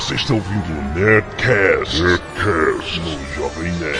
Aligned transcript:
Você 0.00 0.14
está 0.14 0.32
ouvindo 0.32 0.72
o 0.72 0.98
Nerdcast, 0.98 2.02
Nerdcast 2.02 3.00
no 3.00 3.34
Jovem 3.34 3.70
Nerd. 3.72 3.98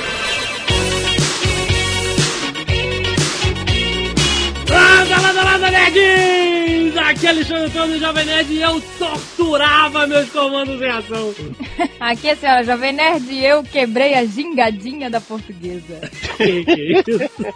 Landa, 4.71 5.21
landa, 5.21 5.45
landa, 5.45 5.71
nerds! 5.71 6.97
Aqui 6.97 7.27
é 7.27 7.29
Alexandre 7.29 7.65
Antônio 7.65 7.99
do 7.99 8.01
Jovem 8.01 8.25
Nerd 8.25 8.51
e 8.51 8.63
eu 8.63 8.81
torturava 8.99 10.07
meus 10.07 10.31
comandos 10.31 10.81
em 10.81 10.89
ação. 10.89 11.35
Aqui 12.01 12.29
é 12.29 12.33
a 12.33 12.37
senhora 12.37 12.65
Jovem 12.65 12.93
Nerd 12.95 13.31
e 13.31 13.45
eu 13.45 13.63
quebrei 13.63 14.15
a 14.15 14.25
gingadinha 14.25 15.11
da 15.11 15.21
portuguesa. 15.21 16.01
Que 16.39 16.65
que 16.65 16.71
é 16.71 16.99
isso? 16.99 17.53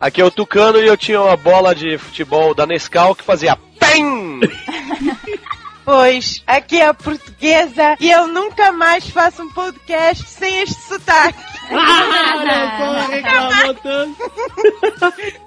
Aqui 0.00 0.20
é 0.22 0.24
o 0.24 0.30
Tucano 0.30 0.78
e 0.78 0.86
eu 0.86 0.96
tinha 0.96 1.20
uma 1.20 1.36
bola 1.36 1.74
de 1.74 1.98
futebol 1.98 2.54
da 2.54 2.66
Nescau 2.66 3.14
que 3.14 3.22
fazia 3.22 3.54
PEM! 3.78 4.40
Pois, 5.84 6.42
aqui 6.46 6.80
é 6.80 6.86
a 6.86 6.94
portuguesa 6.94 7.96
e 7.98 8.10
eu 8.10 8.28
nunca 8.28 8.70
mais 8.70 9.08
faço 9.08 9.42
um 9.42 9.50
podcast 9.50 10.24
sem 10.28 10.60
este 10.60 10.80
sotaque. 10.80 11.38
Ah, 11.70 13.74
tanto. 13.82 14.22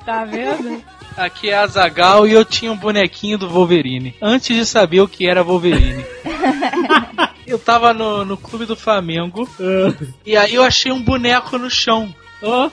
Tá 0.06 0.26
vendo? 0.26 0.84
Aqui 1.18 1.50
é 1.50 1.58
a 1.58 1.68
Zagal 1.68 2.28
e 2.28 2.34
eu 2.34 2.44
tinha 2.44 2.72
um 2.72 2.78
bonequinho 2.78 3.38
do 3.38 3.50
Wolverine. 3.50 4.16
Antes 4.22 4.56
de 4.56 4.66
saber 4.66 5.02
o 5.02 5.08
que 5.08 5.28
era 5.28 5.44
Wolverine. 5.44 6.06
eu 7.48 7.58
tava 7.58 7.94
no, 7.94 8.26
no 8.26 8.38
clube 8.38 8.66
do 8.66 8.76
Flamengo 8.76 9.48
e 10.26 10.36
aí 10.36 10.56
eu 10.56 10.64
achei 10.64 10.92
um 10.92 11.02
boneco 11.02 11.58
no 11.58 11.70
chão. 11.70 12.14
Ó, 12.46 12.70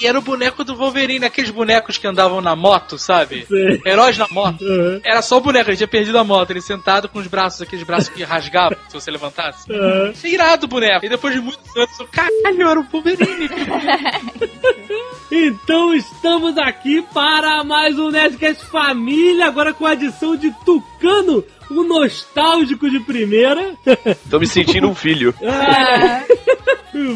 E 0.00 0.06
era 0.06 0.18
o 0.18 0.22
boneco 0.22 0.62
do 0.64 0.76
Wolverine, 0.76 1.24
aqueles 1.26 1.50
bonecos 1.50 1.98
que 1.98 2.06
andavam 2.06 2.40
na 2.40 2.54
moto, 2.54 2.96
sabe? 2.98 3.44
Sei. 3.48 3.80
Heróis 3.84 4.16
na 4.16 4.26
moto. 4.30 4.64
Aham. 4.64 5.00
Era 5.04 5.20
só 5.22 5.36
o 5.38 5.40
boneco, 5.40 5.70
ele 5.70 5.76
tinha 5.76 5.88
perdido 5.88 6.18
a 6.18 6.24
moto, 6.24 6.50
ele 6.50 6.60
sentado 6.60 7.08
com 7.08 7.18
os 7.18 7.26
braços, 7.26 7.60
aqueles 7.62 7.84
braços 7.84 8.08
que 8.08 8.22
rasgavam 8.22 8.78
se 8.88 8.94
você 8.94 9.10
levantasse. 9.10 9.70
aham. 9.72 10.10
Achei 10.10 10.32
irado 10.34 10.66
o 10.66 10.68
boneco. 10.68 11.04
E 11.04 11.08
depois 11.08 11.34
de 11.34 11.40
muitos 11.40 11.76
anos, 11.76 11.98
eu, 12.00 12.06
caralho, 12.06 12.68
era 12.68 12.80
o 12.80 12.84
Wolverine. 12.84 13.48
Então 15.30 15.92
estamos 15.94 16.56
aqui 16.56 17.02
para 17.12 17.62
mais 17.62 17.98
um 17.98 18.10
Nerdcast 18.10 18.64
Família, 18.66 19.46
agora 19.46 19.74
com 19.74 19.84
a 19.84 19.90
adição 19.90 20.34
de 20.36 20.50
Tucano, 20.64 21.44
o 21.70 21.82
nostálgico 21.82 22.88
de 22.90 23.00
primeira. 23.00 23.74
Tô 24.30 24.38
me 24.38 24.46
sentindo 24.46 24.88
um 24.88 24.94
filho. 24.94 25.34
Ah, 25.42 26.22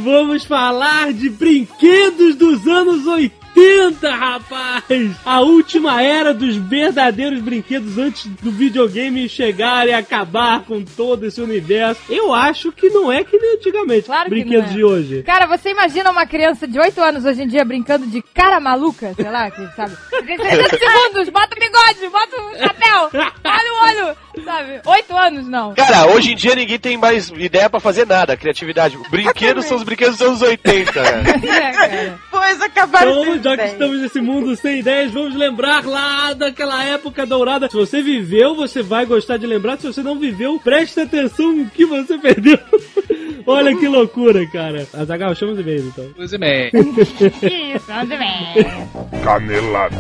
Vamos 0.05 0.44
falar 0.44 1.12
de 1.12 1.28
brinquedos 1.31 2.36
dos 2.36 2.67
anos 2.69 3.06
80, 3.06 4.11
rapaz! 4.14 5.17
A 5.25 5.41
última 5.41 6.03
era 6.03 6.33
dos 6.33 6.56
verdadeiros 6.56 7.41
brinquedos 7.41 7.98
antes 7.98 8.27
do 8.27 8.50
videogame 8.50 9.28
chegar 9.28 9.89
e 9.89 9.92
acabar 9.92 10.62
com 10.64 10.84
todo 10.84 11.27
esse 11.27 11.41
universo. 11.41 12.00
Eu 12.09 12.33
acho 12.34 12.70
que 12.70 12.91
não 12.91 13.11
é 13.11 13.25
que 13.25 13.37
nem 13.39 13.55
antigamente. 13.56 14.03
Claro 14.06 14.25
que 14.25 14.31
brinquedos 14.31 14.66
não 14.66 14.72
é. 14.72 14.77
de 14.77 14.84
hoje. 14.84 15.22
Cara, 15.22 15.47
você 15.47 15.70
imagina 15.70 16.11
uma 16.11 16.27
criança 16.27 16.69
de 16.69 16.78
8 16.78 17.00
anos 17.00 17.25
hoje 17.25 17.42
em 17.42 17.48
dia 17.48 17.64
brincando 17.64 18.06
de 18.06 18.22
cara 18.34 18.61
maluca, 18.61 19.14
sei 19.14 19.31
lá, 19.31 19.50
que 19.50 19.66
sabe? 19.75 19.97
60 20.12 20.78
segundos, 20.78 21.28
bota 21.31 21.56
o 21.56 21.61
bigode, 21.61 22.09
bota 22.11 22.41
o 22.41 22.59
chapéu, 22.59 23.11
olha 23.44 23.72
o 23.72 24.06
olho, 24.06 24.16
sabe? 24.44 24.80
8 24.84 25.16
anos 25.16 25.48
não. 25.48 25.75
Cara, 25.75 26.06
hoje 26.06 26.33
em 26.33 26.36
dia 26.36 26.55
ninguém 26.55 26.78
tem 26.78 26.97
mais 26.97 27.28
ideia 27.30 27.69
pra 27.69 27.80
fazer 27.80 28.06
nada, 28.06 28.36
criatividade. 28.36 28.98
Brinquedos 29.11 29.66
são 29.66 29.77
os 29.77 29.83
brinquedos 29.83 30.19
dos 30.19 30.27
anos 30.27 30.42
80, 30.42 31.02
né? 31.02 31.22
É, 31.62 31.72
cara. 31.72 32.19
Pois 32.30 32.60
acabaram 32.60 33.34
Então, 33.34 33.42
já 33.42 33.56
que 33.56 33.64
estamos 33.64 34.00
nesse 34.00 34.20
mundo 34.20 34.56
sem 34.56 34.78
ideias, 34.80 35.12
vamos 35.12 35.34
lembrar 35.34 35.84
lá 35.84 36.33
daquela 36.33 36.83
época 36.84 37.27
dourada. 37.27 37.69
Se 37.69 37.77
você 37.77 38.03
viveu, 38.03 38.55
você 38.55 38.83
vai 38.83 39.05
gostar 39.06 39.36
de 39.36 39.47
lembrar. 39.47 39.78
Se 39.78 39.86
você 39.86 40.03
não 40.03 40.19
viveu, 40.19 40.58
preste 40.62 41.00
atenção 41.00 41.53
no 41.53 41.66
que 41.70 41.84
você 41.84 42.19
perdeu. 42.19 42.58
Olha 43.47 43.77
que 43.77 43.88
loucura, 43.88 44.47
cara. 44.47 44.86
Azagal, 44.94 45.34
chama 45.34 45.53
os 45.53 45.60
e-mails 45.60 45.86
então. 45.86 46.05
É, 46.16 46.38
man. 46.38 46.70
Isso, 47.77 47.92
onde 47.92 48.16
vem? 48.16 49.22
Canelada. 49.25 49.97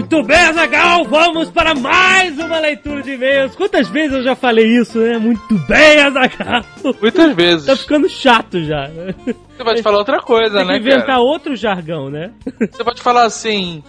Muito 0.00 0.22
bem, 0.22 0.36
Azagal, 0.38 1.04
vamos 1.04 1.50
para 1.50 1.74
mais 1.74 2.38
uma 2.38 2.58
leitura 2.58 3.02
de 3.02 3.12
e-mails. 3.12 3.54
Quantas 3.54 3.86
vezes 3.88 4.16
eu 4.16 4.22
já 4.22 4.34
falei 4.34 4.66
isso, 4.66 4.98
né? 4.98 5.18
Muito 5.18 5.54
bem, 5.68 6.00
Azagal. 6.00 6.64
Muitas 7.00 7.34
vezes. 7.36 7.66
Tá 7.66 7.76
ficando 7.76 8.08
chato 8.08 8.64
já. 8.64 8.88
né? 8.88 9.14
Você 9.26 9.62
pode 9.64 9.82
falar 9.82 9.98
outra 9.98 10.20
coisa, 10.20 10.58
Tem 10.58 10.66
que 10.66 10.72
né, 10.72 10.78
inventar 10.78 11.06
cara? 11.06 11.20
outro 11.20 11.54
jargão, 11.54 12.08
né? 12.08 12.30
Você 12.72 12.82
pode 12.82 13.02
falar 13.02 13.24
assim... 13.24 13.84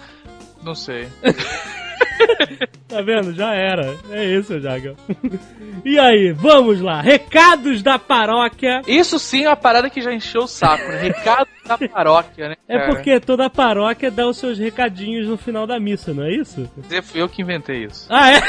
Não 0.61 0.75
sei. 0.75 1.07
Tá 2.87 3.01
vendo? 3.01 3.33
Já 3.33 3.53
era. 3.53 3.95
É 4.09 4.25
esse 4.25 4.53
o 4.53 4.59
jargão. 4.59 4.95
E 5.83 5.97
aí, 5.97 6.31
vamos 6.31 6.79
lá. 6.79 7.01
Recados 7.01 7.81
da 7.81 7.97
paróquia. 7.97 8.83
Isso 8.85 9.17
sim 9.17 9.45
é 9.45 9.49
uma 9.49 9.55
parada 9.55 9.89
que 9.89 9.99
já 9.99 10.13
encheu 10.13 10.43
o 10.43 10.47
saco, 10.47 10.87
né? 10.89 10.99
Recado 11.01 11.47
da 11.65 11.75
paróquia, 11.89 12.49
né? 12.49 12.55
É 12.67 12.77
cara? 12.77 12.93
porque 12.93 13.19
toda 13.19 13.49
paróquia 13.49 14.11
dá 14.11 14.27
os 14.27 14.37
seus 14.37 14.59
recadinhos 14.59 15.27
no 15.27 15.37
final 15.37 15.65
da 15.65 15.79
missa, 15.79 16.13
não 16.13 16.23
é 16.23 16.33
isso? 16.35 16.69
Dizer, 16.77 17.01
Fui 17.01 17.19
eu 17.19 17.27
que 17.27 17.41
inventei 17.41 17.85
isso. 17.85 18.05
Ah, 18.11 18.31
é? 18.31 18.41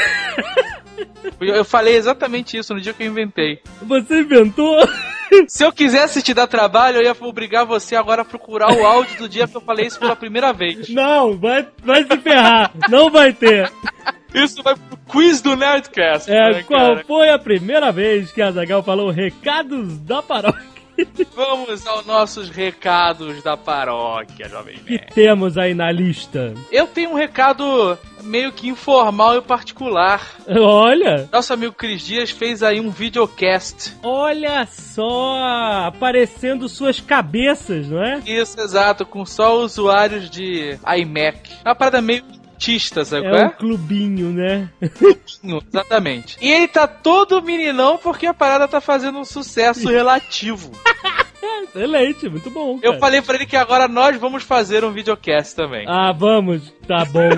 Eu 1.39 1.65
falei 1.65 1.95
exatamente 1.95 2.57
isso 2.57 2.73
no 2.73 2.81
dia 2.81 2.93
que 2.93 3.03
eu 3.03 3.07
inventei. 3.07 3.59
Você 3.81 4.21
inventou? 4.21 4.87
Se 5.47 5.63
eu 5.63 5.71
quisesse 5.71 6.21
te 6.21 6.33
dar 6.33 6.47
trabalho, 6.47 6.97
eu 6.97 7.03
ia 7.03 7.15
obrigar 7.21 7.65
você 7.65 7.95
agora 7.95 8.21
a 8.21 8.25
procurar 8.25 8.71
o 8.71 8.85
áudio 8.85 9.17
do 9.17 9.29
dia 9.29 9.47
que 9.47 9.57
eu 9.57 9.61
falei 9.61 9.87
isso 9.87 9.99
pela 9.99 10.15
primeira 10.15 10.53
vez. 10.53 10.89
Não, 10.89 11.37
vai, 11.37 11.67
vai 11.83 12.03
se 12.03 12.17
ferrar. 12.17 12.71
Não 12.89 13.09
vai 13.09 13.33
ter. 13.33 13.71
Isso 14.33 14.61
vai 14.61 14.75
pro 14.75 14.97
quiz 15.07 15.41
do 15.41 15.55
Nerdcast. 15.55 16.29
É, 16.29 16.53
né, 16.53 16.63
qual 16.63 16.97
foi 17.05 17.29
a 17.29 17.39
primeira 17.39 17.91
vez 17.91 18.31
que 18.31 18.41
a 18.41 18.51
Zagal 18.51 18.83
falou 18.83 19.09
recados 19.09 19.97
da 19.99 20.21
paróquia? 20.21 20.72
Vamos 21.35 21.85
aos 21.87 22.05
nossos 22.05 22.49
recados 22.49 23.41
da 23.43 23.57
paróquia, 23.57 24.47
Jovem 24.47 24.77
Que 24.77 24.91
Nerd. 24.93 25.13
temos 25.13 25.57
aí 25.57 25.73
na 25.73 25.91
lista? 25.91 26.53
Eu 26.71 26.85
tenho 26.87 27.11
um 27.11 27.15
recado 27.15 27.97
meio 28.21 28.51
que 28.51 28.67
informal 28.69 29.35
e 29.37 29.41
particular. 29.41 30.21
Olha, 30.47 31.27
Nosso 31.31 31.51
amigo 31.53 31.73
Cris 31.73 32.01
Dias 32.03 32.29
fez 32.31 32.61
aí 32.63 32.79
um 32.79 32.89
videocast. 32.89 33.95
olha 34.03 34.65
só, 34.67 35.85
aparecendo 35.87 36.69
suas 36.69 36.99
cabeças, 36.99 37.87
não 37.87 38.01
é? 38.03 38.19
Isso, 38.25 38.59
exato, 38.61 39.05
com 39.05 39.25
só 39.25 39.57
usuários 39.59 40.29
de 40.29 40.77
iMac. 40.97 41.49
Uma 41.65 41.75
parada 41.75 42.01
meio 42.01 42.23
sabe 43.05 43.21
qual 43.27 43.35
É 43.35 43.43
um 43.43 43.47
é? 43.47 43.49
clubinho, 43.49 44.29
né? 44.31 44.69
Exatamente. 45.71 46.37
E 46.41 46.51
ele 46.51 46.67
tá 46.67 46.87
todo 46.87 47.41
meninão 47.41 47.97
porque 47.97 48.25
a 48.25 48.33
parada 48.33 48.67
tá 48.67 48.79
fazendo 48.79 49.19
um 49.19 49.25
sucesso 49.25 49.89
relativo. 49.89 50.71
Excelente, 51.63 52.29
muito 52.29 52.49
bom. 52.49 52.79
Eu 52.81 52.91
cara. 52.91 52.99
falei 52.99 53.21
pra 53.21 53.35
ele 53.35 53.45
que 53.45 53.57
agora 53.57 53.87
nós 53.87 54.15
vamos 54.17 54.43
fazer 54.43 54.83
um 54.85 54.91
videocast 54.91 55.55
também. 55.55 55.85
Ah, 55.87 56.11
vamos, 56.11 56.73
tá 56.87 57.03
bom. 57.05 57.29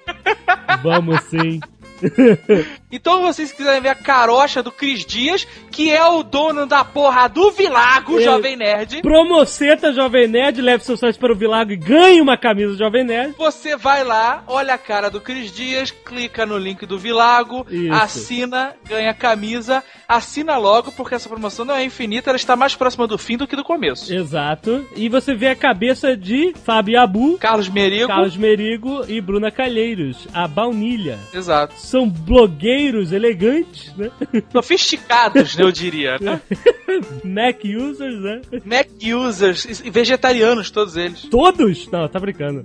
vamos 0.82 1.20
sim. 1.24 1.60
Então, 2.94 3.22
vocês 3.22 3.50
quiserem 3.50 3.80
ver 3.80 3.88
a 3.88 3.94
carocha 3.96 4.62
do 4.62 4.70
Cris 4.70 5.04
Dias, 5.04 5.44
que 5.72 5.90
é 5.90 6.06
o 6.06 6.22
dono 6.22 6.64
da 6.64 6.84
porra 6.84 7.28
do 7.28 7.50
Vilago, 7.50 8.20
É. 8.20 8.22
Jovem 8.22 8.54
Nerd, 8.56 9.02
Promoceta 9.02 9.92
Jovem 9.92 10.28
Nerd, 10.28 10.62
leve 10.62 10.84
seu 10.84 10.96
site 10.96 11.18
para 11.18 11.32
o 11.32 11.36
Vilago 11.36 11.72
e 11.72 11.76
ganhe 11.76 12.20
uma 12.20 12.36
camisa 12.36 12.76
Jovem 12.76 13.02
Nerd. 13.02 13.34
você 13.36 13.76
vai 13.76 14.04
lá, 14.04 14.44
olha 14.46 14.74
a 14.74 14.78
cara 14.78 15.10
do 15.10 15.20
Cris 15.20 15.50
Dias, 15.50 15.90
clica 15.90 16.46
no 16.46 16.56
link 16.56 16.86
do 16.86 16.96
Vilago, 16.96 17.66
Isso. 17.68 17.92
assina, 17.92 18.74
ganha 18.86 19.10
a 19.10 19.14
camisa, 19.14 19.82
assina 20.08 20.56
logo, 20.56 20.92
porque 20.92 21.16
essa 21.16 21.28
promoção 21.28 21.64
não 21.64 21.74
é 21.74 21.84
infinita, 21.84 22.30
ela 22.30 22.36
está 22.36 22.54
mais 22.54 22.76
próxima 22.76 23.08
do 23.08 23.18
fim 23.18 23.36
do 23.36 23.46
que 23.48 23.56
do 23.56 23.64
começo. 23.64 24.14
Exato. 24.14 24.86
E 24.94 25.08
você 25.08 25.34
vê 25.34 25.48
a 25.48 25.56
cabeça 25.56 26.16
de 26.16 26.54
Fábio 26.64 27.00
Abu, 27.00 27.38
Carlos 27.38 27.68
Merigo, 27.68 28.06
Carlos 28.06 28.36
Merigo 28.36 29.04
e 29.08 29.20
Bruna 29.20 29.50
Calheiros, 29.50 30.28
a 30.32 30.46
baunilha. 30.46 31.18
exato. 31.34 31.74
São 31.76 32.08
blogueiros 32.08 32.83
elegantes, 33.12 33.94
né? 33.96 34.10
Sofisticados, 34.52 35.56
né, 35.56 35.64
eu 35.64 35.72
diria, 35.72 36.18
né? 36.18 36.40
Mac 37.24 37.60
users, 37.64 38.20
né? 38.20 38.40
Mac 38.64 38.88
users, 39.02 39.82
e 39.84 39.90
vegetarianos, 39.90 40.70
todos 40.70 40.96
eles. 40.96 41.22
Todos? 41.22 41.88
Não, 41.90 42.08
tá 42.08 42.18
brincando. 42.18 42.64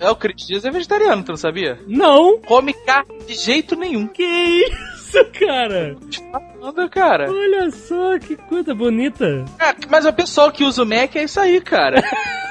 É, 0.00 0.08
o 0.08 0.16
Cris 0.16 0.46
Dias 0.46 0.64
é 0.64 0.70
vegetariano, 0.70 1.22
tu 1.22 1.28
não 1.28 1.36
sabia? 1.36 1.78
Não. 1.86 2.40
Come 2.40 2.72
carne 2.72 3.18
de 3.26 3.34
jeito 3.34 3.76
nenhum. 3.76 4.06
Que 4.06 4.22
isso, 4.24 5.22
cara? 5.38 5.94
Falando, 6.32 6.88
cara. 6.88 7.30
Olha 7.30 7.70
só 7.70 8.18
que 8.18 8.34
coisa 8.34 8.74
bonita. 8.74 9.44
É, 9.58 9.74
mas 9.90 10.06
o 10.06 10.12
pessoal 10.12 10.50
que 10.50 10.64
usa 10.64 10.82
o 10.82 10.86
Mac 10.86 11.14
é 11.16 11.24
isso 11.24 11.38
aí, 11.38 11.60
cara. 11.60 12.02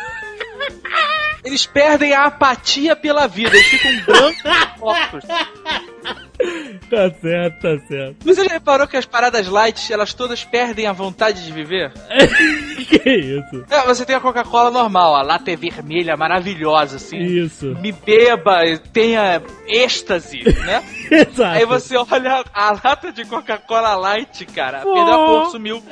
Eles 1.44 1.66
perdem 1.66 2.14
a 2.14 2.26
apatia 2.26 2.96
pela 2.96 3.26
vida, 3.26 3.56
eles 3.56 3.68
ficam 3.68 3.92
brancos 4.06 5.24
e. 5.24 6.29
Tá 6.90 7.08
certo, 7.22 7.60
tá 7.62 7.78
certo. 7.88 8.16
Você 8.26 8.44
já 8.46 8.50
reparou 8.54 8.88
que 8.88 8.98
as 8.98 9.06
paradas 9.06 9.48
light, 9.48 9.94
elas 9.94 10.12
todas 10.12 10.44
perdem 10.44 10.88
a 10.88 10.92
vontade 10.92 11.46
de 11.46 11.52
viver? 11.52 11.92
que 12.90 13.10
isso? 13.10 13.64
É, 13.70 13.86
você 13.86 14.04
tem 14.06 14.16
a 14.16 14.20
Coca-Cola 14.20 14.72
normal, 14.72 15.16
a 15.16 15.22
lata 15.22 15.52
é 15.52 15.56
vermelha, 15.56 16.18
maravilhosa, 16.18 16.96
assim. 16.96 17.18
Isso. 17.18 17.76
Me 17.80 17.92
beba, 17.92 18.62
tenha 18.92 19.40
êxtase, 19.68 20.40
né? 20.66 20.84
Exato. 21.12 21.44
Aí 21.44 21.66
você 21.66 21.96
olha 21.96 22.44
a 22.54 22.72
lata 22.84 23.12
de 23.12 23.24
Coca-Cola 23.26 23.96
Light, 23.96 24.46
cara, 24.48 24.82
Oh. 24.84 24.94
perdeu 24.94 25.14
a 25.14 25.18
cor, 25.28 25.52
sumiu. 25.52 25.84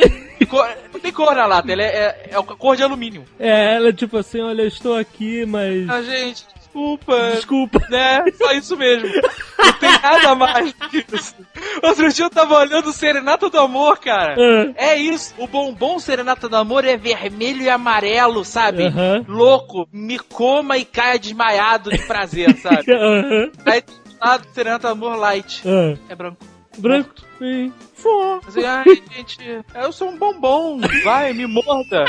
Cor- 0.49 0.69
não 0.94 0.99
tem 0.99 1.11
cor 1.11 1.35
na 1.35 1.45
lata, 1.45 1.71
ela 1.71 1.83
é, 1.83 1.85
é, 1.88 2.29
é 2.31 2.41
cor 2.41 2.75
de 2.75 2.81
alumínio. 2.83 3.25
É, 3.39 3.75
ela 3.75 3.91
tipo 3.94 4.17
assim, 4.17 4.39
olha, 4.41 4.61
eu 4.63 4.67
estou 4.67 4.97
aqui, 4.97 5.45
mas. 5.45 5.88
Ah, 5.89 6.01
gente, 6.01 6.44
desculpa. 6.77 7.31
Desculpa. 7.31 7.79
Né? 7.89 8.24
Só 8.38 8.51
isso 8.53 8.77
mesmo. 8.77 9.09
Não 9.57 9.74
tem 9.74 9.91
nada 10.01 10.35
mais 10.35 10.74
que 10.74 11.06
isso. 11.13 11.35
Outro 11.83 12.12
dia 12.12 12.25
eu 12.25 12.29
tava 12.29 12.59
olhando 12.59 12.89
o 12.89 12.94
Serenata 12.94 13.50
do 13.50 13.59
Amor, 13.59 13.97
cara. 14.00 14.35
Ah. 14.38 14.74
É 14.75 14.95
isso. 14.95 15.33
O 15.38 15.47
bombom 15.47 16.00
Serenata 16.00 16.47
do 16.47 16.56
Amor 16.56 16.85
é 16.85 16.95
vermelho 16.95 17.63
e 17.63 17.69
amarelo, 17.69 18.45
sabe? 18.45 18.85
Aham. 18.85 19.25
Louco. 19.27 19.88
Me 19.91 20.19
coma 20.19 20.77
e 20.77 20.85
caia 20.85 21.19
desmaiado 21.19 21.89
de 21.89 22.00
prazer, 22.06 22.56
sabe? 22.57 22.85
Aham. 22.94 23.51
Aí 23.65 23.81
do 23.81 23.94
lado 24.21 24.47
Serenata 24.53 24.88
do 24.88 24.91
Amor 24.91 25.18
Light. 25.18 25.63
Ah. 25.65 25.97
É 26.09 26.15
branco. 26.15 26.38
Branco. 26.77 27.15
Sim. 27.39 27.73
Fó. 27.95 28.39
Assim, 28.47 28.63
ai, 28.63 28.83
gente, 29.12 29.63
eu 29.73 29.91
sou 29.91 30.09
um 30.09 30.18
bombom. 30.18 30.80
Vai, 31.03 31.33
me 31.33 31.47
morda. 31.47 32.06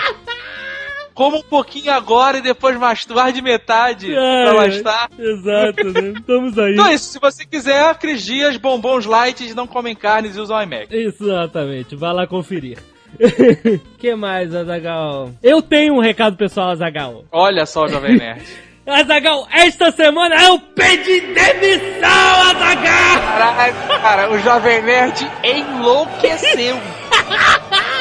Como 1.18 1.38
um 1.38 1.42
pouquinho 1.42 1.90
agora 1.90 2.38
e 2.38 2.40
depois 2.40 2.78
masturbar 2.78 3.32
de 3.32 3.42
metade 3.42 4.06
pra 4.06 4.50
Ai, 4.50 4.56
mais 4.56 4.82
tarde. 4.82 5.14
Exato, 5.20 5.92
né? 5.92 6.12
Estamos 6.16 6.56
aí. 6.56 6.74
Então 6.74 6.86
é 6.86 6.94
isso, 6.94 7.10
se 7.10 7.18
você 7.18 7.44
quiser, 7.44 7.92
Cris 7.96 8.24
Dias, 8.24 8.56
bombons 8.56 9.04
light 9.04 9.52
não 9.52 9.66
comem 9.66 9.96
carnes 9.96 10.36
e 10.36 10.40
usam 10.40 10.62
iMac. 10.62 10.86
Exatamente, 10.94 11.96
vai 11.96 12.12
lá 12.12 12.24
conferir. 12.24 12.78
que 13.98 14.14
mais, 14.14 14.54
Azagal? 14.54 15.32
Eu 15.42 15.60
tenho 15.60 15.94
um 15.94 16.00
recado 16.00 16.36
pessoal, 16.36 16.70
Azagal. 16.70 17.24
Olha 17.32 17.66
só 17.66 17.86
o 17.86 17.88
Jovem 17.88 18.14
Nerd. 18.16 18.46
Azagal, 18.86 19.48
esta 19.50 19.90
semana 19.90 20.40
eu 20.44 20.60
pedi 20.60 21.20
demissão, 21.20 22.42
Azagal! 22.42 23.20
Caraca, 23.26 23.98
cara, 24.00 24.30
o 24.30 24.38
Jovem 24.38 24.82
Nerd 24.82 25.28
enlouqueceu. 25.42 26.76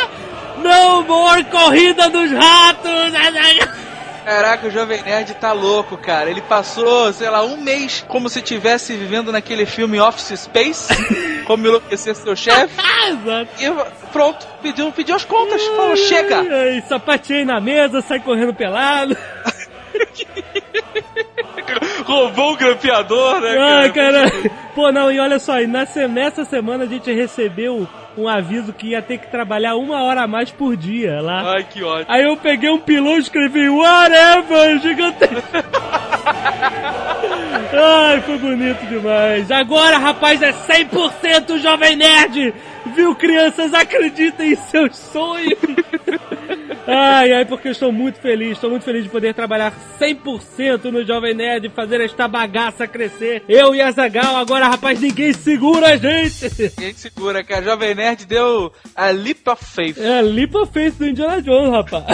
No 0.67 1.03
more 1.03 1.43
corrida 1.45 2.09
dos 2.09 2.31
ratos! 2.31 3.11
Caraca, 4.25 4.67
o 4.67 4.71
Jovem 4.71 5.01
Nerd 5.03 5.33
tá 5.35 5.53
louco, 5.53 5.95
cara. 5.97 6.29
Ele 6.29 6.41
passou, 6.41 7.13
sei 7.13 7.29
lá, 7.29 7.41
um 7.45 7.55
mês 7.55 8.03
como 8.09 8.27
se 8.27 8.39
estivesse 8.39 8.93
vivendo 8.93 9.31
naquele 9.31 9.65
filme 9.65 10.01
Office 10.01 10.37
Space, 10.41 10.89
como 11.47 11.65
enlouquecer 11.65 12.13
seu 12.15 12.35
chefe. 12.35 12.75
E 13.57 13.71
pronto, 14.11 14.45
pediu, 14.61 14.91
pediu 14.91 15.15
as 15.15 15.23
contas. 15.23 15.63
Falou, 15.67 15.95
chega! 15.95 16.39
Ai, 16.41 16.83
sapateei 16.89 17.45
na 17.45 17.61
mesa, 17.61 18.01
sai 18.01 18.19
correndo 18.19 18.53
pelado. 18.53 19.15
Roubou 22.05 22.53
o 22.53 22.57
grampeador, 22.57 23.39
né, 23.41 23.57
Ai, 23.57 23.91
cara. 23.91 24.31
Pô, 24.75 24.91
não, 24.91 25.11
e 25.11 25.19
olha 25.19 25.39
só, 25.39 25.53
se- 25.87 26.07
nessa 26.07 26.45
semana 26.45 26.83
a 26.83 26.87
gente 26.87 27.11
recebeu 27.13 27.87
um 28.17 28.27
aviso 28.27 28.73
que 28.73 28.87
ia 28.87 29.01
ter 29.01 29.19
que 29.19 29.27
trabalhar 29.27 29.75
uma 29.75 30.03
hora 30.03 30.23
a 30.23 30.27
mais 30.27 30.49
por 30.51 30.75
dia 30.75 31.21
lá. 31.21 31.53
Ai, 31.53 31.63
que 31.63 31.83
ótimo. 31.83 32.05
Aí 32.09 32.23
eu 32.23 32.35
peguei 32.35 32.69
um 32.69 32.79
pilão 32.79 33.17
e 33.17 33.19
escrevi 33.19 33.69
whatever, 33.69 34.79
gigantesco. 34.79 35.37
Ai, 37.73 38.21
foi 38.21 38.37
bonito 38.37 38.85
demais. 38.87 39.51
Agora, 39.51 39.97
rapaz, 39.97 40.41
é 40.41 40.51
100% 40.51 41.59
Jovem 41.59 41.95
Nerd. 41.95 42.53
Viu, 42.95 43.13
crianças? 43.15 43.73
Acreditem 43.73 44.53
em 44.53 44.55
seus 44.55 44.97
sonhos. 44.97 45.53
Ai, 46.87 47.33
ai, 47.33 47.45
porque 47.45 47.67
eu 47.67 47.71
estou 47.73 47.91
muito 47.91 48.17
feliz. 48.19 48.53
Estou 48.53 48.69
muito 48.69 48.83
feliz 48.83 49.03
de 49.03 49.09
poder 49.09 49.33
trabalhar 49.33 49.73
100% 49.99 50.85
no 50.85 51.05
Jovem 51.05 51.33
Nerd 51.33 51.67
e 51.67 51.69
fazer 51.69 51.99
esta 51.99 52.27
bagaça 52.27 52.87
crescer. 52.87 53.43
Eu 53.49 53.75
e 53.75 53.81
a 53.81 53.91
Zagal, 53.91 54.37
agora, 54.37 54.67
rapaz, 54.69 54.99
ninguém 54.99 55.33
segura 55.33 55.87
a 55.93 55.97
gente. 55.97 56.49
Quem 56.77 56.93
segura, 56.93 57.43
cara? 57.43 57.63
Jovem 57.63 57.93
Nerd 57.93 58.25
deu 58.25 58.71
a 58.95 59.09
leap 59.09 59.45
of 59.47 59.63
faith. 59.63 59.97
É 59.97 60.19
a 60.19 60.21
lipa 60.21 60.65
face 60.65 60.97
do 60.97 61.07
Indiana 61.07 61.41
Jones, 61.41 61.71
rapaz. 61.71 62.05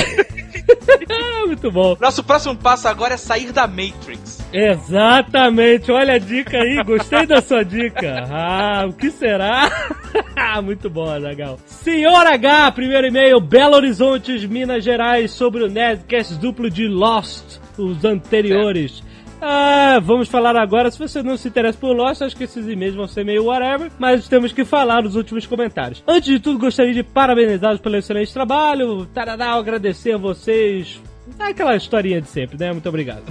muito 1.45 1.71
bom. 1.71 1.97
Nosso 1.99 2.23
próximo 2.23 2.55
passo 2.55 2.87
agora 2.87 3.15
é 3.15 3.17
sair 3.17 3.51
da 3.51 3.67
Matrix. 3.67 4.39
Exatamente, 4.51 5.91
olha 5.91 6.15
a 6.15 6.17
dica 6.17 6.57
aí, 6.57 6.83
gostei 6.83 7.25
da 7.25 7.41
sua 7.41 7.63
dica. 7.63 8.25
Ah, 8.29 8.85
o 8.87 8.93
que 8.93 9.09
será? 9.09 9.69
Muito 10.63 10.89
bom, 10.89 11.09
Azagal. 11.09 11.57
Senhor 11.65 12.27
H, 12.27 12.71
primeiro 12.73 13.07
e-mail, 13.07 13.39
Belo 13.39 13.75
Horizonte, 13.75 14.47
Minas 14.47 14.83
Gerais, 14.83 15.31
sobre 15.31 15.63
o 15.63 15.67
Nerdcast 15.67 16.35
duplo 16.35 16.69
de 16.69 16.87
Lost, 16.87 17.59
os 17.77 18.05
anteriores. 18.05 19.03
Ah, 19.45 19.99
vamos 20.01 20.29
falar 20.29 20.55
agora. 20.55 20.89
Se 20.89 20.97
você 20.97 21.21
não 21.21 21.35
se 21.35 21.49
interessa 21.49 21.77
por 21.77 21.93
Lost, 21.93 22.21
acho 22.21 22.35
que 22.35 22.45
esses 22.45 22.65
e-mails 22.65 22.95
vão 22.95 23.07
ser 23.07 23.25
meio 23.25 23.45
whatever, 23.45 23.91
mas 23.99 24.27
temos 24.29 24.53
que 24.53 24.63
falar 24.63 25.03
nos 25.03 25.15
últimos 25.15 25.45
comentários. 25.45 26.01
Antes 26.07 26.29
de 26.29 26.39
tudo, 26.39 26.57
gostaria 26.57 26.93
de 26.93 27.03
parabenizá-los 27.03 27.81
pelo 27.81 27.97
excelente 27.97 28.33
trabalho, 28.33 29.05
tarará, 29.07 29.51
agradecer 29.51 30.13
a 30.13 30.17
vocês 30.17 31.01
é 31.39 31.45
aquela 31.45 31.75
historinha 31.75 32.21
de 32.21 32.27
sempre, 32.27 32.57
né? 32.57 32.71
Muito 32.71 32.87
obrigado. 32.87 33.23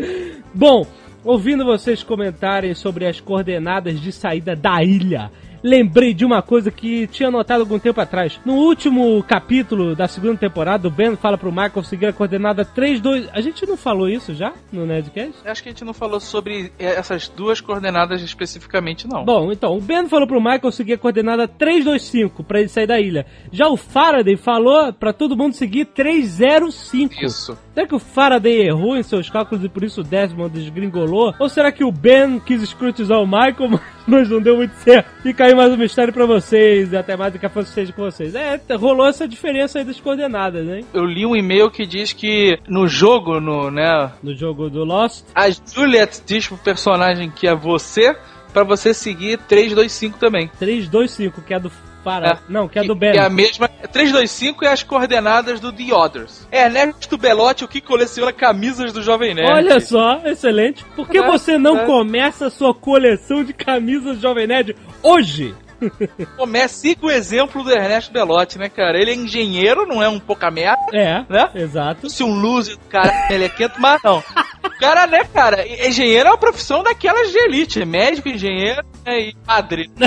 Bom, 0.54 0.86
ouvindo 1.24 1.64
vocês 1.64 2.02
comentarem 2.02 2.74
sobre 2.74 3.06
as 3.06 3.20
coordenadas 3.20 4.00
de 4.00 4.12
saída 4.12 4.54
da 4.54 4.82
ilha, 4.82 5.30
lembrei 5.62 6.14
de 6.14 6.24
uma 6.24 6.42
coisa 6.42 6.70
que 6.70 7.06
tinha 7.08 7.30
notado 7.30 7.60
algum 7.60 7.78
tempo 7.78 8.00
atrás. 8.00 8.40
No 8.44 8.54
último 8.54 9.22
capítulo 9.22 9.94
da 9.94 10.08
segunda 10.08 10.36
temporada, 10.36 10.88
o 10.88 10.90
Ben 10.90 11.16
fala 11.16 11.38
pro 11.38 11.52
Michael 11.52 11.82
seguir 11.82 12.06
a 12.06 12.12
coordenada 12.12 12.64
32. 12.64 13.28
A 13.32 13.40
gente 13.40 13.66
não 13.66 13.76
falou 13.76 14.08
isso 14.08 14.34
já 14.34 14.52
no 14.72 14.86
Nerdcast? 14.86 15.34
Acho 15.44 15.62
que 15.62 15.68
a 15.68 15.72
gente 15.72 15.84
não 15.84 15.92
falou 15.92 16.20
sobre 16.20 16.72
essas 16.78 17.28
duas 17.28 17.60
coordenadas 17.60 18.22
especificamente, 18.22 19.06
não. 19.08 19.24
Bom, 19.24 19.52
então, 19.52 19.76
o 19.76 19.80
Ben 19.80 20.08
falou 20.08 20.26
pro 20.26 20.40
Michael 20.40 20.72
seguir 20.72 20.94
a 20.94 20.98
coordenada 20.98 21.46
325 21.46 22.42
pra 22.44 22.60
ele 22.60 22.68
sair 22.68 22.86
da 22.86 23.00
ilha. 23.00 23.26
Já 23.52 23.68
o 23.68 23.76
Faraday 23.76 24.36
falou 24.36 24.92
pra 24.92 25.12
todo 25.12 25.36
mundo 25.36 25.54
seguir 25.54 25.86
305. 25.86 27.24
Isso. 27.24 27.58
Será 27.74 27.86
que 27.86 27.94
o 27.94 27.98
Faraday 27.98 28.68
errou 28.68 28.96
em 28.96 29.02
seus 29.02 29.30
cálculos 29.30 29.64
e 29.64 29.68
por 29.68 29.84
isso 29.84 30.00
o 30.00 30.04
Desmond 30.04 30.52
desgringolou? 30.52 31.34
Ou 31.38 31.48
será 31.48 31.70
que 31.72 31.84
o 31.84 31.92
Ben 31.92 32.40
quis 32.40 32.62
escrutizar 32.62 33.20
o 33.20 33.26
Michael, 33.26 33.80
mas 34.06 34.28
não 34.28 34.40
deu 34.40 34.56
muito 34.56 34.74
certo? 34.76 35.08
Fica 35.22 35.49
aí 35.50 35.56
mais 35.56 35.72
um 35.72 35.76
mistério 35.76 36.12
pra 36.12 36.26
vocês, 36.26 36.94
até 36.94 37.16
mais 37.16 37.32
do 37.32 37.38
que 37.38 37.46
a 37.46 37.50
força 37.50 37.70
esteja 37.70 37.92
com 37.92 38.02
vocês. 38.02 38.34
É, 38.34 38.60
rolou 38.76 39.06
essa 39.06 39.26
diferença 39.26 39.78
aí 39.78 39.84
das 39.84 40.00
coordenadas, 40.00 40.66
hein? 40.68 40.84
Eu 40.94 41.04
li 41.04 41.26
um 41.26 41.34
e-mail 41.34 41.70
que 41.70 41.84
diz 41.84 42.12
que 42.12 42.58
no 42.68 42.86
jogo, 42.86 43.40
no, 43.40 43.70
né, 43.70 44.12
No 44.22 44.34
jogo 44.34 44.70
do 44.70 44.84
Lost. 44.84 45.24
a 45.34 45.50
Juliet 45.50 46.22
diz 46.24 46.46
pro 46.46 46.56
personagem 46.56 47.30
que 47.30 47.48
é 47.48 47.54
você, 47.54 48.16
pra 48.52 48.62
você 48.62 48.94
seguir 48.94 49.38
325 49.38 50.18
também. 50.18 50.48
325, 50.58 51.42
que 51.42 51.52
é 51.54 51.58
do 51.58 51.70
Faraday. 52.02 52.38
É. 52.48 52.52
Não, 52.52 52.68
que 52.68 52.78
é 52.78 52.84
do. 52.84 52.96
Que 52.96 53.04
é 53.06 53.20
a 53.20 53.28
mesma. 53.30 53.68
325 53.68 54.64
é 54.64 54.68
as 54.68 54.82
coordenadas 54.82 55.60
do 55.60 55.72
The 55.72 55.94
Others. 55.94 56.46
É 56.50 56.64
Ernesto 56.64 57.16
Belotti, 57.18 57.64
o 57.64 57.68
que 57.68 57.80
coleciona 57.80 58.32
camisas 58.32 58.92
do 58.92 59.02
Jovem 59.02 59.34
Nerd. 59.34 59.50
Olha 59.50 59.80
só, 59.80 60.20
excelente. 60.24 60.84
Por 60.96 61.08
que 61.08 61.18
É, 61.18 61.26
você 61.26 61.58
não 61.58 61.78
é. 61.80 61.86
começa 61.86 62.46
a 62.46 62.50
sua 62.50 62.74
coleção 62.74 63.42
de 63.44 63.52
camisas 63.52 64.20
Jovem 64.20 64.46
Nerd 64.46 64.76
hoje? 65.02 65.54
Comece, 66.36 66.74
siga 66.80 67.06
o 67.06 67.10
exemplo 67.10 67.62
do 67.64 67.70
Ernesto 67.70 68.12
Belotti, 68.12 68.58
né, 68.58 68.68
cara? 68.68 68.98
Ele 68.98 69.10
é 69.10 69.14
engenheiro, 69.14 69.86
não 69.86 70.02
é 70.02 70.08
um 70.08 70.18
pouca 70.20 70.50
merda, 70.50 70.80
É, 70.92 71.24
né? 71.28 71.50
exato. 71.54 72.08
Se 72.10 72.22
um 72.22 72.34
loser 72.34 72.76
do 72.76 72.84
cara, 72.86 73.12
ele 73.30 73.44
é 73.44 73.48
quento, 73.48 73.80
mas 73.80 74.00
não. 74.02 74.18
O 74.62 74.70
cara, 74.80 75.06
né, 75.06 75.24
cara, 75.32 75.66
engenheiro 75.86 76.28
é 76.28 76.32
uma 76.32 76.38
profissão 76.38 76.82
daquelas 76.82 77.30
de 77.30 77.38
elite. 77.38 77.84
Médico, 77.84 78.28
engenheiro 78.28 78.82
né, 79.06 79.20
e 79.20 79.34
padre. 79.46 79.90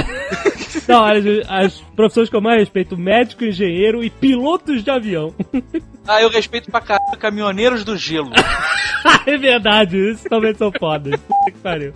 Não, 0.88 1.06
as, 1.06 1.24
as 1.48 1.82
profissões 1.96 2.30
que 2.30 2.36
eu 2.36 2.42
mais 2.42 2.60
respeito, 2.60 2.98
médico, 2.98 3.46
engenheiro 3.46 4.04
e 4.04 4.10
pilotos 4.10 4.84
de 4.84 4.90
avião. 4.90 5.34
Ah, 6.06 6.22
eu 6.22 6.30
respeito 6.30 6.70
pra 6.72 6.82
caralho 6.82 7.18
caminhoneiros 7.18 7.84
do 7.86 7.96
gelo. 7.96 8.32
é 9.26 9.38
verdade, 9.38 9.98
isso 10.12 10.28
também 10.28 10.54
são 10.56 10.72
fodas. 10.78 11.14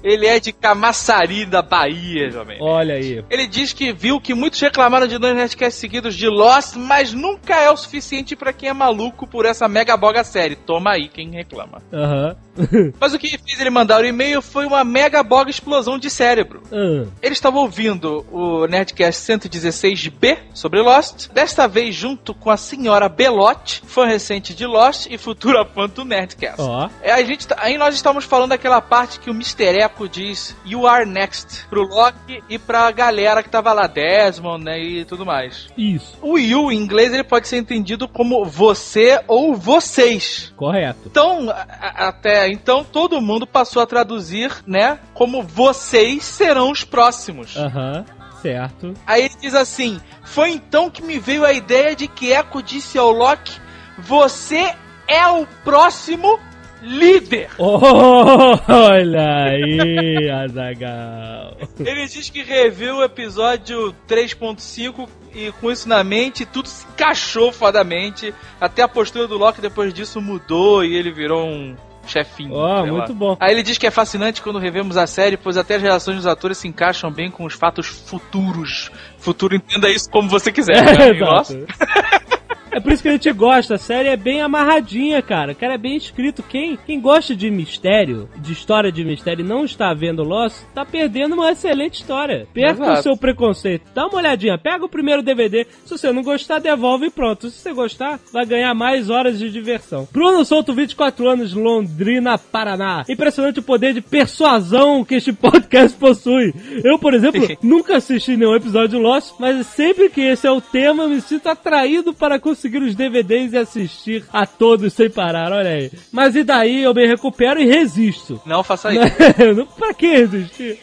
Ele 0.03 0.27
é 0.27 0.39
de 0.39 0.53
Camaçari, 0.53 1.45
da 1.45 1.61
Bahia, 1.61 2.29
jovem. 2.29 2.57
Olha 2.61 2.95
aí. 2.95 3.23
Ele 3.29 3.47
diz 3.47 3.66
que 3.73 3.91
viu 3.93 4.19
que 4.19 4.33
muitos 4.33 4.59
reclamaram 4.59 5.07
de 5.07 5.17
dois 5.17 5.35
Nerdcasts 5.35 5.79
seguidos 5.79 6.15
de 6.15 6.27
Lost, 6.27 6.75
mas 6.75 7.13
nunca 7.13 7.55
é 7.55 7.69
o 7.69 7.77
suficiente 7.77 8.35
pra 8.35 8.53
quem 8.53 8.69
é 8.69 8.73
maluco 8.73 9.27
por 9.27 9.45
essa 9.45 9.67
mega 9.67 9.95
boga 9.97 10.23
série. 10.23 10.55
Toma 10.55 10.91
aí 10.91 11.07
quem 11.07 11.31
reclama. 11.31 11.81
Aham. 11.93 12.35
Mas 12.99 13.13
o 13.13 13.19
que 13.19 13.37
fez 13.37 13.59
ele 13.59 13.69
mandar 13.69 14.01
o 14.01 14.05
e-mail 14.05 14.41
foi 14.41 14.65
uma 14.65 14.83
mega 14.83 15.21
boga 15.21 15.47
explosão 15.51 15.99
de 15.99 16.09
cérebro. 16.09 16.63
Ah, 16.71 17.05
Ele 17.21 17.33
estava 17.33 17.59
ouvindo 17.59 18.25
o 18.31 18.65
Nerdcast 18.65 19.31
116B 19.31 20.37
sobre 20.55 20.81
Lost, 20.81 21.27
desta 21.31 21.67
vez 21.67 21.93
junto 21.93 22.33
com 22.33 22.49
a 22.49 22.57
senhora 22.57 23.07
Belotti, 23.07 23.83
fã 23.85 24.07
recente 24.07 24.55
de 24.55 24.65
Lost 24.65 25.05
e 25.09 25.19
futura 25.19 25.63
fã 25.65 25.87
do 25.87 26.03
Nerdcast. 26.03 26.59
Ó. 26.59 26.89
É, 27.03 27.11
a 27.11 27.23
gente, 27.23 27.47
tá- 27.47 27.57
aí 27.59 27.77
nós 27.77 27.93
estamos 27.93 28.25
falando 28.25 28.49
daquela 28.49 28.81
parte 28.81 29.19
que 29.19 29.29
o 29.29 29.33
Mr. 29.33 29.77
Echo 29.79 30.09
diz 30.09 30.55
You 30.65 30.87
are 30.87 31.05
next 31.05 31.65
pro 31.69 31.83
Loki 31.83 32.43
e 32.49 32.57
pra 32.57 32.89
galera 32.91 33.43
que 33.43 33.49
tava 33.57 33.73
lá, 33.73 33.87
Desmond, 33.87 34.63
né, 34.63 34.79
e 34.79 35.05
tudo 35.05 35.25
mais. 35.25 35.67
Isso. 35.77 36.17
O 36.21 36.37
you, 36.37 36.71
em 36.71 36.77
inglês, 36.77 37.11
ele 37.11 37.23
pode 37.23 37.47
ser 37.47 37.57
entendido 37.57 38.07
como 38.07 38.45
você 38.45 39.19
ou 39.27 39.55
vocês. 39.55 40.53
Correto. 40.55 41.01
Então, 41.05 41.47
até 41.49 42.47
então, 42.49 42.83
todo 42.83 43.21
mundo 43.21 43.47
passou 43.47 43.81
a 43.81 43.87
traduzir, 43.87 44.51
né, 44.65 44.99
como 45.13 45.41
vocês 45.41 46.23
serão 46.23 46.71
os 46.71 46.83
próximos. 46.83 47.57
Aham. 47.57 48.05
Certo. 48.41 48.93
Aí 49.05 49.25
ele 49.25 49.35
diz 49.41 49.55
assim: 49.55 49.99
Foi 50.23 50.51
então 50.51 50.91
que 50.91 51.01
me 51.01 51.17
veio 51.17 51.43
a 51.43 51.51
ideia 51.51 51.95
de 51.95 52.07
que 52.07 52.31
Echo 52.31 52.61
disse 52.61 52.95
ao 52.95 53.11
Loki: 53.11 53.59
Você 53.97 54.75
é 55.07 55.27
o 55.27 55.47
próximo 55.63 56.39
líder. 56.87 57.49
Olha 57.59 59.43
aí, 59.45 60.29
Azagal. 60.29 61.57
Ele 61.79 62.07
diz 62.07 62.29
que 62.29 62.41
reviu 62.41 62.97
o 62.97 63.03
episódio 63.03 63.93
3.5 64.07 65.07
e 65.33 65.51
com 65.51 65.71
isso 65.71 65.87
na 65.87 66.03
mente, 66.03 66.45
tudo 66.45 66.67
se 66.67 66.85
encaixou 66.87 67.51
fodamente. 67.51 68.33
Até 68.59 68.81
a 68.81 68.87
postura 68.87 69.27
do 69.27 69.37
Loki 69.37 69.61
depois 69.61 69.93
disso 69.93 70.21
mudou 70.21 70.83
e 70.83 70.95
ele 70.95 71.11
virou 71.11 71.45
um 71.45 71.75
chefinho. 72.07 72.53
Ó, 72.53 72.81
sei 72.81 72.91
muito 72.91 73.11
lá. 73.11 73.15
bom. 73.15 73.37
Aí 73.39 73.51
ele 73.51 73.63
diz 73.63 73.77
que 73.77 73.85
é 73.85 73.91
fascinante 73.91 74.41
quando 74.41 74.59
revemos 74.59 74.97
a 74.97 75.05
série, 75.05 75.37
pois 75.37 75.57
até 75.57 75.75
as 75.75 75.81
relações 75.81 76.15
dos 76.17 76.25
atores 76.25 76.57
se 76.57 76.67
encaixam 76.67 77.11
bem 77.11 77.29
com 77.29 77.43
os 77.45 77.53
fatos 77.53 77.85
futuros. 77.85 78.89
Futuro, 79.17 79.55
entenda 79.55 79.89
isso 79.89 80.09
como 80.09 80.29
você 80.29 80.51
quiser. 80.51 80.81
né? 80.83 81.13
É 82.77 82.79
por 82.79 82.91
isso 82.93 83.01
que 83.01 83.09
a 83.09 83.13
gente 83.13 83.31
gosta. 83.31 83.73
A 83.73 83.77
série 83.79 84.07
é 84.07 84.15
bem 84.15 84.39
amarradinha, 84.39 85.19
cara. 85.19 85.55
Cara, 85.55 85.73
é 85.73 85.77
bem 85.79 85.97
escrito. 85.97 86.43
Quem, 86.43 86.77
quem 86.85 87.01
gosta 87.01 87.35
de 87.35 87.49
mistério, 87.49 88.29
de 88.37 88.53
história 88.53 88.91
de 88.91 89.03
mistério 89.03 89.43
e 89.43 89.47
não 89.47 89.65
está 89.65 89.95
vendo 89.95 90.21
Lost, 90.21 90.61
tá 90.75 90.85
perdendo 90.85 91.33
uma 91.33 91.51
excelente 91.51 91.95
história. 91.95 92.47
Perca 92.53 92.83
Exato. 92.83 92.99
o 92.99 93.01
seu 93.01 93.17
preconceito. 93.17 93.89
Dá 93.95 94.05
uma 94.05 94.17
olhadinha. 94.17 94.59
Pega 94.59 94.85
o 94.85 94.89
primeiro 94.89 95.23
DVD. 95.23 95.65
Se 95.85 95.97
você 95.97 96.11
não 96.11 96.21
gostar, 96.21 96.59
devolve 96.59 97.07
e 97.07 97.09
pronto. 97.09 97.49
Se 97.49 97.57
você 97.57 97.73
gostar, 97.73 98.19
vai 98.31 98.45
ganhar 98.45 98.75
mais 98.75 99.09
horas 99.09 99.39
de 99.39 99.49
diversão. 99.49 100.07
Bruno 100.11 100.45
Souto, 100.45 100.71
24 100.71 101.27
anos, 101.27 101.55
Londrina, 101.55 102.37
Paraná. 102.37 103.03
Impressionante 103.09 103.59
o 103.59 103.63
poder 103.63 103.95
de 103.95 104.01
persuasão 104.01 105.03
que 105.03 105.15
este 105.15 105.33
podcast 105.33 105.97
possui. 105.97 106.53
Eu, 106.83 106.99
por 106.99 107.15
exemplo, 107.15 107.41
nunca 107.63 107.97
assisti 107.97 108.37
nenhum 108.37 108.55
episódio 108.55 108.99
de 108.99 109.03
Lost, 109.03 109.33
mas 109.39 109.65
sempre 109.65 110.11
que 110.11 110.21
esse 110.21 110.45
é 110.45 110.51
o 110.51 110.61
tema, 110.61 111.01
eu 111.01 111.09
me 111.09 111.21
sinto 111.21 111.47
atraído 111.47 112.13
para 112.13 112.39
conseguir 112.39 112.66
os 112.75 112.95
DVDs 112.95 113.53
e 113.53 113.57
assistir 113.57 114.25
a 114.33 114.45
todos 114.45 114.93
sem 114.93 115.09
parar, 115.09 115.51
olha 115.51 115.69
aí. 115.69 115.91
Mas 116.11 116.35
e 116.35 116.43
daí 116.43 116.83
eu 116.83 116.93
me 116.93 117.05
recupero 117.05 117.59
e 117.59 117.65
resisto. 117.65 118.41
Não 118.45 118.63
faça 118.63 118.91
isso. 118.91 119.03
Não, 119.55 119.65
pra 119.65 119.93
que 119.93 120.07
resistir? 120.07 120.79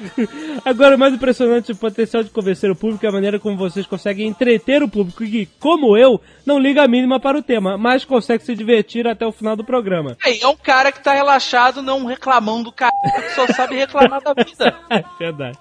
Agora, 0.64 0.96
o 0.96 0.98
mais 0.98 1.14
impressionante 1.14 1.72
o 1.72 1.76
potencial 1.76 2.22
de 2.22 2.30
convencer 2.30 2.70
o 2.70 2.76
público 2.76 3.04
é 3.04 3.08
a 3.08 3.12
maneira 3.12 3.38
como 3.38 3.56
vocês 3.56 3.86
conseguem 3.86 4.26
entreter 4.26 4.82
o 4.82 4.88
público 4.88 5.24
que, 5.24 5.48
como 5.58 5.96
eu, 5.96 6.20
não 6.46 6.58
liga 6.58 6.82
a 6.82 6.88
mínima 6.88 7.18
para 7.18 7.38
o 7.38 7.42
tema, 7.42 7.76
mas 7.76 8.04
consegue 8.04 8.44
se 8.44 8.54
divertir 8.54 9.06
até 9.06 9.26
o 9.26 9.32
final 9.32 9.56
do 9.56 9.64
programa. 9.64 10.16
Aí, 10.24 10.38
é 10.40 10.48
um 10.48 10.56
cara 10.56 10.92
que 10.92 11.02
tá 11.02 11.14
relaxado, 11.14 11.82
não 11.82 12.04
reclamão 12.04 12.62
do 12.62 12.72
cara, 12.72 12.92
que 13.02 13.30
só 13.34 13.46
sabe 13.48 13.76
reclamar 13.76 14.22
da 14.22 14.32
vida. 14.34 14.74
É 14.90 15.02
verdade. 15.18 15.58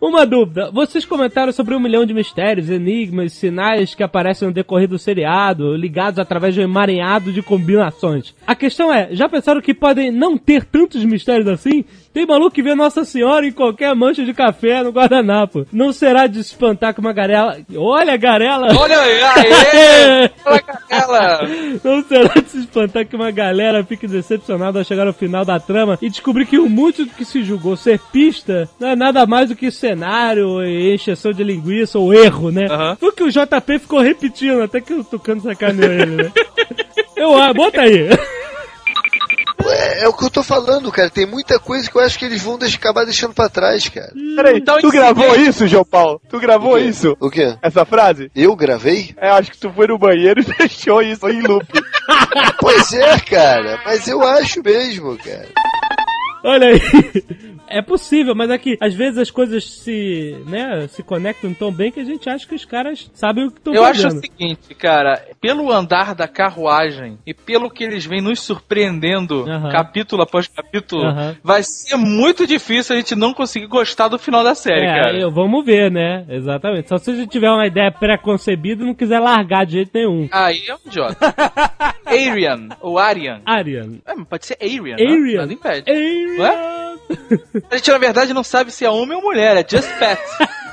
Uma 0.00 0.24
dúvida. 0.24 0.70
Vocês 0.70 1.04
comentaram 1.04 1.52
sobre 1.52 1.74
um 1.74 1.80
milhão 1.80 2.06
de 2.06 2.14
mistérios, 2.14 2.70
enigmas, 2.70 3.32
sinais 3.32 3.94
que 3.94 4.02
aparecem 4.02 4.48
no 4.48 4.54
decorrer 4.54 4.88
do 4.88 4.98
seriado, 4.98 5.74
ligados 5.76 6.18
através 6.18 6.54
de 6.54 6.60
um 6.60 6.64
emaranhado 6.64 7.32
de 7.32 7.42
combinações. 7.42 8.34
A 8.46 8.54
questão 8.54 8.92
é, 8.92 9.08
já 9.12 9.28
pensaram 9.28 9.60
que 9.60 9.74
podem 9.74 10.10
não 10.10 10.38
ter 10.38 10.64
tantos 10.64 11.04
mistérios 11.04 11.48
assim? 11.48 11.84
Tem 12.14 12.24
maluco 12.24 12.52
que 12.52 12.62
vê 12.62 12.76
Nossa 12.76 13.04
Senhora 13.04 13.44
em 13.44 13.50
qualquer 13.50 13.92
mancha 13.92 14.24
de 14.24 14.32
café 14.32 14.84
no 14.84 14.90
guardanapo. 14.90 15.66
Não 15.72 15.92
será 15.92 16.28
de 16.28 16.38
espantar 16.38 16.94
com 16.94 17.00
uma 17.00 17.12
garela... 17.12 17.58
Olha 17.76 18.14
a 18.14 18.16
garela! 18.16 18.68
Olha 18.72 19.00
aí, 19.00 19.18
aê! 20.22 20.28
Fala, 20.44 20.60
Carela! 20.60 21.40
Não 21.82 22.04
será 22.04 22.34
de 22.34 22.48
se 22.50 22.58
espantar 22.60 23.04
que 23.04 23.16
uma 23.16 23.32
galera 23.32 23.82
fique 23.82 24.06
decepcionada 24.06 24.78
ao 24.78 24.84
chegar 24.84 25.08
ao 25.08 25.12
final 25.12 25.44
da 25.44 25.58
trama 25.58 25.98
e 26.00 26.08
descobrir 26.08 26.46
que 26.46 26.56
o 26.56 26.68
muito 26.68 27.04
que 27.04 27.24
se 27.24 27.42
julgou 27.42 27.76
ser 27.76 27.98
pista 28.12 28.68
não 28.78 28.90
é 28.90 28.94
nada 28.94 29.26
mais 29.26 29.48
do 29.48 29.56
que 29.56 29.72
cenário, 29.72 30.62
e 30.62 30.94
encheção 30.94 31.32
de 31.32 31.42
linguiça 31.42 31.98
ou 31.98 32.14
erro, 32.14 32.52
né? 32.52 32.68
Aham. 32.70 32.96
Foi 32.96 33.08
o 33.08 33.12
que 33.12 33.24
o 33.24 33.30
JP 33.30 33.80
ficou 33.80 33.98
repetindo, 33.98 34.62
até 34.62 34.80
que 34.80 34.94
o 34.94 35.02
Tucano 35.02 35.40
sacaneou 35.40 35.92
ele, 35.92 36.06
né? 36.22 36.32
Eu, 37.16 37.36
ah, 37.36 37.52
bota 37.52 37.80
aí. 37.80 38.08
É, 39.74 40.04
é 40.04 40.08
o 40.08 40.12
que 40.12 40.24
eu 40.24 40.30
tô 40.30 40.42
falando, 40.42 40.90
cara. 40.92 41.10
Tem 41.10 41.26
muita 41.26 41.58
coisa 41.58 41.90
que 41.90 41.96
eu 41.96 42.02
acho 42.02 42.18
que 42.18 42.24
eles 42.24 42.42
vão 42.42 42.58
deixar, 42.58 42.76
acabar 42.78 43.04
deixando 43.04 43.34
pra 43.34 43.48
trás, 43.48 43.88
cara. 43.88 44.12
Peraí, 44.36 44.58
Então, 44.58 44.78
tu 44.80 44.90
gravou 44.90 45.34
isso, 45.36 45.66
João 45.66 45.84
Paulo? 45.84 46.20
Tu 46.28 46.38
gravou 46.38 46.78
isso? 46.78 47.16
O 47.20 47.30
quê? 47.30 47.56
Essa 47.62 47.84
frase? 47.84 48.30
Eu 48.34 48.54
gravei? 48.54 49.14
É, 49.16 49.28
acho 49.30 49.50
que 49.50 49.58
tu 49.58 49.70
foi 49.72 49.86
no 49.86 49.98
banheiro 49.98 50.40
e 50.40 50.44
deixou 50.58 51.02
isso 51.02 51.28
em 51.28 51.40
loop. 51.42 51.66
Pois 52.60 52.92
é, 52.92 53.18
cara. 53.20 53.80
Mas 53.84 54.06
eu 54.06 54.22
acho 54.22 54.62
mesmo, 54.62 55.16
cara. 55.18 55.48
Olha 56.44 56.68
aí. 56.68 56.80
É 57.68 57.80
possível, 57.82 58.34
mas 58.34 58.50
aqui, 58.50 58.76
às 58.80 58.94
vezes 58.94 59.18
as 59.18 59.30
coisas 59.30 59.64
se, 59.64 60.36
né, 60.46 60.86
se 60.88 61.02
conectam 61.02 61.52
tão 61.54 61.72
bem 61.72 61.90
que 61.90 62.00
a 62.00 62.04
gente 62.04 62.28
acha 62.28 62.46
que 62.46 62.54
os 62.54 62.64
caras 62.64 63.10
sabem 63.14 63.46
o 63.46 63.50
que 63.50 63.58
estão 63.58 63.74
Eu 63.74 63.84
acho 63.84 64.02
fazendo. 64.02 64.18
o 64.18 64.22
seguinte, 64.22 64.74
cara, 64.74 65.22
pelo 65.40 65.70
andar 65.72 66.14
da 66.14 66.28
carruagem 66.28 67.18
e 67.26 67.32
pelo 67.34 67.70
que 67.70 67.82
eles 67.84 68.04
vêm 68.04 68.20
nos 68.20 68.40
surpreendendo 68.40 69.44
capítulo 69.72 70.22
após 70.22 70.46
capítulo, 70.48 71.02
vai 71.42 71.62
ser 71.62 71.96
muito 71.96 72.46
difícil 72.46 72.94
a 72.94 72.98
gente 72.98 73.14
não 73.14 73.32
conseguir 73.34 73.66
gostar 73.66 74.08
do 74.08 74.18
final 74.18 74.42
da 74.44 74.54
série, 74.54 74.84
É, 74.86 75.02
cara. 75.02 75.18
eu, 75.18 75.30
vamos 75.30 75.64
ver, 75.64 75.90
né? 75.90 76.24
Exatamente. 76.28 76.88
Só 76.88 76.96
se 76.98 77.10
a 77.10 77.14
gente 77.14 77.30
tiver 77.30 77.50
uma 77.50 77.66
ideia 77.66 77.90
pré-concebida 77.90 78.82
e 78.82 78.86
não 78.86 78.94
quiser 78.94 79.18
largar 79.20 79.64
de 79.66 79.72
jeito 79.72 79.90
nenhum. 79.94 80.28
Aí 80.30 80.62
é 80.68 80.74
um 80.74 80.78
idiota. 80.86 81.34
Arian, 82.06 82.68
ou 82.80 82.98
Arian. 82.98 83.40
Arian. 83.44 83.98
É, 84.06 84.14
pode 84.28 84.46
ser 84.46 84.56
Arian, 84.60 84.94
Arian. 84.94 85.20
Né? 85.20 85.36
Nada 85.36 85.52
impede. 85.52 85.90
Arian. 85.90 86.93
A 87.70 87.76
gente, 87.76 87.90
na 87.90 87.98
verdade, 87.98 88.34
não 88.34 88.44
sabe 88.44 88.70
se 88.70 88.84
é 88.84 88.90
homem 88.90 89.16
ou 89.16 89.22
mulher, 89.22 89.56
é 89.56 89.66
Just 89.68 89.90
Pet. 89.98 90.20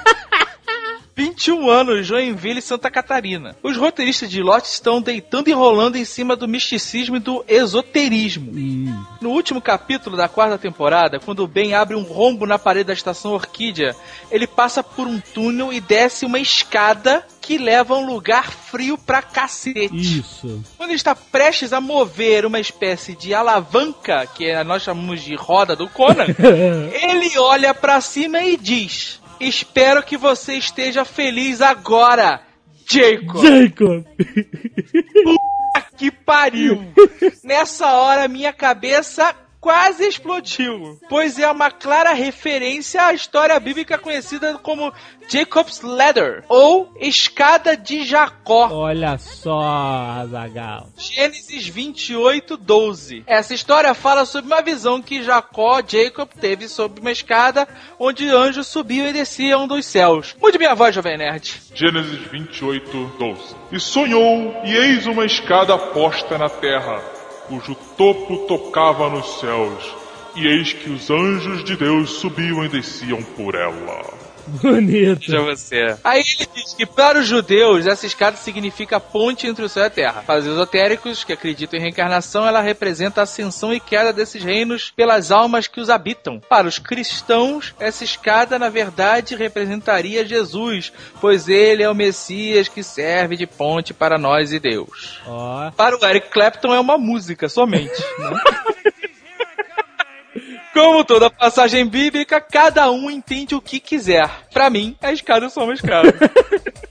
21 1.16 1.70
anos, 1.70 2.08
Joinville, 2.08 2.62
Santa 2.62 2.90
Catarina. 2.90 3.56
Os 3.62 3.78
roteiristas 3.78 4.30
de 4.30 4.42
Lot 4.42 4.66
estão 4.66 5.02
deitando 5.02 5.50
e 5.50 5.54
rolando 5.54 5.98
em 5.98 6.06
cima 6.06 6.36
do 6.36 6.48
misticismo 6.48 7.18
e 7.18 7.20
do 7.20 7.46
esoterismo. 7.48 8.52
No 9.22 9.30
último 9.30 9.62
capítulo 9.62 10.18
da 10.18 10.28
quarta 10.28 10.58
temporada, 10.58 11.20
quando 11.20 11.44
o 11.44 11.48
Ben 11.48 11.76
abre 11.76 11.96
um 11.96 12.02
rombo 12.02 12.48
na 12.48 12.58
parede 12.58 12.88
da 12.88 12.94
estação 12.94 13.34
Orquídea, 13.34 13.96
ele 14.32 14.48
passa 14.48 14.82
por 14.82 15.06
um 15.06 15.20
túnel 15.20 15.72
e 15.72 15.80
desce 15.80 16.26
uma 16.26 16.40
escada 16.40 17.24
que 17.52 17.58
leva 17.58 17.94
a 17.94 17.98
um 17.98 18.06
lugar 18.06 18.50
frio 18.50 18.98
pra 18.98 19.22
cacete. 19.22 19.90
Isso. 19.94 20.64
Quando 20.78 20.92
ele 20.92 20.96
está 20.96 21.14
prestes 21.14 21.74
a 21.74 21.82
mover 21.82 22.46
uma 22.46 22.60
espécie 22.62 23.14
de 23.14 23.34
alavanca, 23.34 24.26
que 24.26 24.46
é- 24.46 24.64
nós 24.64 24.84
chamamos 24.84 25.22
de 25.22 25.36
roda 25.36 25.76
do 25.76 25.90
Conan, 25.90 26.28
ele 27.02 27.38
olha 27.38 27.74
pra 27.74 28.00
cima 28.00 28.42
e 28.42 28.56
diz: 28.56 29.20
Espero 29.40 30.02
que 30.02 30.16
você 30.16 30.54
esteja 30.54 31.04
feliz 31.04 31.62
agora, 31.62 32.42
Jacob. 32.90 33.42
Jacob. 33.44 34.06
Que 35.98 36.10
pariu! 36.10 36.82
Nessa 37.44 37.92
hora, 37.94 38.28
minha 38.28 38.54
cabeça 38.54 39.36
quase 39.62 40.04
explodiu, 40.08 41.00
pois 41.08 41.38
é 41.38 41.50
uma 41.50 41.70
clara 41.70 42.14
referência 42.14 43.06
à 43.06 43.14
história 43.14 43.58
bíblica 43.60 43.98
conhecida 43.98 44.58
como 44.58 44.92
Jacob's 45.30 45.82
Ladder, 45.82 46.44
ou 46.50 46.92
Escada 47.00 47.78
de 47.78 48.04
Jacó. 48.04 48.70
Olha 48.72 49.18
só, 49.20 49.62
Azagal. 49.62 50.90
Gênesis 50.98 51.68
28, 51.68 52.58
12. 52.58 53.24
Essa 53.28 53.54
história 53.54 53.94
fala 53.94 54.26
sobre 54.26 54.52
uma 54.52 54.62
visão 54.62 55.02
que 55.02 55.24
Jacó, 55.24 55.82
Jacob, 55.88 56.28
teve 56.40 56.68
sobre 56.68 57.00
uma 57.00 57.12
escada 57.12 57.68
onde 58.00 58.28
anjos 58.30 58.68
subiam 58.68 59.08
e 59.08 59.14
desciam 59.14 59.68
dos 59.68 59.86
céus. 59.86 60.36
Mude 60.42 60.58
minha 60.58 60.74
voz, 60.74 60.96
Jovem 60.96 61.18
Nerd. 61.18 61.62
Gênesis 61.76 62.20
28, 62.32 63.12
12. 63.20 63.56
E 63.72 63.80
sonhou, 63.80 64.56
e 64.66 64.76
eis 64.76 65.06
uma 65.06 65.24
escada 65.24 65.78
posta 65.78 66.38
na 66.38 66.50
terra, 66.50 67.00
cujo 67.48 67.76
topo 67.98 68.48
tocava 68.48 69.10
nos 69.10 69.40
céus, 69.40 69.98
e 70.36 70.48
eis 70.48 70.74
que 70.74 70.90
os 70.90 71.10
anjos 71.10 71.64
de 71.64 71.76
Deus 71.76 72.12
subiam 72.12 72.64
e 72.64 72.70
desciam 72.70 73.22
por 73.24 73.56
ela. 73.56 74.31
Bonito. 74.62 75.20
Veja 75.20 75.42
você. 75.42 75.96
Aí 76.04 76.20
ele 76.22 76.48
diz 76.54 76.74
que 76.74 76.86
para 76.86 77.20
os 77.20 77.28
judeus 77.28 77.86
essa 77.86 78.06
escada 78.06 78.38
significa 78.38 79.00
ponte 79.00 79.48
entre 79.48 79.64
o 79.64 79.70
céu 79.70 79.84
e 79.84 79.88
a 79.88 79.90
terra. 79.90 80.24
Para 80.26 80.40
os 80.40 80.46
esotéricos 80.46 81.24
que 81.24 81.34
acreditam 81.34 81.80
em 81.80 81.82
reencarnação, 81.82 82.46
ela 82.48 82.62
representa 82.62 83.22
a 83.22 83.24
ascensão 83.24 83.74
e 83.74 83.80
queda 83.80 84.12
desses 84.12 84.44
reinos 84.44 84.92
pelas 84.96 85.32
almas 85.32 85.68
que 85.68 85.80
os 85.80 85.90
habitam. 85.90 86.40
Para 86.50 86.68
os 86.68 86.80
cristãos, 86.80 87.74
essa 87.80 88.04
escada 88.04 88.60
na 88.60 88.70
verdade 88.70 89.36
representaria 89.36 90.26
Jesus, 90.26 90.92
pois 91.20 91.48
ele 91.48 91.84
é 91.84 91.90
o 91.90 91.96
Messias 91.96 92.68
que 92.68 92.84
serve 92.84 93.38
de 93.38 93.48
ponte 93.48 93.94
para 93.94 94.18
nós 94.18 94.52
e 94.52 94.60
Deus. 94.60 95.20
Ó. 95.26 95.72
Para 95.72 95.98
o 95.98 96.06
Eric 96.06 96.30
Clapton 96.30 96.74
é 96.74 96.80
uma 96.80 96.98
música 96.98 97.48
somente. 97.48 98.02
né? 98.20 98.32
Como 100.74 101.04
toda 101.04 101.30
passagem 101.30 101.86
bíblica, 101.86 102.40
cada 102.40 102.90
um 102.92 103.10
entende 103.10 103.54
o 103.56 103.62
que 103.62 103.80
quiser. 103.80 104.30
Pra 104.54 104.70
mim, 104.70 104.96
a 105.02 105.12
escada 105.12 105.46
é 105.48 105.50
só 105.50 105.64
uma 105.64 105.74
escada. 105.74 106.14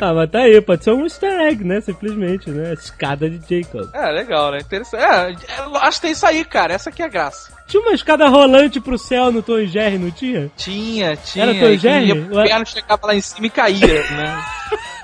Ah, 0.00 0.12
mas 0.14 0.30
tá 0.30 0.40
aí, 0.40 0.60
pode 0.60 0.82
ser 0.82 0.90
um 0.90 1.04
easter 1.04 1.30
egg, 1.42 1.62
né? 1.62 1.80
Simplesmente, 1.80 2.50
né? 2.50 2.72
Escada 2.72 3.28
de 3.30 3.36
Jacob. 3.36 3.88
é, 3.94 4.10
legal, 4.10 4.50
né? 4.50 4.58
Interessante. 4.58 4.98
É, 5.46 5.52
é, 5.52 5.78
acho 5.82 5.98
que 5.98 6.02
tem 6.02 6.10
isso 6.12 6.26
aí, 6.26 6.44
cara. 6.44 6.72
Essa 6.72 6.88
aqui 6.90 7.02
é 7.02 7.04
a 7.04 7.08
graça. 7.08 7.52
Tinha 7.68 7.80
uma 7.82 7.92
escada 7.92 8.26
rolante 8.26 8.80
pro 8.80 8.98
céu 8.98 9.30
no 9.30 9.42
Tom 9.42 9.64
Jerry, 9.64 9.98
não 9.98 10.10
tinha? 10.10 10.50
Tinha, 10.56 11.14
tinha. 11.14 11.44
Era 11.44 11.54
Tom 11.54 11.76
Jerry? 11.76 12.12
O 12.12 12.42
piano 12.42 12.66
chegava 12.66 13.06
lá 13.06 13.14
em 13.14 13.20
cima 13.20 13.46
e 13.46 13.50
caía, 13.50 14.02
né? 14.10 14.44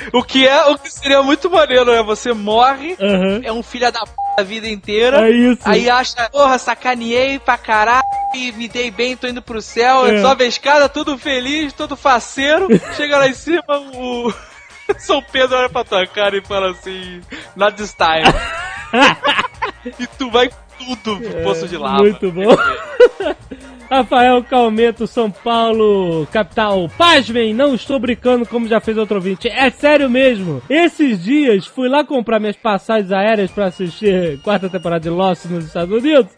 o 0.12 0.22
que 0.22 0.46
é, 0.46 0.64
o 0.66 0.78
que 0.78 0.90
seria 0.92 1.22
muito 1.22 1.50
maneiro, 1.50 1.84
né? 1.92 2.02
Você 2.02 2.32
morre, 2.32 2.96
Aham. 3.00 3.40
é 3.42 3.52
um 3.52 3.62
filho 3.62 3.90
da 3.92 4.00
p 4.04 4.10
a 4.38 4.42
vida 4.42 4.68
inteira. 4.68 5.28
É 5.28 5.30
isso. 5.30 5.60
Aí 5.64 5.90
acha, 5.90 6.28
porra, 6.30 6.56
sacaneei 6.58 7.38
pra 7.38 7.58
caralho, 7.58 8.02
e 8.34 8.52
me 8.52 8.68
dei 8.68 8.90
bem, 8.90 9.16
tô 9.16 9.26
indo 9.26 9.42
pro 9.42 9.60
céu, 9.60 10.06
É. 10.06 10.22
sobe 10.22 10.44
a 10.44 10.46
escada, 10.46 10.88
tudo 10.88 11.18
feliz, 11.18 11.72
todo 11.72 11.96
faceiro, 11.96 12.68
chega 12.96 13.18
lá 13.18 13.28
em 13.28 13.34
cima, 13.34 13.62
o 13.94 14.32
São 14.98 15.20
Pedro 15.22 15.56
olha 15.58 15.68
pra 15.68 15.84
tua 15.84 16.06
cara 16.06 16.36
e 16.36 16.40
fala 16.42 16.70
assim, 16.70 17.20
not 17.54 17.76
this 17.76 17.94
time. 17.94 18.32
e 19.98 20.06
tu 20.06 20.30
vai 20.30 20.48
tudo 20.78 21.20
pro 21.20 21.42
poço 21.42 21.68
de 21.68 21.76
lava. 21.76 21.98
É, 21.98 22.10
Muito 22.10 22.32
bom. 22.32 22.56
Rafael 23.90 24.44
Calmeto, 24.44 25.06
São 25.06 25.30
Paulo, 25.30 26.26
capital. 26.30 26.88
Pasmem, 26.96 27.52
não 27.52 27.74
estou 27.74 27.98
brincando 27.98 28.46
como 28.46 28.68
já 28.68 28.80
fez 28.80 28.96
outro 28.96 29.16
ouvinte. 29.16 29.48
É 29.48 29.68
sério 29.68 30.08
mesmo. 30.08 30.62
Esses 30.70 31.22
dias 31.22 31.66
fui 31.66 31.88
lá 31.88 32.04
comprar 32.04 32.38
minhas 32.38 32.56
passagens 32.56 33.10
aéreas 33.10 33.50
para 33.50 33.66
assistir 33.66 34.38
quarta 34.44 34.68
temporada 34.68 35.02
de 35.02 35.10
Lost 35.10 35.46
nos 35.46 35.64
Estados 35.64 35.92
Unidos 35.92 36.30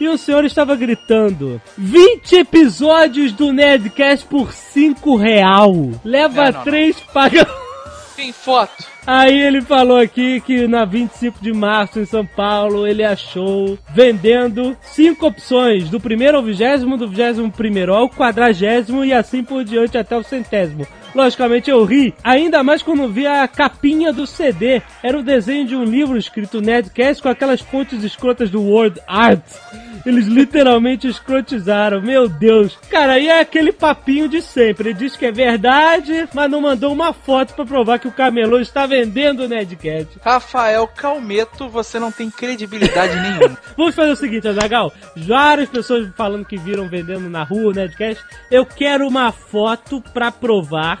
e 0.00 0.08
o 0.08 0.18
senhor 0.18 0.44
estava 0.44 0.74
gritando 0.74 1.60
20 1.78 2.36
episódios 2.36 3.32
do 3.32 3.52
Nerdcast 3.52 4.26
por 4.26 4.52
5 4.52 5.16
real. 5.16 5.72
Leva 6.04 6.46
É, 6.46 6.52
não, 6.52 6.58
não. 6.58 6.64
3, 6.64 7.00
paga... 7.12 7.65
Tem 8.16 8.32
foto. 8.32 8.86
Aí 9.06 9.38
ele 9.38 9.60
falou 9.60 9.98
aqui 9.98 10.40
que 10.40 10.66
na 10.66 10.86
25 10.86 11.38
de 11.40 11.52
março 11.52 12.00
em 12.00 12.06
São 12.06 12.24
Paulo 12.24 12.86
ele 12.86 13.04
achou 13.04 13.78
vendendo 13.94 14.74
cinco 14.80 15.26
opções, 15.26 15.90
do 15.90 16.00
primeiro 16.00 16.38
ao 16.38 16.42
vigésimo, 16.42 16.96
do 16.96 17.06
vigésimo 17.06 17.52
primeiro 17.52 17.92
ao 17.92 18.08
quadragésimo 18.08 19.04
e 19.04 19.12
assim 19.12 19.44
por 19.44 19.62
diante 19.62 19.98
até 19.98 20.16
o 20.16 20.22
centésimo. 20.22 20.86
Logicamente 21.16 21.70
eu 21.70 21.82
ri, 21.82 22.14
ainda 22.22 22.62
mais 22.62 22.82
quando 22.82 23.08
vi 23.08 23.26
a 23.26 23.48
capinha 23.48 24.12
do 24.12 24.26
CD. 24.26 24.82
Era 25.02 25.18
o 25.18 25.22
desenho 25.22 25.66
de 25.66 25.74
um 25.74 25.82
livro 25.82 26.18
escrito 26.18 26.60
Nerdcast 26.60 27.22
com 27.22 27.30
aquelas 27.30 27.62
fontes 27.62 28.04
escrotas 28.04 28.50
do 28.50 28.60
Word 28.62 29.00
Art. 29.08 29.40
Eles 30.04 30.26
literalmente 30.26 31.08
escrotizaram, 31.08 32.00
meu 32.00 32.28
Deus. 32.28 32.78
Cara, 32.88 33.14
aí 33.14 33.28
é 33.28 33.40
aquele 33.40 33.72
papinho 33.72 34.28
de 34.28 34.40
sempre. 34.40 34.90
Ele 34.90 34.98
diz 34.98 35.16
que 35.16 35.26
é 35.26 35.32
verdade, 35.32 36.28
mas 36.32 36.48
não 36.48 36.60
mandou 36.60 36.92
uma 36.92 37.12
foto 37.12 37.54
pra 37.54 37.64
provar 37.64 37.98
que 37.98 38.06
o 38.06 38.12
camelô 38.12 38.60
está 38.60 38.86
vendendo 38.86 39.40
o 39.40 39.48
Nerdcast. 39.48 40.20
Rafael 40.22 40.86
Calmeto, 40.86 41.68
você 41.68 41.98
não 41.98 42.12
tem 42.12 42.30
credibilidade 42.30 43.16
nenhuma. 43.18 43.58
Vamos 43.76 43.96
fazer 43.96 44.12
o 44.12 44.16
seguinte, 44.16 44.46
Azagal. 44.46 44.92
Várias 45.16 45.68
pessoas 45.68 46.08
falando 46.14 46.44
que 46.44 46.56
viram 46.56 46.88
vendendo 46.88 47.28
na 47.28 47.42
rua 47.42 47.70
o 47.70 47.74
Nerdcast. 47.74 48.22
Eu 48.48 48.64
quero 48.64 49.08
uma 49.08 49.32
foto 49.32 50.00
pra 50.12 50.30
provar. 50.30 51.00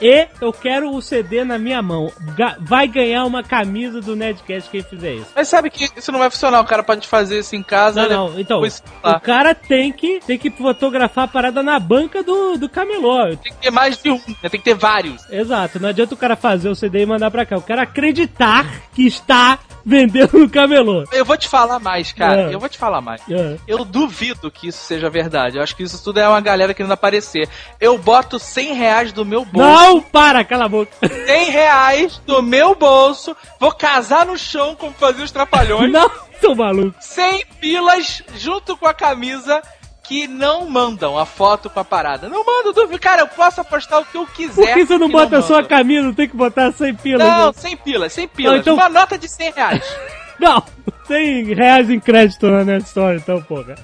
E 0.00 0.28
eu 0.40 0.52
quero 0.52 0.90
o 0.94 1.02
CD 1.02 1.44
na 1.44 1.58
minha 1.58 1.82
mão. 1.82 2.10
Ga- 2.36 2.56
Vai 2.60 2.86
ganhar 2.88 3.24
uma 3.24 3.42
camisa 3.42 4.00
do 4.00 4.16
Nerdcast 4.16 4.70
quem 4.70 4.82
fizer 4.82 5.14
isso. 5.14 5.26
Mas 5.34 5.48
sabe 5.48 5.70
que 5.70 5.88
isso 5.96 6.10
não 6.12 6.18
vai 6.18 6.30
funcionar, 6.30 6.60
o 6.60 6.64
cara 6.64 6.82
pode 6.82 7.06
fazer 7.06 7.38
isso 7.40 7.54
em 7.54 7.62
casa. 7.62 8.02
Não, 8.02 8.08
né? 8.08 8.14
não, 8.16 8.40
então. 8.40 8.56
Depois, 8.60 8.82
O 9.02 9.20
cara 9.20 9.54
tem 9.54 9.92
que, 9.92 10.20
tem 10.26 10.38
que 10.38 10.50
fotografar 10.50 11.24
a 11.24 11.28
parada 11.28 11.62
na 11.62 11.78
banca 11.78 12.22
do, 12.22 12.56
do 12.56 12.68
camelô. 12.68 13.26
Tem 13.36 13.52
que 13.52 13.58
ter 13.60 13.70
mais 13.70 13.96
de 13.98 14.10
um, 14.10 14.16
né? 14.42 14.48
tem 14.48 14.60
que 14.60 14.64
ter 14.64 14.74
vários. 14.74 15.22
Exato, 15.30 15.78
não 15.80 15.88
adianta 15.88 16.14
o 16.14 16.16
cara 16.18 16.36
fazer 16.36 16.68
o 16.68 16.74
CD 16.74 17.02
e 17.02 17.06
mandar 17.06 17.30
pra 17.30 17.44
cá. 17.44 17.56
Eu 17.56 17.62
quero 17.62 17.80
acreditar 17.82 18.66
que 18.94 19.06
está 19.06 19.58
vendendo 19.84 20.38
no 20.38 20.48
camelô. 20.50 21.04
Eu 21.10 21.24
vou 21.24 21.36
te 21.38 21.48
falar 21.48 21.78
mais, 21.78 22.12
cara. 22.12 22.50
É. 22.50 22.54
Eu 22.54 22.60
vou 22.60 22.68
te 22.68 22.76
falar 22.76 23.00
mais. 23.00 23.22
É. 23.30 23.56
Eu 23.66 23.82
duvido 23.84 24.50
que 24.50 24.68
isso 24.68 24.78
seja 24.84 25.08
verdade. 25.08 25.56
Eu 25.56 25.62
acho 25.62 25.74
que 25.74 25.82
isso 25.82 26.02
tudo 26.04 26.20
é 26.20 26.28
uma 26.28 26.40
galera 26.40 26.74
querendo 26.74 26.92
aparecer. 26.92 27.48
Eu 27.80 27.96
boto 27.96 28.38
100 28.38 28.74
reais 28.74 29.12
do 29.12 29.24
meu 29.24 29.42
bolso. 29.44 29.68
Não, 29.68 29.89
para, 29.98 30.44
cala 30.44 30.66
a 30.66 30.68
boca. 30.68 30.92
100 31.08 31.50
reais 31.50 32.20
do 32.26 32.42
meu 32.42 32.74
bolso. 32.74 33.34
Vou 33.58 33.72
casar 33.72 34.26
no 34.26 34.36
chão 34.36 34.76
como 34.76 34.92
fazia 34.92 35.24
os 35.24 35.30
trapalhões. 35.32 35.90
Não, 35.90 36.10
tô 36.40 36.54
maluco. 36.54 36.94
100 37.00 37.46
pilas 37.58 38.22
junto 38.36 38.76
com 38.76 38.86
a 38.86 38.92
camisa 38.92 39.62
que 40.04 40.26
não 40.26 40.68
mandam 40.68 41.16
a 41.16 41.24
foto 41.24 41.70
com 41.70 41.80
a 41.80 41.84
parada. 41.84 42.28
Não 42.28 42.44
mando, 42.44 42.72
duvido. 42.72 42.98
Cara, 43.00 43.22
eu 43.22 43.28
posso 43.28 43.60
apostar 43.60 44.00
o 44.00 44.04
que 44.04 44.16
eu 44.18 44.26
quiser. 44.26 44.54
Por 44.66 44.74
que 44.74 44.84
você 44.84 44.98
não 44.98 45.06
que 45.06 45.12
bota 45.12 45.38
a 45.38 45.42
sua 45.42 45.56
manda. 45.56 45.68
camisa? 45.68 46.12
Tem 46.12 46.28
que 46.28 46.36
botar 46.36 46.70
100 46.72 46.94
pilas. 46.96 47.26
Não, 47.28 47.46
né? 47.46 47.52
100 47.56 47.76
pilas, 47.78 48.12
100 48.12 48.28
pilas. 48.28 48.60
então- 48.60 48.74
Uma 48.74 48.88
nota 48.88 49.16
de 49.16 49.28
100 49.28 49.52
reais. 49.52 49.84
Não, 50.40 50.62
100 51.06 51.52
reais 51.52 51.90
em 51.90 52.00
crédito 52.00 52.46
na 52.46 52.64
Nerd 52.64 52.86
Store, 52.86 53.18
então, 53.18 53.42
porra. 53.42 53.74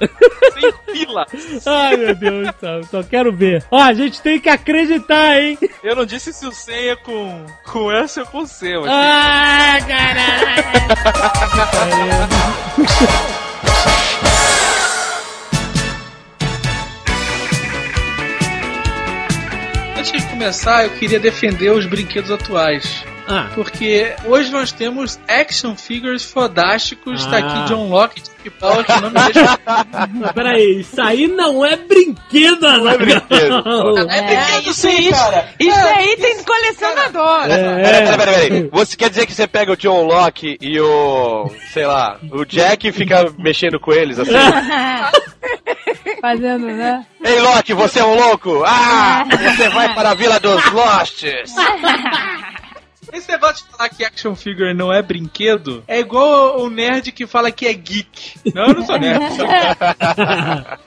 100 0.53 0.73
pila. 0.93 1.27
Ai, 1.67 1.97
meu 1.97 2.15
Deus, 2.15 2.49
só, 2.61 2.83
só 2.91 3.03
quero 3.03 3.33
ver. 3.33 3.65
Ó, 3.71 3.81
a 3.81 3.93
gente 3.95 4.21
tem 4.23 4.39
que 4.41 4.49
acreditar, 4.49 5.41
hein? 5.41 5.59
Eu 5.83 5.97
não 5.97 6.05
disse 6.05 6.33
se 6.33 6.47
o 6.47 6.53
100 6.53 6.89
é 6.91 6.97
com, 6.97 7.45
com 7.65 7.91
S 7.93 8.19
ou 8.21 8.27
com 8.27 8.47
C. 8.47 8.77
Mas 8.79 8.89
Ah, 8.91 9.79
caralho! 9.87 11.27
Antes 19.99 20.13
de 20.13 20.29
começar, 20.29 20.85
eu 20.85 20.91
queria 20.91 21.19
defender 21.19 21.71
os 21.71 21.87
brinquedos 21.87 22.31
atuais. 22.31 23.05
Ah, 23.29 23.49
Porque 23.55 24.15
hoje 24.25 24.51
nós 24.53 24.71
temos 24.73 25.19
action 25.29 25.75
figures 25.75 26.25
fodásticos. 26.25 27.27
Tá 27.27 27.37
Ah. 27.37 27.39
aqui 27.39 27.69
John 27.69 27.89
Locke, 27.89 28.23
Jack 28.23 28.51
Bauer, 28.61 28.85
que 28.85 29.01
não 29.01 29.11
me 29.11 29.33
deixa. 29.33 29.59
peraí, 30.35 30.81
isso 30.81 31.01
aí 31.03 31.27
não 31.27 31.65
é 31.65 31.77
brinquedo, 31.77 32.61
Não 32.61 32.89
é 32.89 32.97
brinquedo. 32.99 33.99
É 34.11 34.23
brinquedo 34.23 34.71
isso 34.71 34.75
sim, 34.75 34.89
aí, 34.89 35.11
cara. 35.11 35.49
Isso 35.59 35.79
aí 35.81 36.17
tem 36.17 36.45
colecionador. 36.45 37.43
Peraí, 37.43 37.83
peraí, 37.83 38.17
peraí, 38.17 38.49
peraí. 38.49 38.69
Você 38.71 38.97
quer 38.97 39.11
dizer 39.11 39.27
que 39.27 39.35
você 39.35 39.47
pega 39.49 39.73
o 39.73 39.77
John 39.77 40.05
Locke 40.05 40.57
e 40.61 40.79
o. 40.81 41.51
sei 41.73 41.87
lá, 41.87 42.19
o 42.31 42.45
Jack 42.45 42.87
e 42.87 42.93
fica 42.93 43.33
mexendo 43.39 43.81
com 43.81 43.93
eles 43.93 44.19
assim? 44.21 44.33
Fazendo, 46.21 46.67
né? 46.67 47.05
Ei, 47.25 47.41
Locke, 47.41 47.75
você 47.75 47.99
é 48.01 48.05
um 48.05 48.15
louco! 48.15 48.63
Ah! 48.65 49.25
Você 49.57 49.69
vai 49.69 49.93
para 49.95 50.11
a 50.11 50.15
Vila 50.15 50.39
dos 50.41 50.65
Losts! 50.73 51.55
Esse 53.17 53.31
negócio 53.31 53.65
de 53.67 53.73
falar 53.73 53.89
que 53.89 54.05
action 54.05 54.35
figure 54.35 54.75
não 54.75 54.93
é 54.93 55.03
brinquedo 55.03 55.83
é 55.89 55.99
igual 56.01 56.61
o 56.61 56.69
nerd 56.71 57.11
que 57.13 57.27
fala 57.27 57.51
que 57.51 57.67
é 57.67 57.73
geek. 57.73 58.35
Não, 58.55 58.67
eu 58.67 58.75
não 58.75 58.87
sou 58.87 58.99
nerd. 58.99 59.25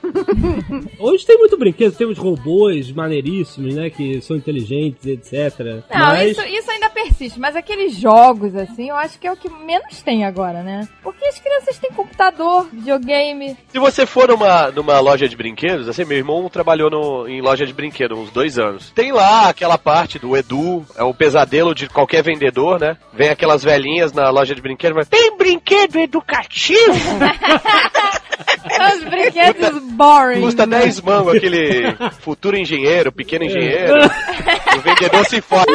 Hoje 0.98 1.26
tem 1.26 1.38
muito 1.38 1.56
brinquedo, 1.56 1.96
temos 1.96 2.18
robôs 2.18 2.90
maneiríssimos, 2.92 3.74
né? 3.74 3.90
Que 3.90 4.20
são 4.20 4.36
inteligentes, 4.36 5.04
etc. 5.06 5.58
Não, 5.92 5.98
Mas 5.98 6.32
isso, 6.32 6.42
isso 6.46 6.70
ainda 6.70 6.90
persiste, 6.90 7.38
mas 7.38 7.56
aqueles 7.56 7.96
jogos, 7.96 8.54
assim, 8.54 8.88
eu 8.90 8.96
acho 8.96 9.18
que 9.18 9.26
é 9.26 9.32
o 9.32 9.36
que 9.36 9.48
menos 9.48 10.02
tem 10.02 10.24
agora, 10.24 10.62
né? 10.62 10.88
Porque 11.02 11.24
as 11.26 11.38
crianças 11.38 11.78
têm 11.78 11.90
computador, 11.90 12.68
videogame. 12.72 13.56
Se 13.72 13.78
você 13.78 14.06
for 14.06 14.28
numa, 14.28 14.70
numa 14.70 14.98
loja 15.00 15.28
de 15.28 15.36
brinquedos, 15.36 15.88
assim, 15.88 16.04
meu 16.04 16.18
irmão 16.18 16.48
trabalhou 16.48 16.90
no- 16.90 17.28
em 17.28 17.40
loja 17.40 17.66
de 17.66 17.72
brinquedos 17.72 18.18
uns 18.18 18.30
dois 18.30 18.58
anos. 18.58 18.90
Tem 18.94 19.12
lá 19.12 19.48
aquela 19.48 19.78
parte 19.78 20.18
do 20.18 20.36
Edu, 20.36 20.84
é 20.96 21.02
o 21.02 21.14
pesadelo 21.14 21.74
de 21.74 21.88
qualquer 21.88 22.19
vendedor, 22.22 22.80
né? 22.80 22.96
Vem 23.12 23.28
aquelas 23.28 23.62
velhinhas 23.62 24.12
na 24.12 24.30
loja 24.30 24.54
de 24.54 24.60
brinquedos, 24.60 24.96
mas 24.96 25.08
tem 25.08 25.36
brinquedo 25.36 25.98
educativo? 25.98 26.80
Os 28.94 29.04
brinquedos 29.04 29.82
boring. 29.92 30.40
Custa 30.40 30.66
né? 30.66 30.80
10 30.80 31.00
mango 31.02 31.30
aquele 31.30 31.94
futuro 32.20 32.56
engenheiro, 32.56 33.12
pequeno 33.12 33.44
engenheiro. 33.44 33.94
vendedor 35.00 35.26
se 35.26 35.40
fode. 35.40 35.70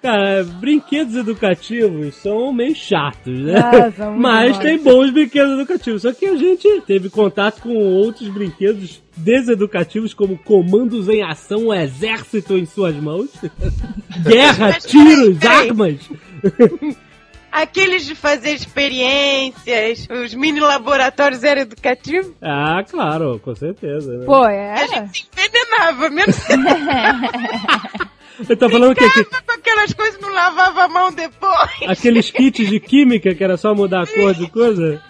Cara, 0.00 0.44
brinquedos 0.44 1.16
educativos 1.16 2.14
são 2.16 2.52
meio 2.52 2.74
chatos, 2.74 3.36
né? 3.40 3.58
Ah, 3.58 3.90
são 3.90 4.16
Mas 4.16 4.52
bons. 4.52 4.62
tem 4.62 4.78
bons 4.78 5.10
brinquedos 5.10 5.54
educativos. 5.54 6.02
Só 6.02 6.12
que 6.12 6.26
a 6.26 6.36
gente 6.36 6.82
teve 6.82 7.10
contato 7.10 7.60
com 7.60 7.74
outros 7.76 8.28
brinquedos 8.28 9.02
deseducativos, 9.16 10.14
como 10.14 10.38
comandos 10.38 11.08
em 11.08 11.22
ação, 11.22 11.66
o 11.66 11.74
exército 11.74 12.56
em 12.56 12.64
suas 12.64 12.94
mãos, 12.94 13.28
guerra, 14.24 14.68
Mas 14.72 14.84
tiros, 14.84 15.36
peraí, 15.38 15.68
armas. 15.68 15.96
Aqueles 17.50 18.06
de 18.06 18.14
fazer 18.14 18.52
experiências, 18.52 20.06
os 20.10 20.32
mini 20.34 20.60
laboratórios 20.60 21.42
eram 21.42 21.62
educativos. 21.62 22.30
Ah, 22.40 22.84
claro, 22.88 23.40
com 23.42 23.54
certeza. 23.54 24.16
Né? 24.16 24.26
Pô, 24.26 24.44
A 24.44 24.52
é. 24.52 24.86
gente 24.86 25.26
se 25.32 25.48
envenenava, 25.48 26.08
mesmo 26.10 26.32
Eu 28.48 28.56
tô 28.56 28.68
falando 28.68 28.94
que 28.94 29.04
aqui, 29.04 29.24
com 29.24 29.52
aquelas 29.52 29.92
coisas 29.92 30.20
não 30.20 30.32
lavava 30.32 30.84
a 30.84 30.88
mão 30.88 31.12
depois. 31.12 31.70
aqueles 31.86 32.30
kits 32.30 32.68
de 32.68 32.78
química 32.78 33.34
que 33.34 33.42
era 33.42 33.56
só 33.56 33.74
mudar 33.74 34.02
a 34.02 34.06
cor 34.06 34.34
de 34.34 34.48
coisa. 34.50 35.02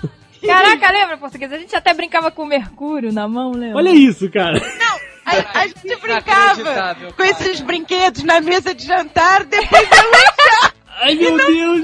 Caraca, 0.45 0.93
lembra, 0.93 1.19
português? 1.19 1.53
A 1.53 1.59
gente 1.59 1.75
até 1.75 1.93
brincava 1.93 2.31
com 2.31 2.43
o 2.43 2.47
mercúrio 2.47 3.13
na 3.13 3.27
mão, 3.27 3.51
lembra? 3.53 3.77
Olha 3.77 3.91
isso, 3.91 4.31
cara. 4.31 4.59
Não, 4.79 4.99
a, 5.27 5.61
a 5.61 5.67
gente 5.67 5.97
brincava 5.97 6.61
Inacreditável, 6.61 7.13
com 7.13 7.23
esses 7.25 7.61
brinquedos 7.61 8.23
na 8.23 8.41
mesa 8.41 8.75
de 8.75 8.87
jantar, 8.87 9.45
depois 9.45 9.83
eu 9.91 10.11
lanchava. 10.11 10.78
Ai, 11.01 11.15
meu 11.15 11.37
Deus. 11.37 11.83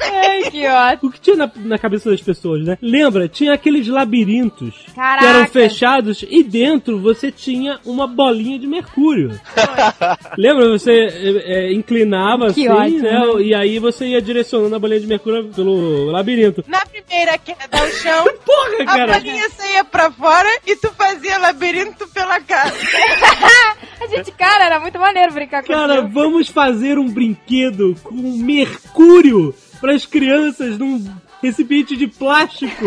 Ai, 0.00 0.50
que 0.50 0.66
ótimo. 0.66 1.08
O 1.08 1.12
que 1.12 1.20
tinha 1.20 1.36
na, 1.36 1.50
na 1.56 1.78
cabeça 1.78 2.10
das 2.10 2.20
pessoas, 2.20 2.64
né? 2.64 2.78
Lembra? 2.80 3.28
Tinha 3.28 3.52
aqueles 3.52 3.86
labirintos 3.88 4.74
Caraca. 4.94 5.18
que 5.18 5.26
eram 5.26 5.46
fechados 5.46 6.24
e 6.28 6.42
dentro 6.42 6.98
você 7.00 7.30
tinha 7.30 7.78
uma 7.84 8.06
bolinha 8.06 8.58
de 8.58 8.66
mercúrio. 8.66 9.38
Lembra? 10.38 10.68
Você 10.70 10.92
é, 10.92 11.68
é, 11.68 11.72
inclinava 11.72 12.52
Que 12.52 12.66
assim, 12.66 12.68
ótimo, 12.68 13.02
né? 13.02 13.20
né? 13.20 13.42
E 13.42 13.54
aí 13.54 13.78
você 13.78 14.06
ia 14.06 14.22
direcionando 14.22 14.74
a 14.74 14.78
bolinha 14.78 15.00
de 15.00 15.06
mercúrio 15.06 15.50
pelo 15.54 16.10
labirinto. 16.10 16.64
Na 16.66 16.80
primeira 16.86 17.36
queda 17.38 17.58
ao 17.72 17.86
chão, 17.88 18.24
Porra, 18.44 18.82
a 18.82 18.84
cara! 18.84 19.12
bolinha 19.14 19.48
saía 19.50 19.84
pra 19.84 20.10
fora 20.10 20.48
e 20.66 20.76
tu 20.76 20.90
fazia 20.92 21.38
labirinto 21.38 22.06
pela 22.08 22.40
casa. 22.40 22.74
A 23.98 24.06
gente, 24.08 24.30
cara, 24.32 24.66
era 24.66 24.78
muito 24.78 24.98
maneiro 24.98 25.32
brincar 25.32 25.62
com 25.62 25.72
Cara, 25.72 26.02
vamos 26.02 26.48
fazer 26.48 26.98
um 26.98 27.08
brinquedo 27.08 27.96
com 28.04 28.12
mercúrio 28.46 29.54
para 29.80 29.92
as 29.94 30.06
crianças 30.06 30.78
num 30.78 31.04
recipiente 31.42 31.96
de 31.96 32.06
plástico. 32.06 32.84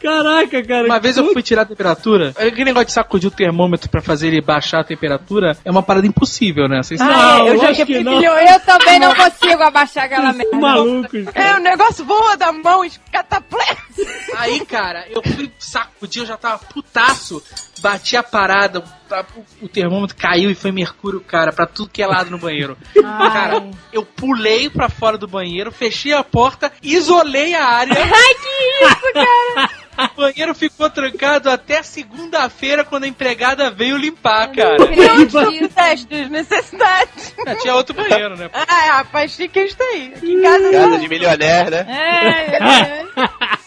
Caraca, 0.00 0.62
cara. 0.66 0.86
Uma 0.86 0.98
vez 0.98 1.18
eu 1.18 1.30
fui 1.30 1.42
tirar 1.42 1.62
a 1.62 1.66
temperatura. 1.66 2.30
Aquele 2.30 2.64
negócio 2.64 2.86
de 2.86 2.92
sacudir 2.92 3.28
o 3.28 3.30
termômetro 3.30 3.90
pra 3.90 4.00
fazer 4.00 4.28
ele 4.28 4.40
baixar 4.40 4.80
a 4.80 4.84
temperatura 4.84 5.56
é 5.62 5.70
uma 5.70 5.82
parada 5.82 6.06
impossível, 6.06 6.66
né? 6.66 6.82
Vocês 6.82 6.98
sabem. 6.98 7.14
Não, 7.16 7.22
Ah, 7.22 7.46
eu 7.46 7.58
já 7.60 7.84
que 7.84 8.02
não. 8.02 8.22
Eu 8.22 8.60
também 8.60 8.98
não 8.98 9.14
consigo 9.14 9.62
abaixar 9.62 10.04
aquela 10.04 10.32
merda. 10.32 10.56
Malucos. 10.56 11.26
É, 11.34 11.54
o 11.54 11.60
negócio 11.60 12.02
voa 12.06 12.34
da 12.34 12.50
mão 12.50 12.80
cataplex. 13.12 13.89
Aí, 14.36 14.64
cara, 14.64 15.06
eu 15.08 15.22
fui 15.22 15.50
sacudir, 15.58 16.22
eu 16.22 16.26
já 16.26 16.36
tava 16.36 16.58
putaço. 16.58 17.42
Bati 17.80 18.14
a 18.16 18.22
parada, 18.22 18.80
o, 18.80 19.64
o 19.64 19.68
termômetro 19.68 20.14
caiu 20.14 20.50
e 20.50 20.54
foi 20.54 20.70
mercúrio, 20.70 21.20
cara, 21.20 21.50
pra 21.50 21.66
tudo 21.66 21.88
que 21.90 22.02
é 22.02 22.06
lado 22.06 22.30
no 22.30 22.38
banheiro. 22.38 22.76
Ai. 23.02 23.30
Cara, 23.32 23.70
eu 23.90 24.04
pulei 24.04 24.68
pra 24.68 24.90
fora 24.90 25.16
do 25.16 25.26
banheiro, 25.26 25.72
fechei 25.72 26.12
a 26.12 26.22
porta, 26.22 26.70
isolei 26.82 27.54
a 27.54 27.64
área. 27.64 27.94
Ai, 27.96 28.34
que 28.34 28.84
isso, 28.84 29.12
cara? 29.14 29.70
O 30.14 30.16
banheiro 30.16 30.54
ficou 30.54 30.88
trancado 30.88 31.50
até 31.50 31.82
segunda-feira, 31.82 32.84
quando 32.84 33.04
a 33.04 33.08
empregada 33.08 33.70
veio 33.70 33.96
limpar, 33.96 34.50
cara. 34.52 34.84
Acredito. 34.84 35.68
Testes, 35.74 36.30
necessidades. 36.30 37.34
Ah, 37.46 37.54
Tinha 37.56 37.74
outro 37.74 37.94
banheiro, 37.94 38.36
né? 38.36 38.50
Ah, 38.52 38.86
é, 38.86 38.90
rapaz, 38.90 39.32
chique 39.32 39.58
é 39.58 39.66
isso 39.66 39.82
aí. 39.82 40.12
Aqui 40.16 40.32
em 40.32 40.42
casa 40.42 40.70
Casa 40.70 40.98
de 40.98 41.08
milionaire, 41.08 41.70
né? 41.70 41.86
É, 41.88 42.58
Deus. 42.58 43.10
Meu 43.40 43.59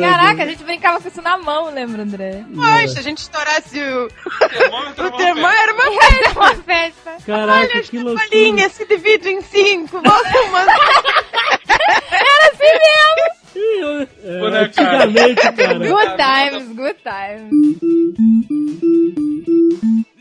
Caraca, 0.00 0.42
a 0.42 0.46
gente 0.46 0.62
brincava 0.64 1.00
com 1.00 1.08
isso 1.08 1.22
na 1.22 1.38
mão, 1.38 1.72
lembra, 1.72 2.02
André? 2.02 2.44
Poxa, 2.54 2.88
se 2.88 2.98
a 2.98 3.02
gente 3.02 3.18
estourasse 3.18 3.80
o, 3.80 4.04
o 4.06 4.48
termômetro, 4.48 5.06
era 5.06 5.34
uma 5.34 5.54
Era 5.54 6.32
uma 6.32 6.54
festa. 6.56 7.16
Caraca, 7.26 7.58
Olha, 7.60 7.68
que 7.68 7.78
esta 7.78 7.96
loucura. 8.02 8.26
bolinha 8.30 8.68
se 8.68 8.84
divide 8.86 9.28
em 9.28 9.40
cinco. 9.42 10.00
Volta 10.00 10.40
uma. 10.42 10.60
Era 12.12 12.50
assim 12.52 12.72
mesmo. 12.78 13.42
É, 14.24 14.38
Pô, 14.38 14.48
né, 14.48 14.68
cara. 14.68 15.06
Good 15.06 16.16
times, 16.16 16.68
good 16.76 16.96
times. 17.02 17.50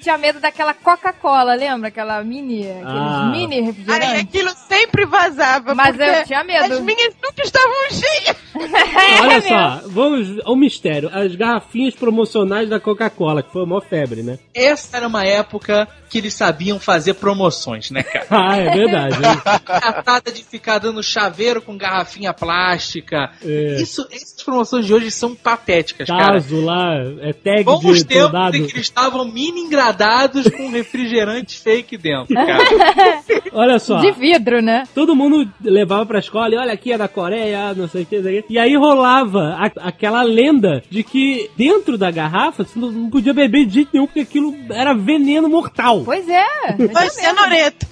Tinha 0.01 0.17
medo 0.17 0.39
daquela 0.39 0.73
Coca-Cola, 0.73 1.53
lembra? 1.53 1.89
Aquela 1.89 2.23
mini, 2.23 2.63
aqueles 2.69 2.85
Ah. 2.87 3.29
mini 3.31 3.61
refrigerantes. 3.61 4.19
aquilo 4.21 4.49
sempre 4.67 5.05
vazava. 5.05 5.75
Mas 5.75 5.99
eu 5.99 6.25
tinha 6.25 6.43
medo. 6.43 6.73
As 6.73 6.79
minhas 6.79 7.13
nunca 7.21 7.43
estavam 7.43 7.75
cheias. 7.91 8.35
Olha 9.21 9.33
É 9.33 9.41
só, 9.41 9.81
vamos 9.87 10.39
ao 10.45 10.55
mistério. 10.55 11.09
As 11.13 11.35
garrafinhas 11.35 11.93
promocionais 11.95 12.67
da 12.69 12.79
Coca-Cola, 12.79 13.41
que 13.43 13.51
foi 13.51 13.63
a 13.63 13.65
maior 13.65 13.81
febre, 13.81 14.23
né? 14.23 14.39
Essa 14.53 14.97
era 14.97 15.07
uma 15.07 15.23
época 15.25 15.87
que 16.09 16.17
eles 16.17 16.33
sabiam 16.33 16.77
fazer 16.79 17.13
promoções, 17.13 17.89
né, 17.91 18.03
cara? 18.03 18.25
Ah, 18.31 18.57
é 18.57 18.69
verdade. 18.71 19.17
Tratada 19.65 20.31
de 20.31 20.43
ficar 20.43 20.79
dando 20.79 21.01
chaveiro 21.03 21.61
com 21.61 21.77
garrafinha 21.77 22.33
plástica. 22.33 23.31
É. 23.43 23.77
Isso, 23.81 24.05
essas 24.11 24.41
promoções 24.43 24.85
de 24.85 24.93
hoje 24.93 25.11
são 25.11 25.35
patéticas, 25.35 26.07
cara. 26.07 26.33
Tazo 26.33 26.59
lá, 26.63 26.95
é 27.21 27.31
tag 27.33 27.63
Bons 27.63 27.97
de 27.99 28.05
tempos 28.05 28.23
soldado. 28.23 28.57
em 28.57 28.65
que 28.65 28.73
eles 28.73 28.87
estavam 28.87 29.25
mini 29.25 29.61
engradados 29.91 30.47
com 30.49 30.69
refrigerante 30.69 31.60
fake 31.60 31.97
dentro, 31.97 32.34
cara. 32.34 32.63
Olha 33.54 33.80
só. 33.80 33.97
De 33.99 34.12
vidro, 34.12 34.62
né? 34.62 34.84
Todo 34.95 35.15
mundo 35.15 35.49
levava 35.62 36.06
pra 36.06 36.19
escola 36.19 36.54
e 36.56 36.58
olha 36.58 36.71
aqui 36.73 36.93
é 36.93 36.97
da 36.97 37.08
Coreia, 37.08 37.73
não 37.73 37.88
sei 37.88 38.04
o 38.04 38.06
que, 38.06 38.15
não 38.17 38.23
sei 38.23 38.39
o 38.39 38.43
que. 38.43 38.54
E 38.54 38.58
aí 38.58 38.75
rolava 38.77 39.58
a- 39.60 39.88
aquela 39.88 40.23
lenda 40.23 40.82
de 40.89 41.04
que 41.04 41.49
dentro 41.58 41.97
da 41.97 42.10
garrafa 42.10 42.63
você 42.63 42.80
não, 42.80 43.10
podia 43.10 43.34
beber 43.34 43.65
de 43.65 43.73
jeito 43.75 43.89
nenhum 43.93 44.06
porque 44.06 44.21
aquilo 44.21 44.56
era 44.69 44.93
veneno 44.93 45.49
mortal. 45.49 46.01
Pois 46.06 46.27
é. 46.30 46.45
Vai 46.93 47.10
ser 47.10 47.34
noreto. 47.34 47.88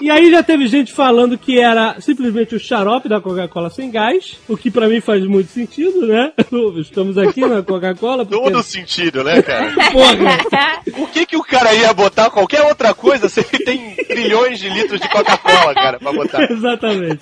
E 0.00 0.10
aí 0.10 0.30
já 0.30 0.42
teve 0.42 0.66
gente 0.66 0.92
falando 0.92 1.36
que 1.36 1.60
era 1.60 2.00
simplesmente 2.00 2.54
o 2.54 2.60
xarope 2.60 3.08
da 3.08 3.20
Coca-Cola 3.20 3.68
sem 3.68 3.90
gás, 3.90 4.38
o 4.48 4.56
que 4.56 4.70
pra 4.70 4.88
mim 4.88 5.00
faz 5.00 5.24
muito 5.26 5.48
sentido, 5.50 6.06
né? 6.06 6.32
Estamos 6.80 7.18
aqui 7.18 7.42
na 7.42 7.62
Coca-Cola 7.62 8.24
porque... 8.24 8.42
Todo 8.50 8.62
sentido, 8.62 9.22
né, 9.22 9.42
cara? 9.42 9.72
Porra, 9.92 10.80
Por 10.90 11.09
que, 11.10 11.26
que 11.26 11.36
o 11.36 11.42
cara 11.42 11.74
ia 11.74 11.92
botar 11.92 12.30
qualquer 12.30 12.62
outra 12.62 12.94
coisa 12.94 13.28
se 13.28 13.40
ele 13.40 13.64
tem 13.64 13.94
trilhões 13.96 14.58
de 14.58 14.68
litros 14.68 15.00
de 15.00 15.08
Coca-Cola, 15.08 15.74
cara, 15.74 15.98
pra 15.98 16.12
botar? 16.12 16.42
Exatamente. 16.50 17.18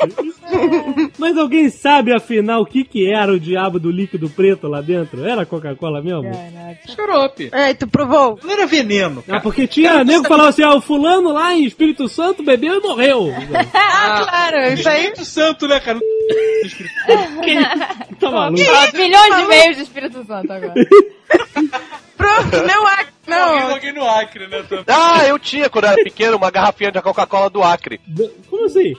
Mas 1.19 1.37
alguém 1.37 1.69
sabe 1.71 2.13
afinal 2.15 2.63
o 2.63 2.67
que 2.67 2.85
que 2.85 3.11
era 3.13 3.33
o 3.33 3.41
diabo 3.41 3.79
do 3.79 3.91
líquido 3.91 4.29
preto 4.31 4.69
lá 4.69 4.81
dentro? 4.81 5.25
Era 5.27 5.45
Coca-Cola 5.47 6.01
mesmo? 6.03 6.23
Caraca. 6.31 6.79
Xarope. 6.95 7.49
É, 7.53 7.75
tu 7.75 7.87
provou? 7.89 8.39
Não 8.43 8.51
era 8.53 8.67
veneno, 8.67 9.23
Ah, 9.27 9.31
cara. 9.33 9.41
porque 9.41 9.67
tinha 9.67 10.05
nego 10.05 10.23
que 10.23 10.29
falava 10.29 10.49
assim, 10.51 10.63
ah, 10.63 10.75
o 10.75 10.81
fulano 10.81 11.33
lá 11.33 11.55
em 11.55 11.65
Espírito 11.65 12.09
Santo 12.09 12.43
bebeu 12.43 12.77
e 12.77 12.81
morreu. 12.81 13.33
Ah, 14.01 14.25
claro, 14.29 14.75
isso 14.75 14.89
aí. 14.89 14.99
Espírito 15.07 15.25
Santo, 15.25 15.67
né, 15.69 15.81
cara? 15.81 15.99
tá 18.21 18.31
maluco. 18.31 18.63
Milhões 18.95 19.37
de 19.37 19.47
meios 19.47 19.77
de 19.77 19.83
Espírito 19.83 20.25
Santo 20.27 20.53
agora. 20.53 20.75
Pronto, 22.17 22.57
não 22.67 22.87
há. 22.87 23.05
Não. 23.29 23.71
alguém 23.71 23.93
no 23.93 24.09
Acre, 24.09 24.47
né? 24.47 24.63
também. 24.69 24.85
Ah, 24.89 25.27
eu 25.27 25.39
tinha 25.39 25.69
quando 25.69 25.85
era 25.87 26.03
pequeno 26.03 26.37
uma 26.37 26.51
garrafinha 26.51 26.91
de 26.91 27.01
Coca-Cola 27.03 27.51
do 27.51 27.63
Acre. 27.63 28.01
Como 28.49 28.67
assim? 28.67 28.95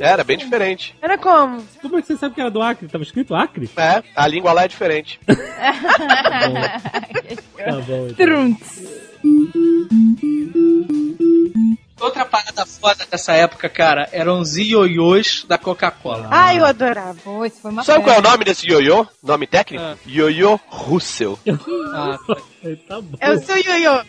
Era 0.00 0.22
bem 0.24 0.36
diferente. 0.38 0.94
Era 1.02 1.18
como? 1.18 1.62
Como 1.82 1.98
é 1.98 2.00
que 2.00 2.06
você 2.06 2.16
sabe 2.16 2.34
que 2.34 2.40
era 2.40 2.50
do 2.50 2.62
Acre? 2.62 2.88
Tava 2.88 3.04
escrito 3.04 3.34
Acre? 3.34 3.68
É, 3.76 4.02
a 4.14 4.26
língua 4.26 4.52
lá 4.52 4.64
é 4.64 4.68
diferente. 4.68 5.20
Tá 7.58 7.72
bom. 7.80 8.06
então. 8.08 8.14
Trunks. 8.14 8.82
Outra 12.00 12.24
parada 12.24 12.64
foda 12.64 13.04
dessa 13.10 13.32
época, 13.32 13.68
cara, 13.68 14.08
eram 14.12 14.40
os 14.40 14.56
ioiôs 14.56 15.44
da 15.48 15.58
Coca-Cola. 15.58 16.28
Ah, 16.30 16.54
eu 16.54 16.64
adorava. 16.64 17.18
Isso 17.46 17.60
foi 17.60 17.70
uma 17.70 17.82
Sabe 17.84 18.04
qual 18.04 18.16
é 18.16 18.18
o 18.18 18.22
nome 18.22 18.44
desse 18.44 18.66
ioiô? 18.68 19.06
Nome 19.22 19.46
técnico? 19.46 19.82
Ah. 19.84 19.96
Ioiô 20.06 20.60
Russell. 20.68 21.38
Ah, 21.94 22.16
Tá 22.88 23.00
bom. 23.00 23.16
É 23.20 23.30
o 23.30 23.38
seu 23.40 23.56
ioiô. 23.56 24.02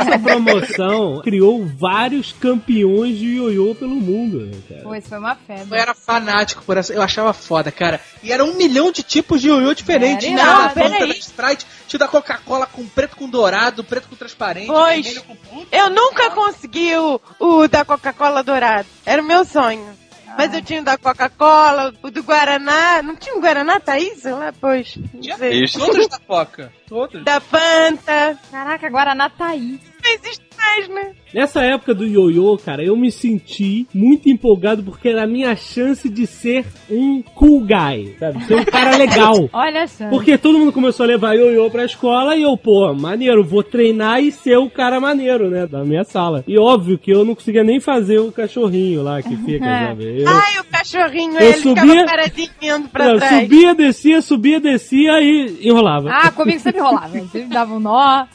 Essa 0.00 0.18
promoção 0.18 1.20
criou 1.22 1.64
vários 1.66 2.32
campeões 2.32 3.16
de 3.16 3.36
ioiô 3.36 3.74
pelo 3.76 3.94
mundo, 3.94 4.40
né, 4.46 4.58
cara? 4.68 4.82
Pô, 4.82 4.94
isso 4.94 5.08
foi 5.08 5.18
uma 5.18 5.32
eu 5.48 5.56
febre. 5.56 5.78
era 5.78 5.94
fanático 5.94 6.62
por 6.64 6.76
essa. 6.76 6.92
Eu 6.92 7.00
achava 7.00 7.32
foda, 7.32 7.70
cara. 7.70 8.00
E 8.22 8.32
era 8.32 8.44
um 8.44 8.54
milhão 8.54 8.90
de 8.90 9.02
tipos 9.04 9.40
de 9.40 9.48
ioiô 9.48 9.72
diferentes. 9.74 10.28
Era 10.28 10.44
da 10.44 10.68
Fanta, 10.70 10.90
peraí. 10.90 11.08
da 11.08 11.14
Sprite, 11.14 11.66
tinha 11.86 11.98
da 12.00 12.08
Coca-Cola 12.08 12.66
com 12.66 12.86
preto 12.88 13.16
com 13.16 13.28
dourado, 13.28 13.84
preto 13.84 14.08
com 14.08 14.16
transparente, 14.16 14.66
Pois. 14.66 15.04
vermelho 15.04 15.22
com 15.24 15.36
puto. 15.36 15.66
Eu 15.72 15.88
nunca 15.88 16.30
consegui 16.30 16.94
o, 16.96 17.18
o 17.40 17.66
da 17.66 17.82
Coca-Cola 17.82 18.42
dourado. 18.42 18.86
Era 19.06 19.22
o 19.22 19.24
meu 19.24 19.42
sonho. 19.42 20.02
Mas 20.36 20.52
eu 20.54 20.62
tinha 20.62 20.80
o 20.80 20.84
da 20.84 20.96
Coca-Cola, 20.96 21.94
o 22.02 22.10
do 22.10 22.22
Guaraná. 22.22 23.02
Não 23.02 23.16
tinha 23.16 23.34
um 23.34 23.40
Guaraná, 23.40 23.80
Thaís? 23.80 24.20
Sei 24.20 24.32
lá, 24.32 24.52
pois. 24.58 24.96
Não 25.12 25.36
sei. 25.36 25.64
Isso. 25.64 25.78
Todos 25.78 26.08
da 26.08 26.18
Coca. 26.18 26.72
Todos. 26.86 27.24
Da 27.24 27.40
Fanta. 27.40 28.38
Caraca, 28.50 28.88
Guaraná 28.88 29.30
aí. 29.40 29.80
Não 29.82 29.91
existe 30.04 30.42
mais, 30.56 30.88
né? 30.88 31.12
Nessa 31.34 31.62
época 31.62 31.94
do 31.94 32.04
ioiô, 32.06 32.58
cara, 32.58 32.84
eu 32.84 32.94
me 32.94 33.10
senti 33.10 33.86
muito 33.94 34.28
empolgado 34.28 34.82
porque 34.82 35.08
era 35.08 35.24
a 35.24 35.26
minha 35.26 35.56
chance 35.56 36.08
de 36.08 36.26
ser 36.26 36.64
um 36.90 37.22
cool 37.34 37.60
guy, 37.60 38.14
sabe? 38.18 38.44
Ser 38.44 38.56
um 38.56 38.64
cara 38.64 38.96
legal. 38.96 39.48
Olha 39.52 39.86
só. 39.88 40.08
Porque 40.08 40.36
todo 40.36 40.58
mundo 40.58 40.72
começou 40.72 41.04
a 41.04 41.06
levar 41.06 41.34
ioiô 41.34 41.70
pra 41.70 41.84
escola 41.86 42.36
e 42.36 42.42
eu, 42.42 42.54
pô, 42.56 42.92
maneiro, 42.94 43.42
vou 43.42 43.62
treinar 43.62 44.22
e 44.22 44.30
ser 44.30 44.58
o 44.58 44.68
cara 44.68 45.00
maneiro, 45.00 45.48
né, 45.50 45.66
da 45.66 45.82
minha 45.84 46.04
sala. 46.04 46.44
E 46.46 46.58
óbvio 46.58 46.98
que 46.98 47.10
eu 47.10 47.24
não 47.24 47.34
conseguia 47.34 47.64
nem 47.64 47.80
fazer 47.80 48.18
o 48.18 48.30
cachorrinho 48.30 49.02
lá 49.02 49.22
que 49.22 49.34
fica, 49.36 49.64
sabe? 49.88 50.20
Eu, 50.22 50.28
Ai, 50.28 50.58
o 50.60 50.64
cachorrinho, 50.64 51.38
Eu 51.38 51.48
ele 51.48 51.58
subia- 51.58 51.82
ficava 51.82 52.04
paradinho 52.06 52.50
indo 52.62 52.88
pra 52.88 53.08
eu 53.08 53.16
trás. 53.18 53.42
subia, 53.42 53.74
descia, 53.74 54.22
subia, 54.22 54.60
descia 54.60 55.20
e 55.22 55.66
enrolava. 55.66 56.10
Ah, 56.10 56.30
comigo 56.30 56.60
sempre 56.60 56.80
rolava. 56.80 57.08
Sempre 57.08 57.44
dava 57.44 57.74
um 57.74 57.80
nó. 57.80 58.26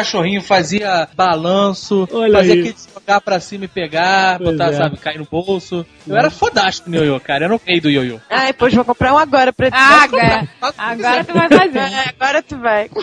Cachorrinho 0.00 0.40
fazia 0.40 1.06
balanço, 1.14 2.08
Olha 2.10 2.38
fazia 2.38 2.54
aí. 2.54 2.62
de 2.62 2.74
jogar 2.94 3.20
pra 3.20 3.38
cima 3.38 3.66
e 3.66 3.68
pegar, 3.68 4.38
Pois 4.38 4.50
botar, 4.52 4.70
é. 4.70 4.72
sabe, 4.76 4.96
cair 4.96 5.18
no 5.18 5.26
bolso. 5.30 5.84
Eu 6.06 6.16
era 6.16 6.30
fodástico 6.30 6.88
no 6.88 6.96
ioiô, 6.96 7.20
cara. 7.20 7.42
Eu 7.44 7.46
era 7.46 7.54
o 7.54 7.60
rei 7.66 7.80
do 7.80 7.90
ioiô. 7.90 8.18
Ai, 8.30 8.52
pois 8.54 8.72
vou 8.72 8.82
comprar 8.84 9.12
um 9.12 9.18
agora 9.18 9.52
pra 9.52 9.70
ti. 9.70 9.76
Ah, 9.76 10.02
agora, 10.04 10.48
agora 10.78 11.24
tu 11.24 11.32
vai 11.34 11.48
fazer. 11.48 11.80
É, 11.90 12.08
agora 12.08 12.42
tu 12.42 12.56
vai. 12.58 12.88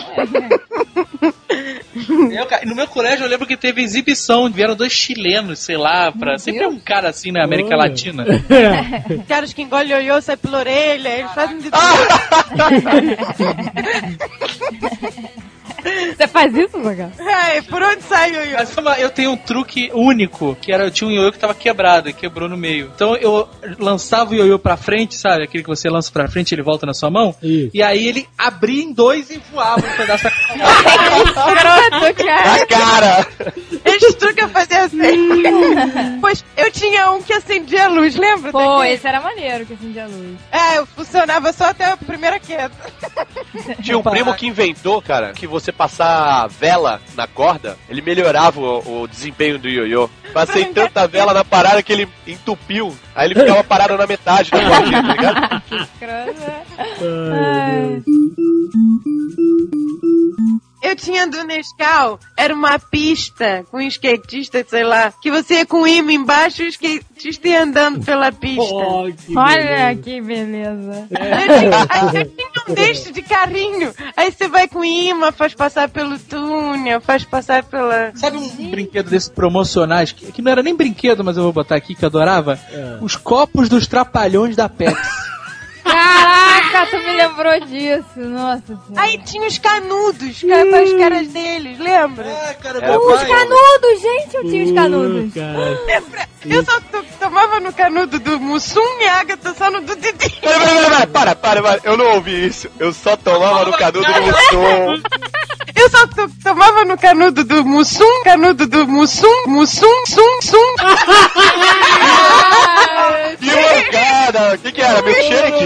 Eu, 2.30 2.46
cara, 2.46 2.64
no 2.66 2.74
meu 2.74 2.86
colégio 2.86 3.24
eu 3.24 3.28
lembro 3.28 3.46
que 3.46 3.56
teve 3.56 3.82
exibição, 3.82 4.48
vieram 4.50 4.76
dois 4.76 4.92
chilenos, 4.92 5.58
sei 5.58 5.76
lá, 5.76 6.12
pra. 6.12 6.38
Sempre 6.38 6.62
é 6.64 6.68
um 6.68 6.78
cara 6.78 7.08
assim 7.08 7.32
na 7.32 7.42
América 7.44 7.70
Olha. 7.70 7.88
Latina. 7.88 8.24
É. 8.48 9.18
Caras 9.28 9.52
que 9.52 9.62
engolem 9.62 9.88
ioiô, 9.90 10.20
sai 10.20 10.36
pela 10.36 10.58
orelha, 10.58 11.08
eles 11.08 11.32
fazem 11.32 11.58
de 11.58 11.70
tudo. 11.70 11.78
Você 16.16 16.28
faz 16.28 16.54
isso, 16.54 16.82
Zagal? 16.82 17.10
Ai, 17.18 17.62
por 17.62 17.82
onde 17.82 18.02
sai 18.02 18.30
o 18.32 18.34
ioiô? 18.34 18.58
Eu 18.98 19.10
tenho 19.10 19.32
um 19.32 19.36
truque 19.36 19.90
único, 19.94 20.56
que 20.60 20.72
era 20.72 20.84
eu 20.84 20.90
tinha 20.90 21.08
um 21.08 21.12
ioiô 21.12 21.32
que 21.32 21.38
tava 21.38 21.54
quebrado 21.54 22.08
e 22.08 22.12
quebrou 22.12 22.48
no 22.48 22.56
meio. 22.56 22.90
Então 22.94 23.16
eu 23.16 23.48
lançava 23.78 24.32
o 24.32 24.34
ioiô 24.34 24.58
pra 24.58 24.76
frente, 24.76 25.16
sabe? 25.16 25.44
Aquele 25.44 25.62
que 25.62 25.68
você 25.68 25.88
lança 25.88 26.10
pra 26.10 26.28
frente 26.28 26.54
ele 26.54 26.62
volta 26.62 26.86
na 26.86 26.94
sua 26.94 27.10
mão. 27.10 27.34
Isso. 27.42 27.70
E 27.74 27.82
aí 27.82 28.06
ele 28.06 28.28
abria 28.36 28.82
em 28.82 28.92
dois 28.92 29.30
e 29.30 29.40
voava 29.52 29.86
um 29.86 29.96
pedaço 29.96 30.24
da 30.24 30.30
cara. 32.14 32.62
A 32.62 32.66
cara! 32.66 33.26
Esse 33.84 34.14
truque 34.14 34.42
eu 34.42 34.48
fazia 34.48 34.84
assim. 34.84 34.98
pois 36.20 36.44
eu 36.56 36.70
tinha 36.70 37.10
um 37.12 37.22
que 37.22 37.32
acendia 37.32 37.84
a 37.84 37.88
luz, 37.88 38.16
lembra? 38.16 38.52
Pô, 38.52 38.58
daquele? 38.58 38.94
esse 38.94 39.06
era 39.06 39.20
maneiro 39.20 39.66
que 39.66 39.74
acendia 39.74 40.04
a 40.04 40.06
luz. 40.06 40.36
É, 40.50 40.84
funcionava 40.86 41.52
só 41.52 41.66
até 41.66 41.84
a 41.84 41.96
primeira 41.96 42.38
queda. 42.38 42.72
Tinha 43.82 43.98
um 43.98 44.02
primo 44.02 44.34
que 44.34 44.46
inventou, 44.46 45.00
cara, 45.02 45.32
que 45.32 45.46
você 45.46 45.72
passar 45.78 46.48
vela 46.48 47.00
na 47.14 47.28
corda, 47.28 47.78
ele 47.88 48.02
melhorava 48.02 48.60
o, 48.60 49.02
o 49.02 49.06
desempenho 49.06 49.60
do 49.60 49.68
ioiô. 49.68 50.10
Passei 50.32 50.64
tanta 50.66 51.06
vela 51.06 51.32
na 51.32 51.44
parada 51.44 51.82
que 51.82 51.92
ele 51.92 52.08
entupiu. 52.26 52.94
Aí 53.14 53.28
ele 53.28 53.36
ficava 53.36 53.62
parado 53.62 53.96
na 53.96 54.06
metade 54.06 54.50
da 54.50 54.58
cordinha, 54.58 55.02
tá 55.02 55.12
ligado? 55.12 55.62
Escroto. 55.70 56.42
Ai, 57.32 58.02
Eu 60.80 60.94
tinha 60.94 61.26
do 61.26 61.42
Nescau, 61.44 62.20
era 62.36 62.54
uma 62.54 62.78
pista 62.78 63.64
com 63.70 63.78
um 63.78 63.80
skatista, 63.82 64.64
sei 64.68 64.84
lá, 64.84 65.12
que 65.20 65.30
você 65.30 65.54
ia 65.54 65.66
com 65.66 65.82
o 65.82 65.86
imã 65.86 66.12
embaixo 66.12 66.62
e 66.62 66.66
o 66.66 66.68
skatista 66.68 67.48
ia 67.48 67.64
andando 67.64 68.04
pela 68.04 68.30
pista. 68.30 68.62
Oh, 68.62 69.10
que 69.12 69.36
Olha 69.36 69.94
beleza. 69.94 70.02
que 70.02 70.20
beleza. 70.20 71.08
Eu 71.10 71.58
tinha, 71.58 71.86
aí 71.88 72.16
eu 72.16 72.30
tinha 72.30 72.48
um 72.68 72.74
deste 72.74 73.12
de 73.12 73.22
carrinho. 73.22 73.92
Aí 74.16 74.30
você 74.30 74.48
vai 74.48 74.68
com 74.68 74.84
imã, 74.84 75.32
faz 75.32 75.52
passar 75.54 75.88
pelo 75.88 76.18
túnel, 76.18 77.00
faz 77.00 77.24
passar 77.24 77.64
pela. 77.64 78.12
Sabe 78.14 78.36
um 78.36 78.70
brinquedo 78.70 79.10
desses 79.10 79.28
promocionais, 79.28 80.12
que, 80.12 80.30
que 80.30 80.40
não 80.40 80.52
era 80.52 80.62
nem 80.62 80.76
brinquedo, 80.76 81.24
mas 81.24 81.36
eu 81.36 81.42
vou 81.42 81.52
botar 81.52 81.74
aqui, 81.76 81.94
que 81.94 82.04
eu 82.04 82.08
adorava? 82.08 82.58
É. 82.70 82.98
Os 83.00 83.16
copos 83.16 83.68
dos 83.68 83.86
trapalhões 83.86 84.54
da 84.54 84.68
Pepsi. 84.68 84.96
Caraca, 85.82 86.44
tu 86.86 86.96
me 86.98 87.12
lembrou 87.16 87.60
disso. 87.60 88.04
Nossa 88.16 88.62
senhora. 88.66 88.82
Aí 88.96 89.18
tinha 89.24 89.46
os 89.46 89.58
canudos, 89.58 90.40
ca- 90.42 90.66
com 90.70 90.76
as 90.76 90.92
caras 90.94 91.28
deles, 91.28 91.78
lembra? 91.78 92.26
ah, 92.30 92.54
cara, 92.54 92.80
meu 92.80 93.00
Os 93.00 93.14
pai. 93.20 93.28
canudos, 93.28 94.00
gente, 94.02 94.34
eu 94.36 94.42
tinha 94.44 94.64
os 94.64 94.72
canudos. 94.72 95.30
Uh, 95.30 95.34
cara. 95.34 95.80
Lembra? 95.86 96.28
Eu 96.48 96.64
só 96.64 96.80
to- 96.80 97.04
tomava 97.18 97.58
no 97.58 97.72
canudo 97.72 98.18
do 98.20 98.38
Mussum 98.38 98.80
e 99.00 99.04
a 99.08 99.20
Agatha 99.20 99.52
só 99.54 99.70
no 99.72 99.80
do 99.80 99.96
Didi. 99.96 100.30
Pera, 100.40 100.58
pera, 100.60 100.66
pera, 100.66 100.90
pera, 100.90 101.06
para, 101.08 101.34
para, 101.34 101.62
para, 101.62 101.80
eu 101.82 101.96
não 101.96 102.14
ouvi 102.14 102.46
isso. 102.46 102.70
Eu 102.78 102.92
só 102.92 103.16
tomava 103.16 103.64
no 103.64 103.72
canudo 103.76 104.00
do 104.06 104.22
Mussum. 104.22 105.02
Eu 105.80 105.88
só 105.90 106.06
to- 106.08 106.30
tomava 106.42 106.84
no 106.84 106.98
canudo 106.98 107.44
do 107.44 107.64
Mussum, 107.64 108.22
canudo 108.24 108.66
do 108.66 108.86
Mussum, 108.88 109.44
Mussum, 109.46 110.06
sum, 110.06 110.42
sum. 110.42 110.74
Que 113.38 113.46
mancada! 113.46 114.54
O 114.54 114.58
que 114.58 114.72
que 114.72 114.82
era? 114.82 115.00
Milkshake? 115.02 115.64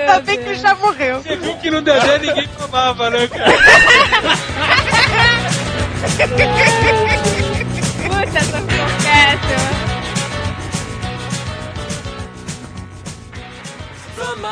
Ainda 0.00 0.20
bem 0.20 0.38
que 0.44 0.54
já 0.54 0.74
morreu. 0.76 1.20
Você 1.22 1.36
viu 1.36 1.54
que 1.56 1.70
no 1.70 1.80
Dedé 1.82 2.18
ninguém 2.18 2.48
tomava, 2.58 3.10
né, 3.10 3.26
cara? 3.28 3.52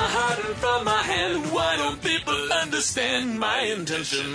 my 0.00 0.06
heart 0.08 0.38
and 0.46 0.56
from 0.56 0.84
my 0.84 1.02
hand, 1.02 1.52
why 1.52 1.76
don't 1.76 2.00
people 2.02 2.40
understand 2.62 3.38
my 3.38 3.60
intention? 3.76 4.26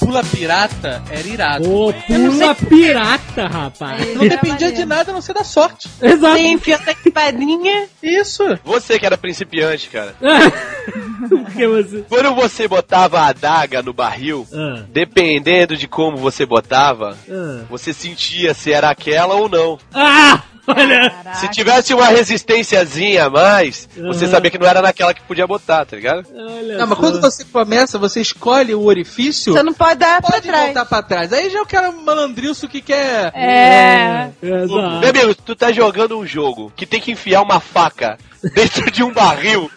Pula 0.00 0.22
Pirata 0.22 1.02
era 1.10 1.28
irado. 1.28 1.68
Ô, 1.68 1.92
pula 1.92 2.54
pirata, 2.54 3.46
rapaz. 3.48 4.14
Não 4.14 4.28
dependia 4.28 4.70
de 4.70 4.84
nada 4.84 5.10
a 5.10 5.14
não 5.14 5.20
ser 5.20 5.34
da 5.34 5.42
sorte. 5.42 5.88
Exato. 6.00 6.34
Tem 6.34 6.52
enfiando 6.52 6.88
a 6.88 6.92
espadinha. 6.92 7.88
Isso. 8.02 8.44
Você 8.64 8.98
que 9.00 9.06
era 9.06 9.18
principiante, 9.18 9.88
cara. 9.88 10.14
Porque 11.28 11.66
você... 11.66 12.04
Quando 12.08 12.34
você 12.36 12.68
botava 12.68 13.20
a 13.20 13.26
adaga 13.28 13.82
no 13.82 13.92
barril, 13.92 14.46
Ah, 14.52 14.84
dependendo 14.90 15.76
de 15.76 15.88
como 15.88 16.16
você 16.16 16.46
botava, 16.46 17.16
ah. 17.28 17.64
você 17.68 17.92
sentia 17.92 18.54
se 18.54 18.72
era 18.72 18.90
aquela 18.90 19.34
ou 19.34 19.48
não. 19.48 19.76
Ah! 19.92 20.40
Olha! 20.76 21.12
Se 21.34 21.48
tivesse 21.48 21.94
uma 21.94 22.06
resistênciazinha 22.06 23.26
a 23.26 23.30
mais, 23.30 23.88
você 23.96 24.24
Uhum. 24.24 24.30
sabia 24.30 24.50
que 24.50 24.58
não 24.58 24.66
era 24.66 24.82
naquela 24.82 25.14
que 25.14 25.22
podia 25.22 25.46
botar, 25.46 25.84
tá 25.84 25.94
ligado? 25.96 26.26
Olha 26.34 26.78
Não, 26.78 26.86
mas 26.86 26.98
quando 26.98 27.20
você 27.20 27.44
começa, 27.44 27.98
você 27.98 28.20
escolhe 28.20 28.74
o 28.74 28.82
orifício, 28.84 29.52
Você 29.52 29.62
não 29.62 29.72
pode 29.74 29.96
dar 30.00 30.20
pra 30.20 30.30
pode 30.32 30.48
trás. 30.48 30.64
voltar 30.66 30.84
pra 30.84 31.02
trás. 31.02 31.32
Aí 31.32 31.50
já 31.50 31.58
é 31.58 31.62
o 31.62 31.66
cara 31.66 31.92
malandrilso 31.92 32.66
que 32.68 32.80
quer... 32.80 33.32
É. 33.34 34.30
Exato. 34.42 35.00
Meu 35.00 35.10
amigo, 35.10 35.34
tu 35.34 35.54
tá 35.54 35.70
jogando 35.72 36.18
um 36.18 36.26
jogo 36.26 36.72
que 36.74 36.84
tem 36.86 37.00
que 37.00 37.12
enfiar 37.12 37.42
uma 37.42 37.60
faca 37.60 38.18
dentro 38.54 38.90
de 38.90 39.02
um 39.02 39.12
barril 39.12 39.70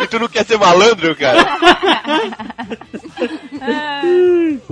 e 0.00 0.06
tu 0.06 0.18
não 0.18 0.28
quer 0.28 0.44
ser 0.46 0.58
malandro, 0.58 1.14
cara? 1.16 1.46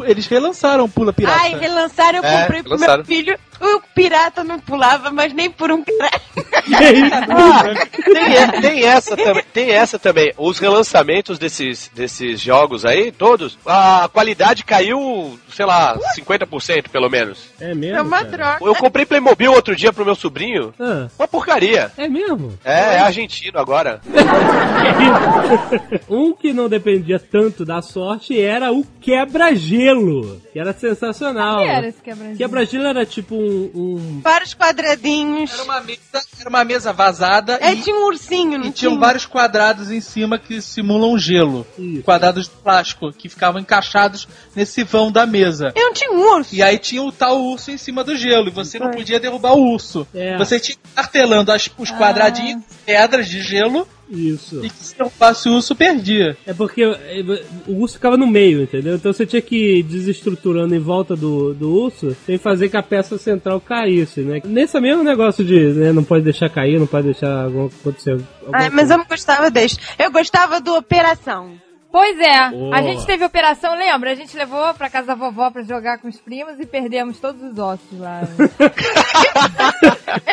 Eles 0.04 0.26
relançaram 0.26 0.84
o 0.84 0.88
Pula 0.88 1.12
Pirata. 1.12 1.38
Ai, 1.40 1.54
relançaram, 1.58 2.18
eu 2.18 2.24
É, 2.24 2.40
comprei 2.42 2.62
pro 2.62 2.72
relançaram. 2.72 2.96
meu 2.98 3.04
filho. 3.06 3.38
O 3.60 3.80
pirata 3.94 4.44
não 4.44 4.58
pulava, 4.60 5.10
mas 5.10 5.32
nem 5.32 5.50
por 5.50 5.70
um 5.70 5.82
caralho. 5.82 6.20
Tem, 8.04 8.60
tem 8.60 8.84
essa 8.84 9.16
também, 9.16 9.44
tem 9.52 9.70
essa 9.70 9.98
também. 9.98 10.32
Os 10.36 10.58
relançamentos 10.58 11.38
desses, 11.38 11.90
desses 11.94 12.40
jogos 12.40 12.84
aí, 12.84 13.10
todos, 13.10 13.58
a 13.66 14.08
qualidade 14.12 14.64
caiu, 14.64 15.38
sei 15.50 15.66
lá, 15.66 15.98
50% 16.16 16.88
pelo 16.90 17.08
menos. 17.08 17.48
É 17.60 17.74
mesmo? 17.74 17.98
É 17.98 18.02
uma 18.02 18.18
cara? 18.18 18.28
droga. 18.30 18.58
Eu 18.62 18.74
comprei 18.74 19.06
Playmobil 19.06 19.52
outro 19.52 19.74
dia 19.74 19.92
pro 19.92 20.04
meu 20.04 20.14
sobrinho, 20.14 20.72
Ah, 20.78 21.08
uma 21.18 21.28
porcaria. 21.28 21.90
é 21.96 22.08
mesmo? 22.08 22.58
É, 22.64 22.96
é 22.96 23.00
argentino 23.00 23.58
agora. 23.58 24.00
um 26.08 26.32
que 26.32 26.52
não 26.52 26.68
dependia 26.68 27.18
tanto 27.18 27.64
da 27.64 27.82
sorte 27.82 28.38
era 28.40 28.72
o 28.72 28.84
quebra-gelo, 29.00 30.40
que 30.52 30.58
era 30.58 30.72
sensacional. 30.72 31.60
O 31.60 31.64
que 31.64 31.68
era 31.70 31.88
esse 31.88 32.02
quebra 32.02 32.34
Quebra-gelo 32.36 32.86
era 32.86 33.06
tipo 33.06 33.34
um, 33.34 33.47
um- 33.74 34.20
Vários 34.22 34.54
quadradinhos. 34.54 35.52
Era 35.52 35.62
uma 35.64 35.80
mesa, 35.80 36.00
era 36.40 36.48
uma 36.48 36.64
mesa 36.64 36.92
vazada 36.92 37.58
É, 37.60 37.72
e, 37.72 37.82
tinha 37.82 37.96
um 37.96 38.06
ursinho, 38.06 38.52
não 38.52 38.58
e 38.58 38.60
tinha? 38.62 38.72
tinham 38.72 38.98
vários 38.98 39.26
quadrados 39.26 39.90
em 39.90 40.00
cima 40.00 40.38
que 40.38 40.60
simulam 40.60 41.18
gelo. 41.18 41.66
Isso. 41.78 42.02
Quadrados 42.02 42.44
de 42.44 42.54
plástico 42.62 43.12
que 43.12 43.28
ficavam 43.28 43.60
encaixados 43.60 44.28
nesse 44.54 44.84
vão 44.84 45.10
da 45.10 45.26
mesa. 45.26 45.72
Eu 45.74 45.86
não 45.86 45.92
tinha 45.92 46.12
um 46.12 46.34
urso. 46.36 46.54
E 46.54 46.62
aí 46.62 46.78
tinha 46.78 47.02
o 47.02 47.10
tal 47.12 47.40
urso 47.40 47.70
em 47.70 47.78
cima 47.78 48.02
do 48.04 48.16
gelo, 48.16 48.48
e 48.48 48.50
você 48.52 48.78
não 48.78 48.90
podia 48.90 49.18
derrubar 49.20 49.52
o 49.54 49.72
urso. 49.72 50.06
É. 50.14 50.36
Você 50.38 50.58
tinha 50.60 50.76
que 50.76 50.82
ir 50.88 50.96
martelando 50.96 51.52
as- 51.52 51.70
os 51.78 51.90
quadradinhos, 51.90 52.62
pedras 52.84 53.28
de 53.28 53.40
gelo, 53.42 53.86
Isso. 54.10 54.64
E 54.64 54.70
se 54.70 54.96
derrubasse 54.96 55.48
o 55.48 55.54
urso, 55.54 55.76
perdia. 55.76 56.36
É 56.46 56.54
porque 56.54 56.82
eh, 56.82 57.22
o 57.66 57.74
urso 57.74 57.94
ficava 57.94 58.16
no 58.16 58.26
meio, 58.26 58.62
entendeu? 58.62 58.96
Então 58.96 59.12
você 59.12 59.26
tinha 59.26 59.42
que 59.42 59.78
ir 59.78 59.82
desestruturando 59.82 60.74
em 60.74 60.78
volta 60.78 61.14
do, 61.14 61.52
do 61.52 61.70
urso 61.70 62.16
sem 62.24 62.38
fazer 62.38 62.68
que 62.68 62.76
a 62.76 62.82
peça 62.82 63.18
central 63.18 63.60
caísse, 63.60 64.22
né? 64.22 64.40
Nesse 64.44 64.80
mesmo 64.80 65.04
negócio 65.04 65.44
de 65.44 65.58
né, 65.74 65.92
não 65.92 66.04
pode 66.04 66.24
deixar 66.24 66.48
cair, 66.48 66.78
não 66.78 66.86
pode 66.86 67.06
deixar 67.06 67.48
acontecer. 67.48 68.12
alguma 68.40 68.52
Ai, 68.52 68.70
mas 68.70 68.80
coisa. 68.80 68.94
eu 68.94 68.98
não 68.98 69.06
gostava 69.06 69.50
deste. 69.50 69.78
Eu 69.98 70.10
gostava 70.10 70.60
do 70.60 70.74
Operação. 70.74 71.52
Pois 71.90 72.18
é, 72.20 72.50
Boa. 72.50 72.76
a 72.76 72.82
gente 72.82 73.06
teve 73.06 73.24
operação, 73.24 73.74
lembra? 73.74 74.12
A 74.12 74.14
gente 74.14 74.36
levou 74.36 74.74
pra 74.74 74.90
casa 74.90 75.06
da 75.06 75.14
vovó 75.14 75.50
pra 75.50 75.62
jogar 75.62 75.98
com 75.98 76.08
os 76.08 76.20
primos 76.20 76.60
e 76.60 76.66
perdemos 76.66 77.18
todos 77.18 77.42
os 77.42 77.58
ossos 77.58 77.98
lá. 77.98 78.28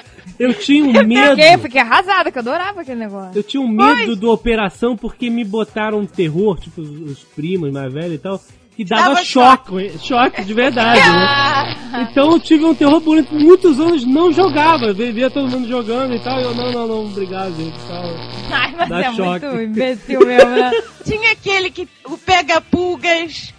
Eu 0.40 0.54
tinha 0.54 0.84
um 0.84 0.88
Fiquei, 0.88 1.04
medo. 1.04 1.62
fiquei 1.62 1.82
arrasada, 1.82 2.32
que 2.32 2.38
eu 2.38 2.42
adorava 2.42 2.82
aquele 2.82 3.00
negócio. 3.00 3.38
Eu 3.38 3.44
tinha 3.44 3.62
um 3.62 3.68
medo 3.68 4.16
do 4.16 4.30
operação 4.32 4.96
porque 4.98 5.30
me 5.30 5.44
botaram 5.44 6.00
um 6.00 6.06
terror, 6.06 6.60
tipo 6.60 6.82
os 6.82 7.24
primos 7.24 7.72
mais 7.72 7.92
velhos 7.92 8.16
e 8.16 8.18
tal, 8.18 8.42
que 8.76 8.84
dava 8.84 9.04
Dava 9.10 9.24
choque, 9.24 9.98
choque 10.00 10.44
de 10.44 10.54
verdade, 10.54 11.00
né? 11.00 11.78
Então 12.12 12.32
eu 12.32 12.40
tive 12.42 12.66
um 12.66 12.76
terror 12.76 13.00
por 13.00 13.16
muitos 13.32 13.80
anos, 13.80 14.06
não 14.06 14.32
jogava, 14.34 14.92
via 14.94 15.30
todo 15.30 15.48
mundo 15.50 15.66
jogando 15.66 16.14
e 16.14 16.20
tal, 16.20 16.40
e 16.42 16.44
eu 16.44 16.54
não, 16.54 16.70
não, 16.70 16.88
não, 16.88 17.06
obrigado, 17.06 17.56
gente, 17.56 17.78
tal. 17.88 18.04
Ai, 18.52 18.76
mas 18.78 18.90
Dá 18.90 19.00
é 19.00 19.14
choque. 19.14 19.46
muito 19.46 19.62
imbecil 19.62 20.20
mesmo, 20.26 20.50
né? 20.50 20.72
Tinha 21.06 21.32
aquele 21.32 21.70
que 21.70 21.88
o 22.06 22.18
pega-pulgas. 22.18 23.54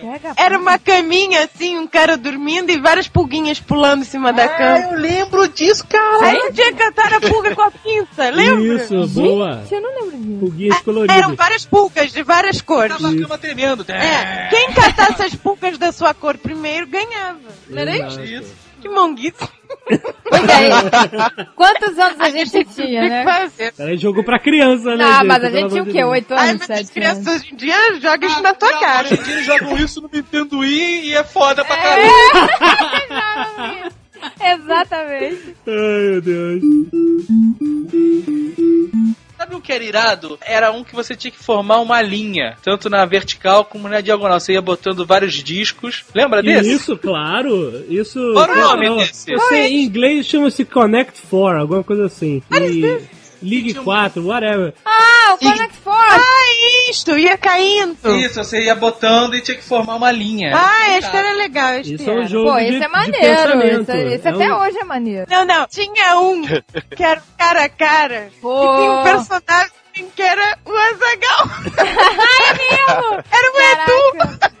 Pega, 0.00 0.32
Era 0.36 0.58
uma 0.58 0.78
caminha 0.78 1.44
assim, 1.44 1.76
um 1.76 1.86
cara 1.88 2.16
dormindo 2.16 2.70
e 2.70 2.78
várias 2.78 3.08
pulguinhas 3.08 3.58
pulando 3.58 4.02
em 4.02 4.04
cima 4.04 4.32
da 4.32 4.48
cama. 4.48 4.78
eu 4.92 4.98
lembro 4.98 5.48
disso, 5.48 5.84
cara. 5.86 6.24
Aí 6.26 6.52
tinha 6.52 6.72
que 6.72 6.78
catar 6.78 7.14
a 7.14 7.20
pulga 7.20 7.54
com 7.54 7.62
a 7.62 7.70
pinça, 7.70 8.30
lembra? 8.30 8.76
Isso, 8.76 9.06
boa. 9.08 9.64
Eu 9.70 9.80
não 9.80 9.94
lembro 9.94 10.18
disso. 10.18 10.38
Pulguinhas 10.38 10.74
Eram 10.76 10.84
coloridas. 10.84 11.36
várias 11.36 11.66
pulgas 11.66 12.12
de 12.12 12.22
várias 12.22 12.60
cores. 12.60 12.96
Tava 12.96 13.12
a 13.12 13.20
cama 13.20 13.38
tremendo. 13.38 13.84
É, 13.88 14.37
quem 14.50 14.72
catasse 14.72 15.22
as 15.22 15.34
pulgas 15.34 15.78
da 15.78 15.92
sua 15.92 16.14
cor 16.14 16.36
primeiro 16.38 16.86
ganhava. 16.86 17.38
Não 17.68 17.78
era 17.82 17.96
isso? 18.08 18.20
Isso. 18.20 18.68
Que 18.80 18.88
monguice. 18.88 19.34
Pois 19.88 20.42
é. 20.48 21.44
Quantos 21.56 21.98
anos 21.98 22.20
a 22.20 22.30
gente 22.30 22.64
tinha, 22.66 23.00
Tem 23.00 23.08
que 23.08 23.08
né? 23.08 23.24
fazer. 23.24 23.74
Era 23.76 23.96
jogo 23.96 24.22
pra 24.22 24.38
criança, 24.38 24.94
né? 24.94 25.04
Não, 25.04 25.12
gente? 25.14 25.26
mas 25.26 25.44
a 25.44 25.50
gente 25.50 25.70
tinha 25.70 25.82
o 25.82 25.86
quê? 25.86 25.92
Deus. 25.94 26.10
Oito 26.12 26.34
Ai, 26.34 26.50
anos, 26.50 26.66
mas 26.68 26.80
as 26.82 26.90
crianças 26.90 27.26
anos. 27.26 27.42
hoje 27.42 27.52
em 27.52 27.56
dia 27.56 28.00
jogam 28.00 28.28
isso 28.28 28.40
na 28.40 28.54
tua 28.54 28.78
cara. 28.78 29.06
Hoje 29.08 29.14
em 29.20 29.22
dia 29.24 29.34
eles 29.34 29.46
jogam 29.46 29.76
isso 29.78 30.00
no 30.00 30.08
Nintendo 30.12 30.58
Wii 30.60 31.06
e 31.08 31.14
é 31.14 31.24
foda 31.24 31.64
pra 31.64 31.76
caramba. 31.76 32.12
Exatamente. 34.40 35.56
Ai, 35.66 36.08
meu 36.10 36.20
Deus. 36.20 36.62
Sabe 39.38 39.54
o 39.54 39.60
que 39.60 39.72
era 39.72 39.84
irado? 39.84 40.36
Era 40.44 40.72
um 40.72 40.82
que 40.82 40.96
você 40.96 41.14
tinha 41.14 41.30
que 41.30 41.38
formar 41.38 41.78
uma 41.78 42.02
linha, 42.02 42.56
tanto 42.60 42.90
na 42.90 43.06
vertical 43.06 43.64
como 43.64 43.88
na 43.88 44.00
diagonal. 44.00 44.40
Você 44.40 44.54
ia 44.54 44.60
botando 44.60 45.06
vários 45.06 45.34
discos. 45.34 46.04
Lembra 46.12 46.42
desse? 46.42 46.72
Isso, 46.72 46.96
claro. 46.96 47.84
Isso. 47.88 48.18
Qual 48.32 48.50
o 48.50 48.56
nome 48.56 48.88
não, 48.88 48.96
desse? 48.96 49.32
Você, 49.32 49.54
em 49.68 49.84
inglês 49.84 50.26
chama-se 50.26 50.64
Connect 50.64 51.22
4, 51.30 51.60
alguma 51.60 51.84
coisa 51.84 52.06
assim. 52.06 52.42
E 52.50 53.00
League 53.42 53.74
4, 53.74 54.26
whatever. 54.26 54.74
Ah, 54.84 55.34
o 55.34 55.38
Connect 55.38 55.76
Force. 55.84 55.98
Ah, 56.20 56.90
isto, 56.90 57.16
ia 57.18 57.36
caindo. 57.38 57.96
Isso, 58.16 58.42
você 58.42 58.62
ia 58.64 58.74
botando 58.74 59.34
e 59.34 59.40
tinha 59.42 59.56
que 59.56 59.62
formar 59.64 59.96
uma 59.96 60.10
linha. 60.10 60.52
Ah, 60.56 60.98
este 60.98 61.16
era 61.16 61.32
legal. 61.34 61.74
Este 61.74 61.94
Isso 61.94 62.10
é 62.10 62.12
um 62.12 62.18
era. 62.18 62.26
jogo 62.28 62.50
Pô, 62.52 62.58
de, 62.58 62.64
esse 62.64 62.84
é 62.84 62.88
maneiro. 62.88 63.62
Esse, 63.82 63.92
esse 64.14 64.26
É 64.28 64.30
até 64.30 64.52
um- 64.54 64.58
hoje 64.60 64.78
é 64.78 64.84
maneiro. 64.84 65.26
Não, 65.30 65.44
não. 65.44 65.66
Tinha 65.68 66.18
um 66.18 66.42
que 66.42 67.02
era 67.02 67.22
cara 67.38 67.64
a 67.64 67.68
cara. 67.68 68.28
Pô. 68.40 68.52
E 68.74 68.76
tinha 68.78 68.90
um 68.92 69.02
personagem 69.04 69.72
que 70.14 70.22
era 70.22 70.58
o 70.64 70.72
Azagal. 70.76 71.48
Mesmo? 72.58 73.24
Era 73.30 73.52
o 73.52 73.60
Edu. 73.60 74.57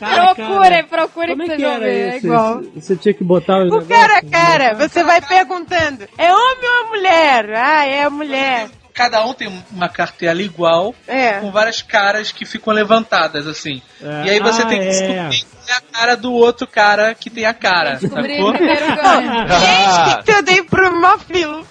Cara, 0.00 0.34
Procurem, 0.34 0.60
cara, 0.70 0.84
procurem 0.88 1.36
Como 1.36 1.46
pra 1.46 1.54
é 1.54 1.58
vocês 1.58 1.60
que 1.60 1.66
vão 1.70 1.80
ver. 1.80 1.88
É 2.12 2.16
esse? 2.16 2.26
igual. 2.26 2.62
Você 2.74 2.96
tinha 2.96 3.14
que 3.14 3.24
botar 3.24 3.56
O 3.58 3.64
negócios? 3.64 3.88
cara 3.88 4.18
a 4.18 4.22
cara. 4.22 4.74
Você 4.74 5.04
vai 5.04 5.20
perguntando. 5.22 6.06
É 6.18 6.32
homem 6.32 6.68
ou 6.68 6.86
é 6.86 6.88
mulher? 6.90 7.50
Ah, 7.54 7.86
é 7.86 8.08
mulher. 8.08 8.68
Cada 8.92 9.24
um 9.26 9.32
tem 9.32 9.50
uma 9.72 9.88
cartela 9.88 10.40
igual, 10.42 10.94
É. 11.08 11.40
com 11.40 11.50
várias 11.50 11.80
caras 11.82 12.30
que 12.30 12.44
ficam 12.44 12.72
levantadas, 12.72 13.46
assim. 13.46 13.80
É. 14.02 14.26
E 14.26 14.30
aí 14.30 14.40
você 14.40 14.62
Ah, 14.62 14.66
tem 14.66 14.78
que 14.80 14.84
é. 14.86 14.88
descobrir 14.88 15.44
qual 15.44 15.68
é 15.68 15.72
a 15.72 15.80
cara 15.80 16.16
do 16.16 16.32
outro 16.32 16.66
cara 16.66 17.14
que 17.14 17.30
tem 17.30 17.44
a 17.44 17.54
cara. 17.54 17.96
Descobri 17.96 18.36
Sacou? 18.36 18.52
primeiro 18.52 18.86
ganho. 18.96 19.46
Este 19.46 20.22
que 20.24 20.32
eu 20.32 20.42
dei 20.42 20.62
pro 20.62 21.00
Mofilo. 21.00 21.66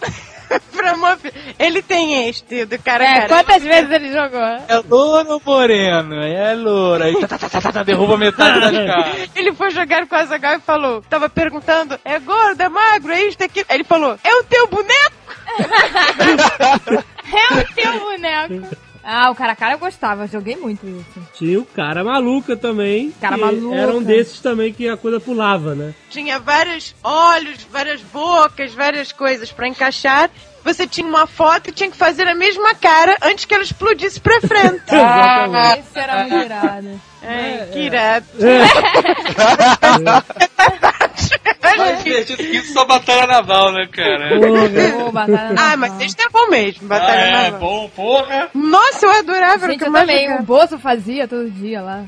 pra 0.75 0.95
Mofilo. 0.97 1.33
Ele 1.59 1.81
tem 1.81 2.27
este 2.29 2.65
do 2.65 2.77
cara 2.79 3.03
a 3.03 3.07
É, 3.07 3.15
cara. 3.15 3.27
quantas 3.29 3.63
vezes 3.63 3.91
ele 3.91 4.11
jogou? 4.11 4.39
É 4.41 4.81
louro 4.89 5.33
ou 5.33 5.41
moreno? 5.45 6.15
É 6.21 6.53
louro. 6.55 7.03
Aí 7.03 7.19
tá, 7.21 7.27
tá, 7.37 7.49
tá, 7.49 7.61
tá, 7.61 7.71
tá, 7.71 7.83
derruba 7.83 8.17
metade 8.17 8.59
das 8.59 8.71
caras. 8.85 9.29
Ele 9.35 9.53
foi 9.53 9.71
jogar 9.71 10.07
com 10.07 10.15
o 10.15 10.19
Azagal 10.19 10.55
e 10.55 10.59
falou, 10.61 11.01
tava 11.09 11.29
perguntando, 11.29 11.99
é 12.05 12.19
gordo, 12.19 12.61
é 12.61 12.69
magro, 12.69 13.11
é 13.11 13.25
isto, 13.25 13.41
é 13.41 13.45
aquilo. 13.45 13.65
Aí 13.69 13.77
ele 13.77 13.83
falou, 13.83 14.17
é 14.23 14.33
o 14.35 14.43
teu 14.43 14.67
boneco? 14.67 15.13
É 17.33 17.53
o 17.59 17.73
teu 17.73 17.99
boneco. 17.99 18.75
Ah, 19.03 19.29
o 19.29 19.35
cara 19.35 19.51
a 19.51 19.55
cara 19.55 19.73
eu 19.73 19.79
gostava, 19.79 20.23
eu 20.23 20.27
joguei 20.27 20.55
muito 20.55 20.87
isso. 20.87 21.27
Tinha 21.33 21.59
o 21.59 21.65
cara 21.65 22.03
maluca 22.03 22.55
também. 22.55 23.11
Cara 23.19 23.37
maluca. 23.37 23.75
Era 23.75 23.93
um 23.93 24.01
desses 24.01 24.39
também 24.39 24.71
que 24.71 24.87
a 24.87 24.95
coisa 24.95 25.19
pulava, 25.19 25.75
né? 25.75 25.93
Tinha 26.09 26.39
vários 26.39 26.95
olhos, 27.03 27.63
várias 27.69 28.01
bocas, 28.01 28.73
várias 28.73 29.11
coisas 29.11 29.51
pra 29.51 29.67
encaixar. 29.67 30.31
Você 30.63 30.88
tinha 30.88 31.08
uma 31.08 31.28
foto 31.28 31.69
e 31.69 31.73
tinha 31.73 31.89
que 31.91 31.97
fazer 31.97 32.28
a 32.28 32.36
mesma 32.36 32.73
cara 32.76 33.17
antes 33.21 33.45
que 33.45 33.54
ela 33.54 33.63
explodisse 33.63 34.19
pra 34.19 34.39
frente. 34.41 34.82
Exatamente. 34.88 35.80
Isso 35.80 35.99
era 35.99 36.23
muito 36.23 36.45
irado. 36.45 37.02
Ai, 37.26 37.67
que 37.71 37.80
irado. 37.80 38.26
Mais 41.78 42.04
divertido 42.04 42.38
que 42.38 42.58
isso 42.58 42.73
só 42.73 42.86
batalha 42.86 43.26
naval, 43.26 43.71
né, 43.71 43.88
cara? 43.91 44.30
Porra. 44.39 45.12
Batalha 45.12 45.49
Ah, 45.49 45.76
naval. 45.76 45.78
mas 45.78 46.02
este 46.02 46.21
é 46.23 46.30
bom 46.30 46.47
mesmo, 46.49 46.88
Batalha 46.88 47.23
Ah, 47.23 47.28
é, 47.28 47.32
Naval. 47.52 47.60
bom, 47.60 47.89
porra. 47.95 48.49
Nossa, 48.54 49.06
eu 49.06 49.12
adorava. 49.12 49.67
Gente, 49.67 49.80
que 49.80 49.86
eu 49.88 49.91
também. 49.91 50.34
O 50.38 50.43
Bozo 50.43 50.78
fazia 50.78 51.28
todo 51.28 51.49
dia 51.49 51.82
lá. 51.82 52.04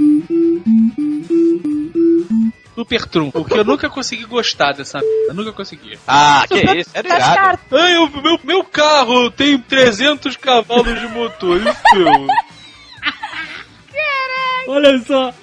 Super 2.75 3.05
trunfo. 3.05 3.39
O 3.39 3.45
que 3.45 3.57
eu 3.57 3.63
nunca 3.63 3.89
consegui 3.89 4.25
gostar 4.25 4.73
dessa 4.73 4.99
merda. 4.99 5.33
Nunca 5.33 5.53
consegui. 5.53 5.97
Ah, 6.05 6.45
que 6.47 6.59
isso? 6.59 6.89
Era 6.93 7.07
irado. 7.07 7.59
Ai, 7.71 7.97
o 7.97 8.21
meu, 8.21 8.39
meu 8.43 8.63
carro 8.65 9.31
tem 9.31 9.57
300 9.57 10.35
cavalos 10.35 10.99
de 10.99 11.07
motor. 11.07 11.61
Isso. 11.61 12.27
Olha 14.67 14.99
só. 14.99 15.33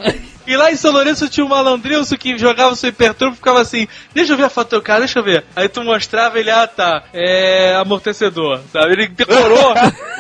E 0.47 0.57
lá 0.57 0.73
em 0.73 0.77
São 0.77 0.93
Lourenço 0.93 1.29
tinha 1.29 1.47
um 1.47 1.49
malandrilso 1.49 2.19
que 2.19 2.37
jogava 2.37 2.73
o 2.73 2.77
Super 2.77 3.15
Trunfo 3.15 3.35
e 3.35 3.37
ficava 3.37 3.61
assim, 3.61 3.87
deixa 4.13 4.33
eu 4.33 4.37
ver 4.37 4.45
a 4.45 4.51
foto 4.51 4.67
do 4.67 4.71
teu 4.71 4.83
carro, 4.83 5.01
deixa 5.01 5.21
eu 5.21 5.23
ver. 5.23 5.45
Aí 5.55 5.69
tu 5.69 5.85
mostrava 5.85 6.39
ele, 6.39 6.51
ah 6.51 6.67
tá, 6.67 7.05
é 7.13 7.77
amortecedor, 7.77 8.61
sabe? 8.73 8.93
Ele 8.93 9.09
decorou 9.09 9.73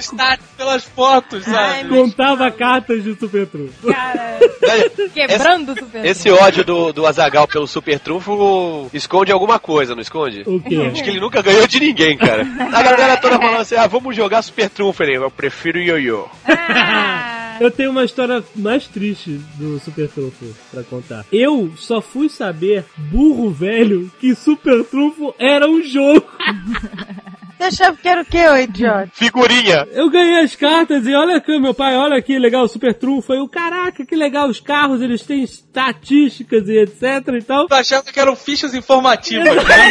estádio 0.00 0.44
pelas 0.56 0.84
fotos, 0.84 1.46
Ai, 1.46 1.82
sabe? 1.82 1.88
Contava 1.88 2.50
cartas 2.50 3.02
de 3.02 3.14
Super 3.18 3.46
Trunfo. 3.46 3.92
Cara, 3.92 4.38
Esse, 4.62 5.08
quebrando 5.08 5.72
o 5.72 5.78
super. 5.78 6.04
esse 6.04 6.30
ódio 6.30 6.64
do, 6.64 6.92
do 6.92 7.06
Azagal 7.06 7.46
pelo 7.48 7.66
Super 7.66 7.98
Trunfo 7.98 8.90
esconde 8.92 9.32
alguma 9.32 9.58
coisa, 9.58 9.94
não 9.94 10.02
esconde? 10.02 10.42
O 10.46 10.60
quê? 10.60 10.76
Acho 10.92 11.02
que 11.02 11.10
ele 11.10 11.20
nunca 11.20 11.42
ganhou 11.42 11.66
de 11.66 11.80
ninguém, 11.80 12.16
cara. 12.16 12.46
A 12.72 12.82
galera 12.82 13.16
toda 13.16 13.38
falando 13.40 13.60
assim, 13.60 13.76
ah, 13.76 13.86
vamos 13.86 14.14
jogar 14.14 14.42
Super 14.42 14.68
Trunfo. 14.68 15.02
Ele, 15.02 15.16
eu 15.16 15.30
prefiro 15.30 15.78
ioiô. 15.78 16.26
Ah, 16.46 17.34
Eu 17.60 17.72
tenho 17.72 17.90
uma 17.90 18.04
história 18.04 18.42
mais 18.54 18.86
triste 18.86 19.40
do 19.56 19.80
Super 19.80 20.08
Trunfo 20.08 20.54
pra 20.70 20.84
contar. 20.84 21.24
Eu 21.32 21.72
só 21.76 22.00
fui 22.00 22.28
saber, 22.28 22.84
burro 22.96 23.50
velho, 23.50 24.10
que 24.20 24.34
Super 24.34 24.84
Trunfo 24.84 25.34
era 25.38 25.68
um 25.68 25.82
jogo. 25.82 26.24
Você 27.58 27.64
achava 27.64 27.96
que 27.96 28.08
era 28.08 28.22
o 28.22 28.24
quê, 28.24 28.48
ô 28.48 28.56
idiota? 28.56 29.10
Figurinha. 29.12 29.88
Eu 29.90 30.08
ganhei 30.08 30.44
as 30.44 30.54
cartas 30.54 31.04
e 31.06 31.14
olha 31.14 31.36
aqui, 31.36 31.58
meu 31.58 31.74
pai, 31.74 31.96
olha 31.96 32.22
que 32.22 32.38
legal 32.38 32.62
o 32.62 32.68
Super 32.68 32.94
Trunfo. 32.94 33.32
Eu, 33.34 33.48
caraca, 33.48 34.06
que 34.06 34.14
legal, 34.14 34.48
os 34.48 34.60
carros, 34.60 35.02
eles 35.02 35.22
têm 35.22 35.42
estatísticas 35.42 36.68
e 36.68 36.78
etc 36.78 37.02
e 37.36 37.42
tal. 37.42 37.66
Tu 37.66 37.74
achava 37.74 38.04
que 38.04 38.20
eram 38.20 38.36
fichas 38.36 38.74
informativas, 38.74 39.56
né? 39.66 39.88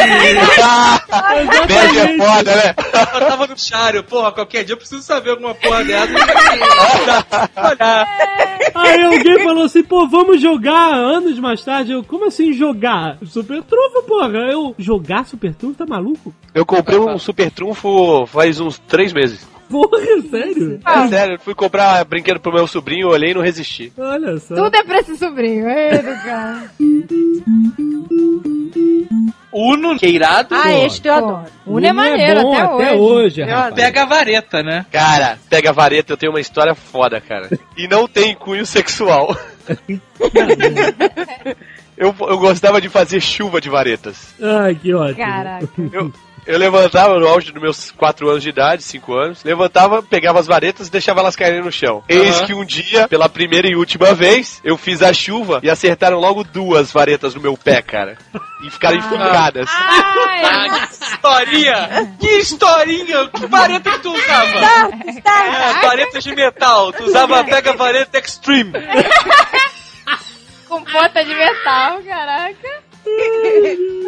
Nerd 1.67 1.99
é 1.99 2.17
foda, 2.17 2.55
né? 2.55 2.73
Eu 3.13 3.27
tava 3.27 3.47
no 3.47 3.59
chário, 3.59 4.01
porra, 4.03 4.31
qualquer 4.31 4.63
dia 4.63 4.73
eu 4.73 4.77
preciso 4.77 5.01
saber 5.01 5.31
alguma 5.31 5.53
porra 5.53 5.83
dessa. 5.83 6.13
Aí 8.75 9.03
alguém 9.03 9.43
falou 9.43 9.65
assim, 9.65 9.83
pô, 9.83 10.07
vamos 10.07 10.41
jogar 10.41 10.93
anos 10.93 11.37
mais 11.39 11.61
tarde. 11.63 11.91
Eu, 11.91 12.03
como 12.03 12.27
assim 12.27 12.53
jogar? 12.53 13.17
Super 13.25 13.61
Trunfo, 13.63 14.03
porra. 14.03 14.37
Eu, 14.51 14.73
jogar 14.77 15.25
Super 15.25 15.53
Trunfo, 15.53 15.77
tá 15.77 15.85
maluco? 15.85 16.33
Eu 16.53 16.65
comprei 16.65 16.97
um 16.97 17.17
Super 17.17 17.51
Trunfo 17.57 18.27
faz 18.27 18.59
uns 18.59 18.77
três 18.77 19.11
meses. 19.11 19.47
Porra, 19.67 19.97
sério? 20.29 20.79
É 20.85 21.07
sério, 21.07 21.39
fui 21.39 21.55
comprar 21.55 22.05
brinquedo 22.05 22.39
pro 22.39 22.53
meu 22.53 22.67
sobrinho, 22.67 23.09
olhei 23.09 23.31
e 23.31 23.33
não 23.33 23.41
resisti. 23.41 23.91
Olha 23.97 24.37
só. 24.37 24.53
tudo 24.53 24.75
é 24.75 24.83
pra 24.83 24.99
esse 24.99 25.17
sobrinho. 25.17 25.65
Do 25.65 26.23
cara. 26.23 26.71
Uno, 29.51 29.97
que 29.97 30.05
é 30.05 30.09
irado. 30.09 30.53
Ah, 30.53 30.71
este 30.71 31.07
eu 31.07 31.15
adoro. 31.15 31.45
Uno 31.65 31.83
é 31.83 31.91
maneiro 31.91 32.43
bom 32.43 32.55
até, 32.55 32.93
hoje. 32.93 33.41
Eu 33.41 33.47
rapaz. 33.47 33.73
Pega 33.73 34.03
a 34.03 34.05
vareta, 34.05 34.61
né? 34.61 34.85
Cara, 34.91 35.39
pega 35.49 35.71
a 35.71 35.73
vareta, 35.73 36.13
eu 36.13 36.17
tenho 36.17 36.31
uma 36.31 36.39
história 36.39 36.75
foda, 36.75 37.19
cara. 37.19 37.49
E 37.75 37.87
não 37.87 38.07
tem 38.07 38.35
cunho 38.35 38.67
sexual. 38.67 39.35
eu, 41.97 42.13
eu 42.19 42.37
gostava 42.37 42.79
de 42.79 42.87
fazer 42.87 43.19
chuva 43.19 43.59
de 43.59 43.67
varetas. 43.67 44.35
Ai, 44.39 44.75
que 44.75 44.93
ótimo. 44.93 45.17
Caraca. 45.17 45.67
Eu, 45.91 46.13
eu 46.47 46.57
levantava 46.57 47.19
no 47.19 47.27
auge 47.27 47.51
dos 47.51 47.61
meus 47.61 47.91
4 47.91 48.29
anos 48.29 48.41
de 48.43 48.49
idade, 48.49 48.81
5 48.83 49.13
anos, 49.13 49.43
levantava, 49.43 50.01
pegava 50.01 50.39
as 50.39 50.47
varetas 50.47 50.87
e 50.87 50.91
deixava 50.91 51.19
elas 51.19 51.35
caírem 51.35 51.61
no 51.61 51.71
chão. 51.71 52.03
Eis 52.07 52.41
que 52.41 52.53
um 52.53 52.65
dia, 52.65 53.07
pela 53.07 53.27
primeira 53.29 53.67
e 53.67 53.75
última 53.75 54.13
vez, 54.13 54.61
eu 54.63 54.77
fiz 54.77 55.01
a 55.01 55.13
chuva 55.13 55.59
e 55.61 55.69
acertaram 55.69 56.19
logo 56.19 56.43
duas 56.43 56.91
varetas 56.91 57.35
no 57.35 57.41
meu 57.41 57.57
pé, 57.57 57.81
cara. 57.81 58.17
E 58.63 58.69
ficaram. 58.69 58.97
Ai, 58.97 60.43
Ah, 60.43 60.87
que 60.87 61.03
historinha! 61.05 62.15
Que 62.19 62.27
historinha! 62.39 63.27
Que 63.29 63.45
vareta 63.47 63.91
que 63.91 63.99
tu 63.99 64.13
usava? 64.13 64.59
É, 65.25 65.85
varetas 65.85 66.23
de 66.23 66.33
metal. 66.35 66.91
Tu 66.93 67.03
usava 67.03 67.43
pega 67.43 67.73
vareta 67.73 68.17
extreme. 68.17 68.73
com 70.67 70.83
ponta 70.83 71.23
de 71.23 71.35
metal, 71.35 72.01
caraca. 72.03 72.87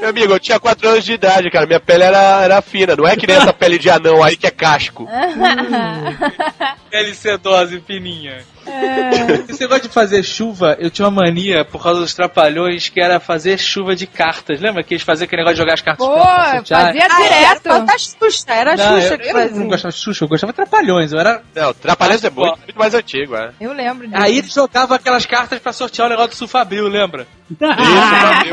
Meu 0.00 0.10
amigo, 0.10 0.32
eu 0.32 0.40
tinha 0.40 0.60
4 0.60 0.88
anos 0.88 1.04
de 1.04 1.12
idade, 1.12 1.50
cara. 1.50 1.66
Minha 1.66 1.80
pele 1.80 2.04
era, 2.04 2.42
era 2.42 2.62
fina. 2.62 2.94
Não 2.96 3.06
é 3.06 3.16
que 3.16 3.26
nem 3.26 3.36
essa 3.40 3.52
pele 3.52 3.78
de 3.78 3.88
anão 3.90 4.22
aí 4.22 4.36
que 4.36 4.46
é 4.46 4.50
casco. 4.50 5.08
Pele 6.94 7.12
sedosa 7.12 7.74
e 7.74 7.80
fininha. 7.80 8.44
Esse 9.48 9.60
negócio 9.62 9.82
de 9.82 9.88
fazer 9.88 10.22
chuva, 10.22 10.76
eu 10.78 10.88
tinha 10.90 11.08
uma 11.08 11.22
mania 11.24 11.64
por 11.64 11.82
causa 11.82 11.98
dos 12.00 12.14
trapalhões 12.14 12.88
que 12.88 13.00
era 13.00 13.18
fazer 13.18 13.58
chuva 13.58 13.96
de 13.96 14.06
cartas. 14.06 14.60
Lembra 14.60 14.84
que 14.84 14.94
eles 14.94 15.02
faziam 15.02 15.24
aquele 15.26 15.42
negócio 15.42 15.56
de 15.56 15.60
jogar 15.60 15.74
as 15.74 15.80
cartas 15.82 16.06
Pô, 16.06 16.12
pra 16.14 16.62
fazia 16.64 16.76
Ah, 16.76 16.92
era 16.96 17.16
direto. 17.16 17.62
só 17.68 17.78
da 17.80 17.98
Xuxa, 17.98 18.44
era 18.52 18.72
a 18.72 18.76
Não, 18.76 19.00
Xuxa 19.00 19.14
eu, 19.14 19.18
que 19.18 19.28
eu 19.28 19.34
não 19.34 19.40
fazia. 19.48 19.64
gostava 19.66 19.92
de 19.92 19.98
Xuxa, 20.00 20.24
eu 20.24 20.28
gostava 20.28 20.52
de 20.52 20.56
trapalhões. 20.56 21.12
Eu 21.12 21.18
era... 21.18 21.42
Não, 21.54 21.74
Trapalhões 21.74 22.24
é 22.24 22.30
muito, 22.30 22.58
muito 22.58 22.78
mais 22.78 22.94
antigo, 22.94 23.34
é. 23.36 23.50
Eu 23.60 23.72
lembro 23.72 24.06
disso. 24.08 24.22
Aí 24.22 24.38
eles 24.38 24.54
jogavam 24.54 24.96
aquelas 24.96 25.26
cartas 25.26 25.58
pra 25.58 25.72
sortear 25.72 26.06
o 26.06 26.10
negócio 26.10 26.30
do 26.30 26.36
Sufabril, 26.36 26.86
lembra? 26.86 27.26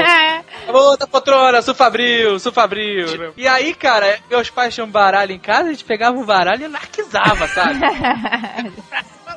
É. 0.01 0.71
Outra 0.71 1.07
poltrona, 1.07 1.61
Sufabril, 1.61 2.37
Sufabril. 2.39 3.33
E 3.37 3.47
aí, 3.47 3.73
cara, 3.73 4.17
meus 4.29 4.49
pais 4.49 4.73
tinham 4.73 4.87
baralho 4.89 5.31
em 5.31 5.39
casa, 5.39 5.69
a 5.69 5.71
gente 5.71 5.83
pegava 5.85 6.17
o 6.17 6.25
baralho 6.25 6.61
e 6.61 6.65
anarquizava, 6.65 7.47
sabe? 7.47 7.79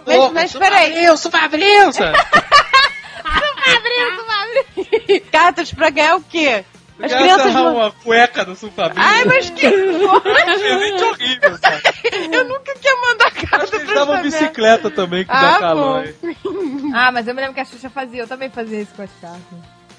Mas, 0.07 0.33
mas 0.33 0.53
peraí, 0.53 0.93
Sufabril, 1.17 1.17
Sufabril, 1.17 1.93
sabe? 1.93 2.19
cartas 5.31 5.73
pra 5.73 5.91
ganhar 5.91 6.17
o 6.17 6.23
quê? 6.23 6.65
As 7.01 7.11
Pegava 7.11 7.23
crianças 7.23 7.51
uma, 7.51 7.63
não... 7.63 7.75
uma 7.77 7.91
cueca 7.91 8.45
do 8.45 8.55
Sufabril. 8.55 9.03
Ai, 9.05 9.25
mas 9.25 9.51
que 9.51 9.69
Presente 9.69 11.03
horrível, 11.05 11.59
sabe? 11.59 11.83
eu 12.33 12.45
nunca 12.45 12.73
queria 12.75 12.97
mandar 13.01 13.31
carta 13.33 13.77
Eles 13.77 13.85
pra 13.87 13.95
davam 13.95 14.15
essa 14.15 14.23
merda. 14.23 14.39
bicicleta 14.39 14.91
também, 14.91 15.25
que 15.25 15.31
Ah, 15.33 15.41
dá 15.55 15.59
calor. 15.59 16.15
Ah, 16.95 17.11
mas 17.11 17.27
eu 17.27 17.35
me 17.35 17.41
lembro 17.41 17.55
que 17.55 17.61
a 17.61 17.65
Xuxa 17.65 17.91
fazia. 17.91 18.23
Eu 18.23 18.29
também 18.29 18.49
fazia 18.49 18.81
isso 18.81 18.93
com 18.95 19.03
as 19.03 19.11
cartas. 19.21 19.41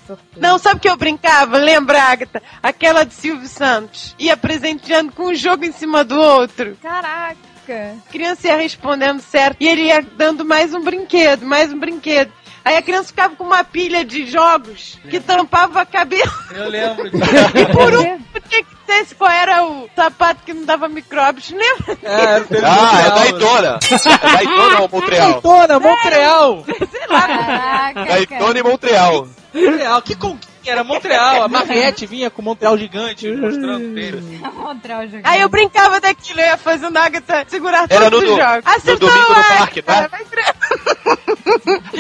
Sorteio. 0.07 0.41
Não, 0.41 0.57
sabe 0.57 0.79
que 0.79 0.87
eu 0.87 0.95
brincava? 0.95 1.57
Lembra, 1.57 2.01
Agatha? 2.01 2.41
Aquela 2.63 3.03
de 3.03 3.13
Silvio 3.13 3.47
Santos. 3.49 4.15
Ia 4.17 4.37
presenteando 4.37 5.11
com 5.11 5.23
um 5.29 5.35
jogo 5.35 5.65
em 5.65 5.73
cima 5.73 6.03
do 6.05 6.17
outro. 6.17 6.77
Caraca. 6.81 7.35
A 7.73 8.11
criança 8.11 8.47
ia 8.47 8.57
respondendo 8.57 9.21
certo 9.21 9.57
e 9.59 9.67
ele 9.67 9.83
ia 9.83 10.01
dando 10.01 10.45
mais 10.45 10.73
um 10.73 10.81
brinquedo, 10.81 11.45
mais 11.45 11.71
um 11.71 11.79
brinquedo. 11.79 12.31
Aí 12.63 12.77
a 12.77 12.81
criança 12.81 13.09
ficava 13.09 13.35
com 13.35 13.43
uma 13.43 13.63
pilha 13.63 14.03
de 14.03 14.25
jogos 14.25 14.97
que 15.09 15.19
tampava 15.19 15.81
a 15.81 15.85
cabeça. 15.85 16.33
Eu 16.51 16.67
lembro 16.67 17.09
disso. 17.11 17.23
E 17.53 17.65
por 17.71 17.93
um 17.95 18.19
tinha 18.49 18.63
que 18.63 18.75
ter 18.85 19.05
qual 19.15 19.29
era 19.31 19.63
o 19.65 19.89
sapato 19.95 20.43
que 20.43 20.53
não 20.53 20.65
dava 20.65 20.87
micróbios. 20.87 21.51
Lembra? 21.51 21.97
É, 22.03 22.15
Ah, 22.63 23.01
é 23.01 23.09
Montreal, 23.09 23.11
da 23.15 23.27
Itona. 23.27 23.79
É 23.91 24.27
da 24.33 24.43
Itona 24.43 24.81
ou 24.81 24.89
Montreal? 24.89 25.31
Daytona, 25.33 25.79
Montreal! 25.79 26.65
Caraca. 27.07 28.05
Da 28.05 28.19
Itona 28.19 28.59
e 28.59 28.63
Montreal. 28.63 29.27
Montreal, 29.61 30.01
que 30.01 30.15
conquista 30.15 30.55
era 30.67 30.83
Montreal. 30.83 31.43
A 31.43 31.47
Marrete 31.47 32.05
vinha 32.05 32.29
com 32.29 32.41
Montreal 32.41 32.77
gigante 32.77 33.31
mostrando 33.31 33.93
tênis. 33.93 34.23
Montreal 34.53 35.05
jogando. 35.05 35.25
Aí 35.25 35.41
eu 35.41 35.49
brincava 35.49 35.99
daquilo, 35.99 36.39
eu 36.39 36.45
ia 36.45 36.57
fazendo 36.57 36.97
a 36.97 37.05
Agatha 37.05 37.45
segurar 37.47 37.85
Era 37.89 38.09
todos 38.09 38.27
no 38.27 38.35
os 38.35 38.41
jogos. 38.41 38.65
no 38.65 38.71
Acertou 38.71 39.09
domingo 39.09 39.29
no 39.29 39.35
a 39.35 39.39
Agatha, 39.39 39.57
parque, 39.57 39.81
tá? 39.81 40.09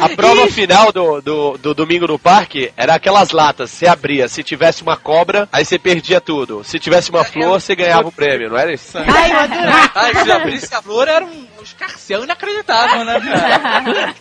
A 0.01 0.09
prova 0.09 0.47
final 0.47 0.91
do, 0.91 1.21
do, 1.21 1.57
do 1.57 1.73
domingo 1.73 2.07
no 2.07 2.17
parque 2.19 2.71
era 2.75 2.95
aquelas 2.95 3.31
latas. 3.31 3.69
Você 3.71 3.87
abria, 3.87 4.27
se 4.27 4.43
tivesse 4.43 4.81
uma 4.81 4.97
cobra, 4.97 5.47
aí 5.51 5.63
você 5.63 5.77
perdia 5.77 6.19
tudo. 6.19 6.63
Se 6.63 6.79
tivesse 6.79 7.09
uma 7.09 7.23
flor, 7.23 7.59
você 7.61 7.75
ganhava 7.75 8.07
o 8.07 8.11
prêmio, 8.11 8.49
não 8.49 8.57
era 8.57 8.73
isso? 8.73 8.97
Ai, 8.97 9.31
eu 9.31 9.39
adorava. 9.39 9.91
Ah, 9.95 10.23
se 10.23 10.31
abrisse 10.31 10.75
a 10.75 10.81
flor 10.81 11.07
era 11.07 11.23
um 11.23 11.47
escarcel 11.61 12.23
inacreditável, 12.23 13.05
né, 13.05 13.19
cara? 13.21 14.15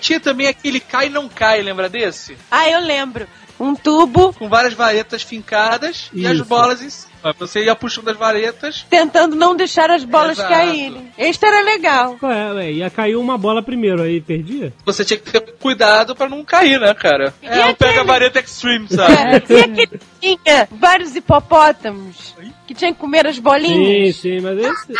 Tinha 0.00 0.20
também 0.20 0.46
aquele 0.46 0.80
cai 0.80 1.06
e 1.06 1.10
não 1.10 1.28
cai, 1.28 1.60
lembra 1.62 1.88
desse? 1.88 2.36
Ah, 2.50 2.68
eu 2.68 2.80
lembro. 2.80 3.26
Um 3.60 3.74
tubo 3.74 4.32
Com 4.34 4.48
várias 4.48 4.72
varetas 4.72 5.22
fincadas 5.22 6.08
e 6.14 6.24
as 6.24 6.34
Isso. 6.36 6.44
bolas 6.44 6.80
em 6.80 6.88
cima. 6.88 7.08
Você 7.40 7.64
ia 7.64 7.74
puxando 7.74 8.08
as 8.08 8.16
varetas. 8.16 8.86
tentando 8.88 9.34
não 9.34 9.56
deixar 9.56 9.90
as 9.90 10.04
bolas 10.04 10.38
Exato. 10.38 10.48
caírem. 10.54 11.12
Este 11.18 11.44
era 11.44 11.60
legal. 11.62 12.16
É, 12.22 12.52
ué? 12.52 12.70
Ia 12.74 12.88
cair 12.88 13.16
uma 13.16 13.36
bola 13.36 13.60
primeiro, 13.60 14.02
aí 14.02 14.20
perdia? 14.20 14.72
Você 14.86 15.04
tinha 15.04 15.18
que 15.18 15.28
ter 15.32 15.40
cuidado 15.58 16.14
pra 16.14 16.28
não 16.28 16.44
cair, 16.44 16.78
né, 16.78 16.94
cara? 16.94 17.34
É, 17.42 17.46
E 17.70 17.74
pega 17.74 17.90
aquele- 17.90 17.98
a 17.98 18.02
vareta 18.04 18.38
extreme, 18.38 18.86
sabe? 18.94 19.12
É, 19.12 19.32
e 19.32 19.60
aquele 19.60 19.86
que 19.88 19.98
tinha 20.20 20.68
vários 20.70 21.16
hipopótamos 21.16 22.36
que 22.64 22.74
tinha 22.74 22.92
que 22.92 22.98
comer 23.00 23.26
as 23.26 23.36
Sim, 23.36 23.42
bolinhas? 23.42 24.14
sim, 24.16 24.40
mas 24.40 24.56
esse. 24.56 24.92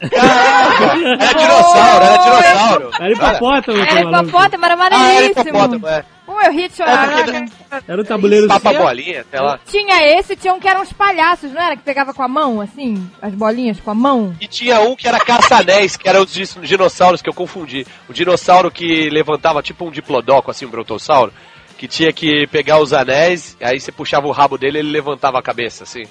Era 0.00 1.32
dinossauro, 1.34 2.04
era 2.04 2.16
dinossauro. 2.18 2.90
Era 3.00 3.12
hipopótamo, 3.12 3.78
Era 3.82 4.00
hipopótamo, 4.00 4.64
era 4.64 4.74
Ah, 4.74 4.86
era 4.86 4.98
maneiríssimo. 4.98 5.48
hipopótamo, 5.48 5.88
é. 5.88 6.04
Pô, 6.26 6.40
eu 6.40 6.52
ri 6.52 6.68
de 6.68 6.76
chorar. 6.76 7.20
É, 7.20 7.24
cara. 7.24 7.82
Era 7.86 8.00
o 8.02 8.04
tabuleiro 8.04 8.48
Papa 8.48 8.72
do 8.72 8.78
bolinha, 8.80 9.24
sei 9.30 9.40
lá. 9.40 9.60
Tinha 9.66 10.18
esse, 10.18 10.34
tinha 10.34 10.52
um 10.52 10.58
que 10.60 10.68
eram 10.68 10.82
uns 10.82 10.92
palhaços, 10.92 11.52
não 11.52 11.62
era? 11.62 11.76
Que 11.76 11.82
pegava 11.82 12.12
com 12.12 12.22
a 12.22 12.28
mão, 12.28 12.60
assim, 12.60 13.08
as 13.22 13.32
bolinhas 13.32 13.78
com 13.80 13.90
a 13.92 13.94
mão. 13.94 14.34
E 14.40 14.46
tinha 14.48 14.80
um 14.80 14.96
que 14.96 15.06
era 15.06 15.20
caça-anéis, 15.20 15.96
que 15.96 16.08
era 16.08 16.20
os 16.20 16.32
dinossauros 16.62 17.22
que 17.22 17.28
eu 17.28 17.34
confundi. 17.34 17.86
O 18.08 18.12
dinossauro 18.12 18.70
que 18.72 19.08
levantava 19.08 19.62
tipo 19.62 19.86
um 19.86 19.90
diplodoco, 19.90 20.50
assim, 20.50 20.66
um 20.66 20.70
brontossauro. 20.70 21.32
Que 21.78 21.86
tinha 21.86 22.12
que 22.12 22.46
pegar 22.48 22.78
os 22.80 22.92
anéis, 22.92 23.56
aí 23.60 23.78
você 23.78 23.92
puxava 23.92 24.26
o 24.26 24.32
rabo 24.32 24.56
dele 24.58 24.78
e 24.78 24.80
ele 24.80 24.90
levantava 24.90 25.38
a 25.38 25.42
cabeça, 25.42 25.84
assim. 25.84 26.04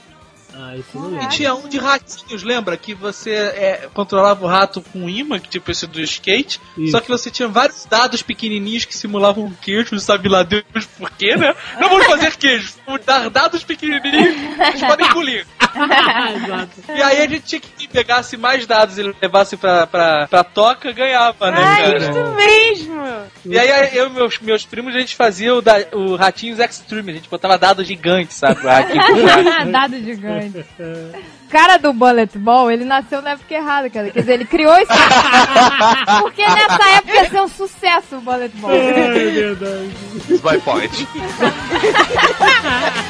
Ah, 0.57 0.75
isso 0.77 0.97
não 0.97 1.21
E 1.21 1.27
tinha 1.29 1.53
um 1.53 1.67
de 1.67 1.77
ratinhos, 1.77 2.43
lembra? 2.43 2.77
Que 2.77 2.93
você 2.93 3.31
é, 3.31 3.89
controlava 3.93 4.43
o 4.45 4.47
rato 4.47 4.81
com 4.81 4.99
um 4.99 5.09
imã, 5.09 5.39
que 5.39 5.49
tipo 5.49 5.69
esse 5.71 5.85
do 5.85 5.99
skate. 6.01 6.59
Isso. 6.77 6.91
Só 6.91 6.99
que 7.01 7.09
você 7.09 7.29
tinha 7.29 7.47
vários 7.47 7.85
dados 7.85 8.21
pequenininhos 8.21 8.85
que 8.85 8.95
simulavam 8.95 9.51
queijo, 9.61 9.99
sabe 9.99 10.29
lá 10.29 10.43
Deus 10.43 10.63
por 10.97 11.09
quê, 11.11 11.35
né? 11.35 11.53
Não 11.79 11.89
vamos 11.89 12.05
fazer 12.05 12.35
queijo, 12.37 12.73
vamos 12.85 13.03
dar 13.05 13.29
dados 13.29 13.63
pequenininhos 13.63 14.33
que 14.35 14.61
eles 14.61 14.81
podem 14.81 15.07
engolir. 15.07 15.45
Exato. 15.75 16.71
E 16.95 17.01
aí 17.01 17.21
a 17.21 17.27
gente 17.27 17.41
tinha 17.43 17.59
que 17.61 17.69
quem 17.77 17.87
pegasse 17.89 18.37
mais 18.37 18.65
dados 18.65 18.97
e 18.97 19.03
levasse 19.21 19.57
pra, 19.57 19.85
pra, 19.87 20.27
pra 20.27 20.43
toca, 20.43 20.91
ganhava, 20.91 21.51
né, 21.51 21.57
Ah, 21.61 21.75
cara? 21.77 21.97
isso 21.97 22.35
mesmo. 22.35 23.05
E 23.45 23.59
aí 23.59 23.97
eu 23.97 24.07
e 24.07 24.09
meus, 24.09 24.39
meus 24.39 24.65
primos, 24.65 24.95
a 24.95 24.99
gente 24.99 25.15
fazia 25.15 25.53
o, 25.53 25.61
da, 25.61 25.75
o 25.93 26.15
Ratinhos 26.15 26.59
Extreme, 26.59 27.11
a 27.11 27.15
gente 27.15 27.29
botava 27.29 27.57
dados 27.57 27.85
gigantes, 27.85 28.37
sabe? 28.37 28.55
O 28.65 28.67
ratinho 28.67 29.03
puxava. 29.05 29.65
Dado 29.65 29.99
gigante. 29.99 30.44
O 30.49 31.49
cara 31.49 31.77
do 31.77 31.93
Bullet 31.93 32.37
Ball, 32.37 32.71
ele 32.71 32.85
nasceu 32.85 33.21
na 33.21 33.31
época 33.31 33.53
errada, 33.53 33.89
cara. 33.89 34.09
Quer 34.09 34.19
dizer, 34.21 34.33
ele 34.33 34.45
criou 34.45 34.75
isso. 34.77 34.91
Porque 36.21 36.41
nessa 36.45 36.89
época 36.97 37.13
ia 37.13 37.29
ser 37.29 37.41
um 37.41 37.47
sucesso 37.47 38.17
o 38.17 38.21
Bullet 38.21 38.55
Ball. 38.57 38.71
É 38.71 39.29
verdade. 39.29 39.91
It's 40.29 40.41
my 40.43 40.57
point. 40.59 41.07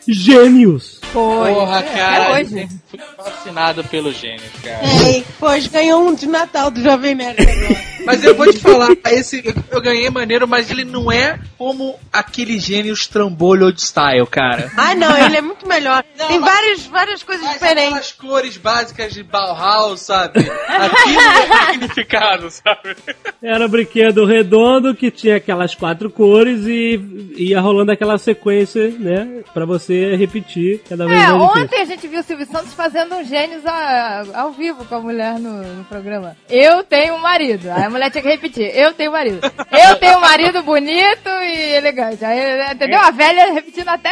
Gênios! 0.08 1.00
Foi. 1.12 1.54
Porra, 1.54 1.82
cara, 1.84 2.40
É 2.40 2.42
hoje. 2.44 2.68
fui 2.90 3.00
fascinado 3.18 3.84
pelo 3.86 4.12
gênio, 4.14 4.42
cara. 4.64 4.80
Ei, 5.08 5.26
pois 5.40 5.68
ganhou 5.68 6.08
um 6.08 6.14
de 6.14 6.28
Natal 6.28 6.70
do 6.72 6.82
Jovem 6.82 7.16
Nerd 7.16 7.42
agora. 7.42 7.89
Mas 8.06 8.24
eu 8.24 8.36
vou 8.36 8.52
te 8.52 8.60
falar, 8.60 8.90
esse 9.08 9.44
eu 9.72 9.82
ganhei 9.82 10.10
maneiro, 10.10 10.48
mas 10.48 10.70
ele 10.72 10.84
não 10.86 11.12
é 11.12 11.40
como 11.58 11.96
aquele 12.12 12.60
gênio 12.60 12.94
Strambolho 12.94 13.66
Old 13.66 13.82
Style, 13.82 14.26
cara. 14.28 14.72
Ah, 14.78 14.96
não, 14.96 15.18
ele 15.26 15.38
é 15.38 15.42
muito 15.42 15.68
melhor. 15.68 16.04
Não, 16.18 16.28
Tem 16.28 16.40
mas- 16.40 16.54
várias, 16.54 16.86
várias 16.88 17.24
coisas 17.24 17.44
Mas 17.46 17.54
diferentes. 17.56 17.88
aquelas 17.90 18.12
cores 18.14 18.58
básicas 18.58 19.14
de 19.14 19.24
Bauhaus, 19.24 20.02
sabe? 20.02 20.40
Aquilo 20.40 21.20
é 21.70 21.72
significado, 21.74 22.50
sabe? 22.52 22.96
Era 23.42 23.66
um 23.66 23.70
brinquedo 23.70 24.26
redondo 24.26 24.96
que 24.96 25.12
tinha 25.12 25.38
aquelas 25.38 25.76
quatro 25.76 26.10
cores 26.10 26.66
e 26.66 27.00
ia 27.38 27.60
rolando 27.62 27.92
aquela 27.92 28.18
sequência, 28.18 28.90
né? 29.00 29.44
Pra 29.54 29.66
você 29.66 30.16
repetir 30.16 30.82
cada 30.88 31.06
vez 31.06 31.20
É, 31.20 31.28
mais 31.28 31.42
difícil. 31.42 31.64
ontem 31.64 31.82
a 31.82 31.86
gente 31.86 32.08
viu 32.08 32.20
o 32.20 32.24
Silvio 32.24 32.46
Santos 32.46 32.74
fazendo 32.74 33.16
um 33.16 33.24
gênios 33.26 33.66
a- 33.66 34.24
ao 34.34 34.52
vivo 34.52 34.86
com 34.86 34.96
a 34.96 35.00
mulher 35.02 35.40
no, 35.40 35.62
no 35.64 35.84
programa. 35.86 36.36
Eu 36.50 36.84
tenho 36.84 37.16
um 37.16 37.20
marido. 37.20 37.70
Aí 37.72 37.84
a 37.84 37.90
mulher 37.90 37.99
tinha 38.08 38.22
que 38.22 38.30
repetir. 38.30 38.70
Eu 38.76 38.94
tenho 38.94 39.12
marido. 39.12 39.40
Eu 39.72 39.96
tenho 39.96 40.18
um 40.18 40.22
marido 40.22 40.62
bonito 40.62 41.28
e 41.28 41.74
elegante. 41.76 42.24
Aí, 42.24 42.72
entendeu? 42.72 43.00
A 43.00 43.10
velha 43.10 43.52
repetindo 43.54 43.88
até, 43.88 44.12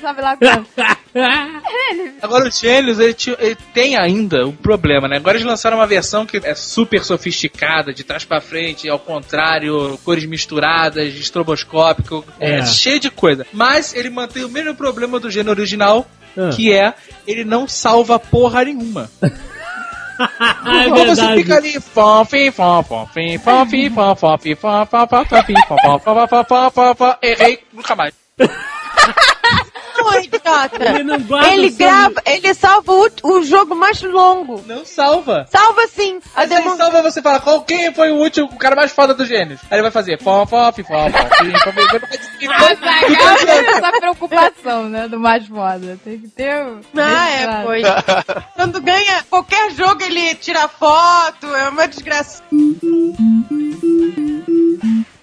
sabe 0.00 0.22
lá. 0.22 0.38
Ele- 1.90 2.12
Agora 2.22 2.48
os 2.48 2.58
gênios, 2.58 3.00
ele, 3.00 3.16
ele 3.40 3.56
tem 3.74 3.96
ainda 3.96 4.46
um 4.46 4.52
problema, 4.54 5.08
né? 5.08 5.16
Agora 5.16 5.36
eles 5.36 5.46
lançaram 5.46 5.78
uma 5.78 5.86
versão 5.86 6.24
que 6.24 6.36
é 6.44 6.54
super 6.54 7.02
sofisticada, 7.04 7.92
de 7.92 8.04
trás 8.04 8.24
pra 8.24 8.40
frente, 8.40 8.88
ao 8.88 8.98
contrário, 8.98 9.98
cores 10.04 10.24
misturadas, 10.26 11.12
estroboscópico, 11.14 12.24
é. 12.38 12.58
É. 12.58 12.66
cheio 12.66 13.00
de 13.00 13.10
coisa. 13.10 13.46
Mas 13.52 13.94
ele 13.94 14.10
mantém 14.10 14.44
o 14.44 14.48
mesmo 14.48 14.74
problema 14.74 15.18
do 15.18 15.30
gênero 15.30 15.50
original, 15.58 16.06
Ah. 16.36 16.50
que 16.54 16.72
é 16.72 16.94
ele 17.26 17.44
não 17.44 17.66
salva 17.66 18.18
porra 18.18 18.64
nenhuma. 18.64 19.10
Ah, 20.18 20.82
é 20.84 20.86
Então 20.86 20.96
você 20.98 21.14
verdade. 21.14 21.42
fica 21.42 21.56
ali, 21.56 21.80
errei, 27.22 27.60
nunca 27.72 27.94
mais. 27.94 28.14
Não, 30.02 30.20
idiota. 30.20 30.84
Ele 30.88 31.02
não 31.04 31.20
guarda 31.20 31.52
Ele 31.52 31.70
grava, 31.70 32.14
ele 32.26 32.54
salva 32.54 32.92
o, 32.92 33.08
o 33.24 33.42
jogo 33.42 33.74
mais 33.74 34.00
longo. 34.02 34.62
Não 34.66 34.84
salva. 34.84 35.46
Salva 35.50 35.86
sim. 35.88 36.18
A 36.34 36.40
Mas 36.40 36.52
aí 36.52 36.62
demo... 36.62 36.76
salva 36.76 37.02
você 37.02 37.20
fala, 37.22 37.40
qual, 37.40 37.62
quem 37.62 37.92
foi 37.92 38.10
o 38.10 38.16
último, 38.16 38.46
o 38.52 38.56
cara 38.56 38.74
mais 38.76 38.92
foda 38.92 39.14
dos 39.14 39.28
gênios? 39.28 39.60
Aí 39.70 39.76
ele 39.76 39.82
vai 39.82 39.90
fazer 39.90 40.18
fim, 42.38 42.46
Ah, 42.48 42.58
Zagal 42.58 43.36
tem 43.36 43.66
essa 43.66 43.92
preocupação, 43.92 44.88
né? 44.88 45.08
Do 45.08 45.18
mais 45.20 45.46
foda. 45.46 45.98
Tem 46.04 46.18
que 46.18 46.28
ter. 46.28 46.64
o- 46.64 46.80
Ah, 46.96 47.30
é, 47.30 47.62
pois. 47.64 47.86
Quando 48.54 48.80
ganha 48.80 49.22
qualquer 49.28 49.70
jogo, 49.72 50.02
ele 50.02 50.34
tira 50.36 50.68
foto, 50.68 51.46
é 51.54 51.68
uma 51.68 51.86
desgraça. 51.88 52.42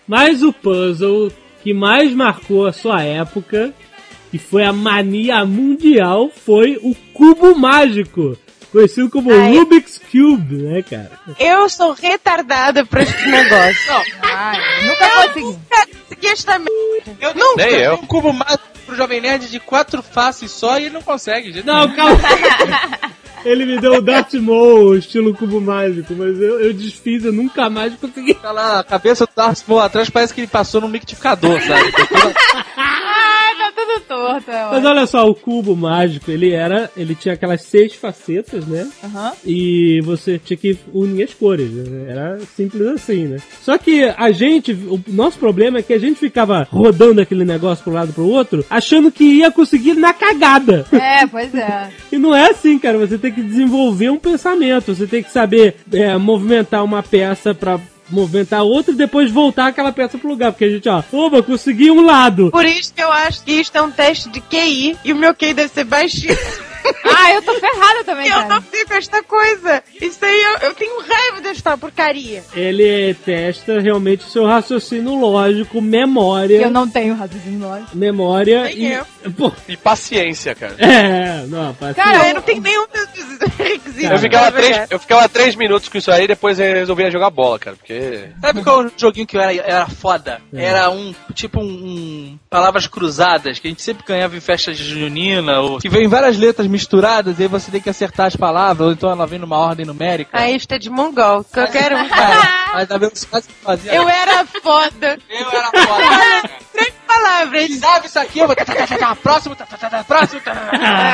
Mas 0.07 0.43
o 0.43 0.53
puzzle 0.53 1.32
que 1.63 1.73
mais 1.73 2.13
marcou 2.13 2.67
a 2.67 2.73
sua 2.73 3.01
época, 3.01 3.73
que 4.36 4.39
foi 4.39 4.65
a 4.65 4.73
mania 4.73 5.45
mundial, 5.45 6.29
foi 6.45 6.77
o 6.83 6.93
cubo 7.13 7.55
mágico. 7.57 8.38
Conhecido 8.69 9.09
como 9.09 9.31
é? 9.31 9.47
Rubik's 9.47 10.01
Cube, 10.11 10.57
né, 10.57 10.81
cara? 10.83 11.11
Eu 11.39 11.69
sou 11.69 11.93
retardada 11.93 12.86
pra 12.86 13.03
esse 13.03 13.25
negócio. 13.25 13.93
Ai, 14.21 14.59
nunca 14.86 15.09
consegui. 15.09 15.41
Nunca 15.45 15.88
consegui 15.88 16.27
esta 16.27 16.59
merda. 16.59 17.17
Eu 17.21 17.33
Nunca. 17.33 17.65
Nem 17.65 17.75
eu. 17.75 17.93
um 17.93 18.05
cubo 18.05 18.33
mágico 18.33 18.63
pro 18.86 18.97
Jovem 18.97 19.21
Nerd 19.21 19.49
de 19.49 19.59
quatro 19.61 20.03
faces 20.03 20.51
só 20.51 20.77
e 20.77 20.83
ele 20.83 20.93
não 20.93 21.01
consegue. 21.01 21.53
gente. 21.53 21.65
Não, 21.65 21.89
calma. 21.95 22.19
Ele 23.45 23.63
me 23.65 23.79
deu 23.79 23.93
o 23.93 24.01
Darth 24.01 24.33
Maul, 24.33 24.97
estilo 24.97 25.33
cubo 25.33 25.61
mágico, 25.61 26.13
mas 26.15 26.41
eu, 26.41 26.59
eu 26.59 26.73
desfiz, 26.73 27.23
eu 27.23 27.31
nunca 27.31 27.69
mais 27.69 27.93
consegui. 27.93 28.33
Tá 28.33 28.51
lá, 28.51 28.79
a 28.79 28.83
cabeça 28.83 29.25
do 29.25 29.31
Darth 29.36 29.61
Maul 29.67 29.79
atrás 29.81 30.09
parece 30.09 30.33
que 30.33 30.41
ele 30.41 30.47
passou 30.47 30.81
num 30.81 30.89
liquidificador, 30.89 31.61
sabe? 31.61 31.93
É, 34.47 34.71
Mas 34.71 34.86
olha 34.86 35.05
só, 35.05 35.30
o 35.30 35.36
cubo 35.36 35.76
mágico, 35.76 36.32
ele 36.32 36.51
era, 36.51 36.89
ele 36.95 37.15
tinha 37.15 37.34
aquelas 37.34 37.61
seis 37.63 37.93
facetas, 37.93 38.65
né? 38.65 38.89
Aham. 39.03 39.34
E 39.45 40.01
você 40.01 40.39
tinha 40.39 40.57
que 40.57 40.78
unir 40.93 41.23
as 41.23 41.34
cores, 41.34 41.71
né? 41.71 42.11
Era 42.11 42.39
simples 42.55 42.88
assim, 42.88 43.26
né? 43.26 43.38
Só 43.61 43.78
que 43.78 44.03
a 44.03 44.32
gente, 44.32 44.71
o 44.71 44.99
nosso 45.07 45.38
problema 45.38 45.80
é 45.80 45.84
que 45.84 45.93
a 45.93 45.99
gente 45.99 46.19
ficava 46.19 46.67
rodando 46.71 47.21
aquele 47.21 47.43
negócio 47.45 47.84
pro 47.84 47.93
lado 47.93 48.13
pro 48.13 48.28
outro, 48.28 48.65
achando 48.69 49.11
que 49.11 49.23
ia 49.23 49.51
conseguir 49.51 49.95
na 49.95 50.13
cagada. 50.13 50.86
É, 50.91 51.26
pois 51.28 51.53
é. 51.53 51.89
E 52.11 52.17
não 52.17 52.34
é 52.34 52.49
assim, 52.49 52.80
cara. 52.80 52.97
Você 52.97 53.17
tem 53.17 53.32
que 53.32 53.41
desenvolver 53.41 54.09
um 54.09 54.17
pensamento. 54.17 54.93
Você 54.95 55.05
tem 55.05 55.21
que 55.21 55.32
saber 55.32 55.76
é, 55.91 56.15
movimentar 56.17 56.84
uma 56.84 57.03
peça 57.03 57.53
pra 57.53 57.80
movimentar 58.10 58.64
outra 58.64 58.93
e 58.93 58.97
depois 58.97 59.32
voltar 59.32 59.68
aquela 59.68 59.91
peça 59.91 60.18
pro 60.18 60.30
lugar. 60.30 60.51
Porque 60.51 60.66
a 60.66 60.70
gente, 60.70 60.88
ó, 60.89 61.03
oba, 61.12 61.41
consegui 61.41 61.89
um 61.91 62.06
lado. 62.06 62.51
Por 62.51 62.66
isso 62.66 62.93
que 62.93 63.01
eu 63.01 63.12
acho 63.12 63.43
que 63.43 63.53
isto 63.53 63.76
é 63.78 63.82
um 63.82 63.91
teste 63.91 64.30
de 64.30 64.41
QI 64.41 64.97
e 65.03 65.14
o 65.14 65.16
meu 65.16 65.34
QI 65.34 65.53
deve 65.53 65.74
ser 65.74 65.84
baixíssimo. 65.84 66.66
Ah, 67.03 67.31
eu 67.33 67.41
tô 67.41 67.53
ferrada 67.59 68.03
também, 68.03 68.27
eu 68.27 68.33
cara. 68.36 68.47
não 68.55 68.61
sei 68.69 68.86
com 68.86 68.93
esta 68.93 69.23
coisa. 69.23 69.83
Isso 70.01 70.23
aí, 70.23 70.41
eu, 70.43 70.67
eu 70.69 70.73
tenho 70.73 70.99
raiva 71.01 71.41
desta 71.41 71.77
porcaria. 71.77 72.43
Ele 72.53 73.13
testa 73.13 73.79
realmente 73.79 74.25
o 74.25 74.29
seu 74.29 74.45
raciocínio 74.45 75.15
lógico, 75.15 75.81
memória. 75.81 76.61
Eu 76.61 76.69
não 76.71 76.88
tenho 76.89 77.15
raciocínio 77.15 77.59
lógico. 77.67 77.95
Memória 77.97 78.63
Nem 78.63 78.77
e. 78.77 78.93
eu. 78.93 79.05
Pô, 79.38 79.51
E 79.67 79.75
paciência, 79.77 80.53
cara. 80.55 80.75
é, 80.77 81.45
não, 81.47 81.73
paciência. 81.73 82.03
Cara, 82.03 82.29
eu 82.29 82.36
não 82.36 82.41
tenho 82.41 82.61
nenhum 82.61 82.86
desses 82.88 83.39
requisitos. 83.57 84.01
Cara. 84.01 84.15
Eu 84.15 84.19
ficava, 84.19 84.51
três, 84.51 84.88
eu 84.91 84.99
ficava 84.99 85.29
três 85.29 85.55
minutos 85.55 85.89
com 85.89 85.97
isso 85.97 86.11
aí 86.11 86.25
e 86.25 86.27
depois 86.27 86.59
eu 86.59 86.65
resolvia 86.73 87.09
jogar 87.11 87.29
bola, 87.29 87.57
cara. 87.59 87.75
Porque. 87.75 88.29
Sabe 88.41 88.63
qual 88.63 88.86
joguinho 88.97 89.25
que 89.27 89.38
era, 89.38 89.53
era 89.53 89.88
foda? 89.88 90.41
Era 90.53 90.89
um, 90.89 91.13
tipo 91.33 91.59
um 91.59 92.38
Palavras 92.56 92.88
Cruzadas, 92.88 93.60
que 93.60 93.68
a 93.68 93.70
gente 93.70 93.82
sempre 93.82 94.06
ganhava 94.08 94.38
em 94.38 94.39
festas 94.39 94.78
de 94.78 94.86
junina, 94.86 95.60
ou 95.60 95.78
que 95.78 95.89
vem 95.89 96.08
várias 96.08 96.38
letras 96.38 96.68
misturadas, 96.68 97.38
e 97.38 97.43
aí 97.43 97.49
você 97.49 97.70
tem 97.70 97.82
que 97.82 97.89
acertar 97.89 98.28
as 98.28 98.36
palavras, 98.38 98.88
ou 98.88 98.93
então 98.93 99.12
ela 99.12 99.28
vem 99.28 99.38
numa 99.38 99.58
ordem 99.58 99.86
numérica. 99.86 100.49
Isto 100.49 100.72
é 100.72 100.80
de 100.80 100.89
mongol. 100.89 101.43
Qualquer 101.43 101.91
um. 101.91 102.08
Mas 102.74 102.89
a 102.89 102.97
velocidade 102.97 103.47
que 103.47 103.53
fazia. 103.56 103.93
Eu 103.93 104.08
era 104.08 104.45
foda. 104.45 105.18
eu 105.30 105.51
era 105.51 105.70
foda. 105.86 106.95
Três 107.16 107.80
palavras. 107.80 107.80
Sabe 107.80 108.07
isso 108.07 108.20
aqui? 108.20 108.39
Eu 108.39 108.47
vou... 108.47 108.55
Próximo, 109.22 109.55
próximo. 110.07 110.41
tá. 110.41 110.53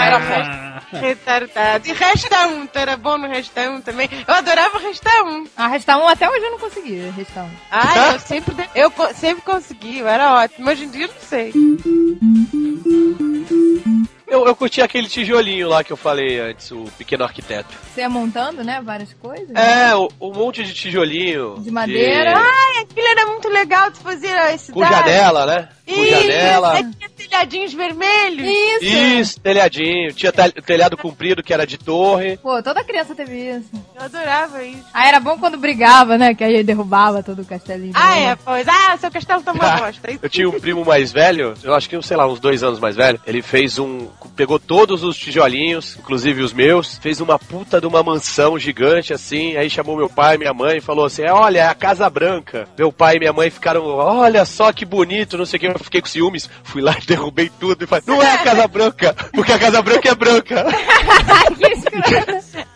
Era 0.05 0.19
foda. 0.19 0.81
Retardado. 0.99 1.87
E 1.87 1.93
resta 1.93 2.47
um. 2.47 2.65
Tu 2.67 2.77
era 2.79 2.97
bom 2.97 3.17
no 3.17 3.27
resta 3.27 3.61
um 3.69 3.81
também. 3.81 4.09
Eu 4.27 4.33
adorava 4.33 4.79
resta 4.79 5.09
um. 5.23 5.45
Ah, 5.55 5.67
restar 5.67 5.97
um 5.97 6.07
até 6.07 6.29
hoje 6.29 6.45
eu 6.45 6.51
não 6.51 6.59
consegui. 6.59 7.09
Restar 7.15 7.45
um. 7.45 7.49
Ah, 7.71 8.13
eu 8.13 8.19
sempre, 8.19 8.55
de- 8.55 8.69
eu 8.75 8.91
sempre 9.15 9.43
consegui. 9.43 9.99
Eu 9.99 10.07
era 10.07 10.33
ótimo. 10.33 10.69
Hoje 10.69 10.85
em 10.85 10.89
dia 10.89 11.05
eu 11.05 11.07
não 11.09 11.21
sei. 11.21 11.53
Eu, 14.31 14.47
eu 14.47 14.55
curti 14.55 14.81
aquele 14.81 15.09
tijolinho 15.09 15.67
lá 15.67 15.83
que 15.83 15.91
eu 15.91 15.97
falei 15.97 16.39
antes, 16.39 16.71
o 16.71 16.85
pequeno 16.97 17.23
arquiteto. 17.25 17.67
Você 17.93 17.99
ia 17.99 18.09
montando, 18.09 18.63
né? 18.63 18.81
Várias 18.81 19.13
coisas. 19.13 19.53
É, 19.53 19.93
o, 19.93 20.09
um 20.21 20.31
monte 20.33 20.63
de 20.63 20.73
tijolinho. 20.73 21.55
De 21.59 21.69
madeira. 21.69 22.33
Ai, 22.37 22.83
aquilo 22.83 23.07
era 23.07 23.25
muito 23.25 23.49
legal. 23.49 23.91
Tu 23.91 23.97
fazia 23.99 24.53
esse 24.53 24.71
Com 24.71 24.85
janela, 24.85 25.45
né? 25.45 25.67
Com 25.85 25.91
Isso, 26.01 26.09
janela. 26.21 26.73
aí 26.75 26.85
tinha 26.93 27.09
telhadinhos 27.09 27.73
vermelhos. 27.73 28.47
Isso. 28.47 28.85
Isso, 28.85 29.39
telhadinho. 29.41 30.13
Tinha 30.13 30.31
tel- 30.31 30.51
telhado 30.53 30.95
comprido 30.95 31.43
que 31.43 31.53
era 31.53 31.67
de 31.67 31.77
torre. 31.77 32.37
Pô, 32.37 32.63
toda 32.63 32.83
criança 32.85 33.13
teve 33.13 33.35
isso. 33.57 33.69
Eu 33.95 34.03
adorava 34.03 34.63
isso. 34.63 34.85
Ah, 34.93 35.07
era 35.09 35.19
bom 35.19 35.37
quando 35.37 35.57
brigava, 35.57 36.17
né? 36.17 36.33
Que 36.33 36.45
aí 36.45 36.63
derrubava 36.63 37.21
todo 37.21 37.41
o 37.41 37.45
castelinho. 37.45 37.91
Ah, 37.95 38.17
é, 38.17 38.35
pois. 38.37 38.65
Ah, 38.65 38.95
seu 38.97 39.11
castelo 39.11 39.41
tá 39.43 39.51
uma 39.51 39.67
bosta. 39.77 40.09
Isso 40.09 40.19
Eu 40.23 40.29
tinha 40.29 40.49
um 40.49 40.57
primo 40.59 40.85
mais 40.85 41.11
velho, 41.11 41.53
eu 41.61 41.73
acho 41.75 41.89
que, 41.89 42.01
sei 42.01 42.15
lá, 42.15 42.25
uns 42.25 42.39
dois 42.39 42.63
anos 42.63 42.79
mais 42.79 42.95
velho. 42.95 43.19
Ele 43.27 43.41
fez 43.41 43.77
um. 43.77 44.07
Pegou 44.29 44.59
todos 44.59 45.03
os 45.03 45.17
tijolinhos, 45.17 45.97
inclusive 45.99 46.41
os 46.41 46.53
meus, 46.53 46.97
fez 46.97 47.21
uma 47.21 47.37
puta 47.37 47.79
de 47.79 47.87
uma 47.87 48.03
mansão 48.03 48.57
gigante 48.57 49.13
assim. 49.13 49.55
Aí 49.57 49.69
chamou 49.69 49.97
meu 49.97 50.09
pai 50.09 50.35
e 50.35 50.37
minha 50.37 50.53
mãe 50.53 50.77
e 50.77 50.81
falou 50.81 51.05
assim: 51.05 51.23
Olha, 51.23 51.59
é 51.59 51.67
a 51.67 51.75
Casa 51.75 52.09
Branca. 52.09 52.67
Meu 52.77 52.91
pai 52.91 53.15
e 53.15 53.19
minha 53.19 53.33
mãe 53.33 53.49
ficaram, 53.49 53.83
olha 53.85 54.45
só 54.45 54.71
que 54.71 54.85
bonito, 54.85 55.37
não 55.37 55.45
sei 55.45 55.57
o 55.57 55.59
que. 55.59 55.67
Eu 55.67 55.79
fiquei 55.79 56.01
com 56.01 56.07
ciúmes, 56.07 56.49
fui 56.63 56.81
lá 56.81 56.95
derrubei 57.05 57.51
tudo 57.59 57.83
e 57.83 57.87
falei: 57.87 58.03
Não 58.07 58.21
é 58.21 58.31
a 58.31 58.37
Casa 58.39 58.67
Branca, 58.67 59.15
porque 59.33 59.51
a 59.51 59.59
Casa 59.59 59.81
Branca 59.81 60.09
é 60.09 60.15
branca. 60.15 60.65
que 62.07 62.70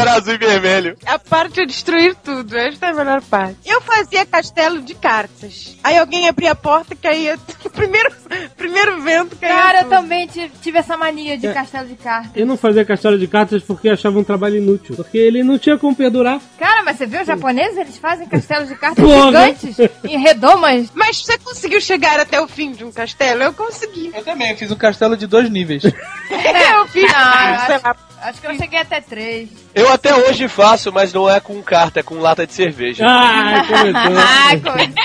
era 0.00 0.14
azul 0.14 0.34
e 0.34 0.38
vermelho. 0.38 0.96
A 1.06 1.18
parte 1.18 1.54
de 1.60 1.66
destruir 1.66 2.14
tudo, 2.16 2.56
esta 2.56 2.86
é 2.86 2.90
a 2.90 2.94
melhor 2.94 3.22
parte. 3.22 3.56
Eu 3.64 3.80
fazia 3.80 4.24
castelo 4.26 4.80
de 4.82 4.94
cartas. 4.94 5.76
Aí 5.82 5.96
alguém 5.98 6.28
abria 6.28 6.52
a 6.52 6.54
porta, 6.54 6.94
caía. 6.94 7.38
Primeiro, 7.76 8.10
primeiro 8.56 9.02
vento 9.02 9.36
caía. 9.36 9.54
Cara, 9.54 9.78
eu 9.80 9.82
tudo. 9.84 9.90
também 9.90 10.26
tive, 10.26 10.50
tive 10.62 10.78
essa 10.78 10.96
mania 10.96 11.34
É. 11.34 11.36
de 11.36 11.52
castelo 11.52 11.86
de 11.86 11.94
cartas. 11.96 12.30
Eu 12.34 12.46
não 12.46 12.56
fazia 12.56 12.84
castelo 12.86 13.18
de 13.18 13.26
cartas 13.26 13.62
porque 13.62 13.88
achava 13.88 14.18
um 14.18 14.24
trabalho 14.24 14.56
inútil. 14.56 14.96
Porque 14.96 15.18
ele 15.18 15.42
não 15.42 15.58
tinha 15.58 15.76
como 15.76 15.94
perdurar. 15.94 16.40
Cara, 16.58 16.82
mas 16.82 16.96
você 16.96 17.06
viu 17.06 17.20
os 17.20 17.26
japoneses? 17.26 17.76
Eles 17.76 17.98
fazem 17.98 18.26
castelos 18.26 18.68
de 18.68 18.74
cartas 18.76 19.04
Porra. 19.04 19.26
gigantes, 19.26 19.76
em 20.04 20.18
redomas. 20.18 20.88
Mas 20.94 21.18
você 21.22 21.36
conseguiu 21.38 21.80
chegar 21.82 22.18
até 22.18 22.40
o 22.40 22.48
fim 22.48 22.72
de 22.72 22.82
um 22.84 22.90
castelo? 22.90 23.42
Eu 23.42 23.52
consegui. 23.52 24.10
Eu 24.14 24.24
também 24.24 24.56
fiz 24.56 24.70
um 24.70 24.76
castelo 24.76 25.16
de 25.16 25.26
dois 25.26 25.50
níveis. 25.50 25.82
eu 25.84 26.86
fiz, 26.88 27.12
Ah, 27.14 27.64
sei 27.66 27.78
lá, 27.84 27.96
Acho 28.26 28.40
que 28.40 28.46
eu 28.48 28.56
cheguei 28.56 28.80
até 28.80 29.00
três. 29.00 29.48
Eu 29.72 29.88
até 29.88 30.12
hoje 30.12 30.48
faço, 30.48 30.92
mas 30.92 31.12
não 31.12 31.30
é 31.30 31.38
com 31.38 31.62
carta, 31.62 32.00
é 32.00 32.02
com 32.02 32.18
lata 32.18 32.44
de 32.44 32.52
cerveja. 32.52 33.04
Ah, 33.06 33.62
começou. 33.68 34.16
Ah, 34.18 34.50
começou. 34.58 34.96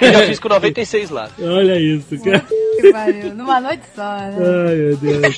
Eu 0.00 0.12
já 0.12 0.26
fiz 0.26 0.38
com 0.38 0.48
96 0.48 1.10
latas. 1.10 1.44
Olha 1.44 1.80
isso, 1.80 2.16
cara. 2.22 2.44
que 2.80 2.92
pariu. 2.92 3.34
Numa 3.34 3.60
noite 3.60 3.82
só, 3.92 4.02
né? 4.02 4.36
Ai, 4.38 4.76
meu 4.76 4.96
Deus. 4.98 5.36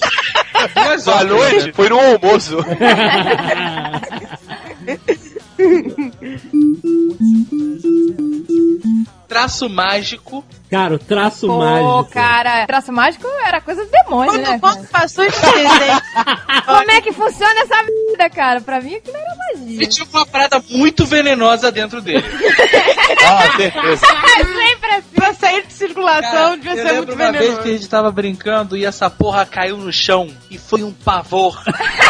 Mas 0.75 1.09
à 1.09 1.25
noite 1.25 1.73
foi 1.73 1.89
no 1.89 2.01
almoço. 2.01 2.59
Traço 9.29 9.69
mágico. 9.69 10.45
Cara, 10.71 10.95
o 10.95 10.99
traço 10.99 11.47
Pô, 11.47 11.59
mágico. 11.59 12.13
cara, 12.13 12.67
traço 12.67 12.93
mágico 12.93 13.27
era 13.45 13.61
coisa 13.61 13.85
do 13.85 13.91
demônio, 13.91 14.33
Quando 14.33 14.43
né? 14.43 14.57
o 14.57 14.61
povo 14.61 14.75
Cara? 14.77 14.89
passou 14.91 15.25
esse 15.25 15.41
desenho. 15.47 16.03
Como 16.65 16.91
é 16.91 17.01
que 17.01 17.13
funciona 17.13 17.61
essa 17.61 17.83
vida, 17.85 18.31
cara? 18.31 18.61
Pra 18.61 18.81
mim 18.81 18.95
aquilo 18.97 19.17
era 19.17 19.35
E 19.57 19.61
magia. 19.61 19.89
tinha 19.89 20.07
uma 20.13 20.27
parada 20.27 20.61
muito 20.71 21.05
venenosa 21.07 21.71
dentro 21.73 22.01
dele. 22.01 22.25
Ah, 23.25 23.57
certeza. 23.57 24.07
É 24.37 24.45
sempre 24.45 24.91
assim. 24.91 25.07
pra 25.15 25.35
sair 25.35 25.67
de 25.67 25.73
circulação 25.73 26.21
Cara, 26.31 26.57
devia 26.57 26.71
eu 26.73 26.77
ser 26.77 26.83
lembro 26.85 26.97
muito 27.07 27.15
uma 27.15 27.33
vez 27.33 27.39
venenoso. 27.43 27.63
que 27.63 27.69
a 27.69 27.73
gente 27.73 27.89
tava 27.89 28.11
brincando 28.13 28.77
e 28.77 28.85
essa 28.85 29.09
porra 29.09 29.47
caiu 29.47 29.77
no 29.77 29.93
chão 29.93 30.29
e 30.51 30.59
foi 30.59 30.83
um 30.83 30.93
pavor, 30.93 31.61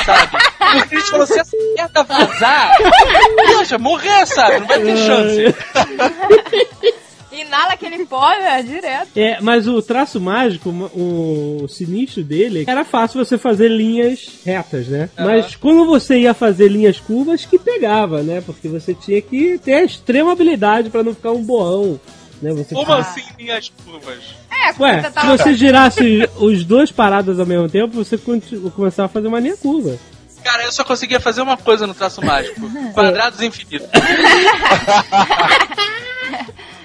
sabe? 0.04 0.30
Porque 0.80 0.96
a 0.96 0.98
gente 0.98 1.10
falou, 1.10 1.26
se 1.26 1.38
essa 1.38 1.56
merda 1.76 2.02
vazar, 2.02 2.72
poxa, 3.54 3.78
morrer, 3.78 4.26
sabe? 4.26 4.60
Não 4.60 4.66
vai 4.66 4.80
ter 4.80 4.96
chance. 4.96 5.54
Inala 7.56 7.72
aquele 7.72 8.04
pó, 8.04 8.28
né? 8.28 8.62
Direto. 8.62 9.16
É, 9.16 9.40
mas 9.40 9.66
o 9.66 9.80
traço 9.80 10.20
mágico, 10.20 10.68
o, 10.68 11.66
sinistro 11.68 12.22
dele, 12.22 12.64
era 12.66 12.84
fácil 12.84 13.24
você 13.24 13.38
fazer 13.38 13.68
linhas 13.68 14.40
retas, 14.44 14.86
né? 14.88 15.08
Mas 15.18 15.56
quando 15.56 15.86
você 15.86 16.18
ia 16.20 16.34
fazer 16.34 16.68
linhas 16.68 17.00
curvas, 17.00 17.46
que 17.46 17.58
pegava, 17.58 18.22
né? 18.22 18.42
Porque 18.44 18.68
você 18.68 18.92
tinha 18.92 19.22
que 19.22 19.58
ter 19.58 19.72
a 19.74 19.84
extrema 19.84 20.32
habilidade 20.32 20.90
pra 20.90 21.02
não 21.02 21.14
ficar 21.14 21.32
um 21.32 21.42
borrão. 21.42 21.98
Né? 22.42 22.52
Você 22.52 22.74
Como 22.74 22.84
tinha- 22.84 22.98
assim 22.98 23.22
linhas 23.38 23.72
curvas? 23.82 24.18
É, 24.50 24.82
Ué, 24.82 25.00
você 25.02 25.20
se 25.20 25.26
você 25.26 25.54
girasse 25.54 26.28
os 26.36 26.62
dois 26.64 26.92
paradas 26.92 27.40
ao 27.40 27.46
mesmo 27.46 27.68
tempo, 27.70 27.94
você 27.94 28.18
continu- 28.18 28.70
começava 28.70 29.06
a 29.06 29.08
fazer 29.08 29.28
uma 29.28 29.40
linha 29.40 29.56
curva. 29.56 29.96
Cara, 30.44 30.64
eu 30.64 30.70
só 30.72 30.84
conseguia 30.84 31.18
fazer 31.18 31.40
uma 31.40 31.56
coisa 31.56 31.86
no 31.86 31.94
traço 31.94 32.22
mágico: 32.24 32.60
quadrados 32.92 33.40
infinitos. 33.40 33.88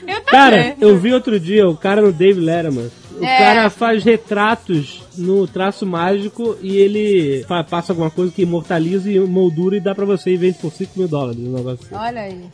Eu. 0.07 0.21
Cara, 0.21 0.75
eu 0.79 0.97
vi 0.97 1.13
outro 1.13 1.39
dia 1.39 1.67
o 1.67 1.75
cara 1.77 2.01
no 2.01 2.11
Dave 2.11 2.39
Letterman. 2.39 2.89
O 3.19 3.23
É. 3.25 3.37
cara 3.37 3.69
faz 3.69 4.03
retratos 4.03 5.03
no 5.17 5.45
traço 5.47 5.85
mágico 5.85 6.57
e 6.61 6.77
ele 6.77 7.43
fa- 7.47 7.63
passa 7.63 7.91
alguma 7.91 8.09
coisa 8.09 8.31
que 8.31 8.41
imortaliza 8.41 9.11
e 9.11 9.19
moldura 9.19 9.75
e 9.77 9.79
dá 9.79 9.93
pra 9.93 10.05
você 10.05 10.31
e 10.31 10.37
vende 10.37 10.57
por 10.57 10.71
5 10.71 10.97
mil 10.97 11.07
dólares. 11.07 11.39
Um 11.39 11.51
negócio 11.51 11.85
assim. 11.85 11.95
Olha 11.95 12.21
aí. 12.21 12.45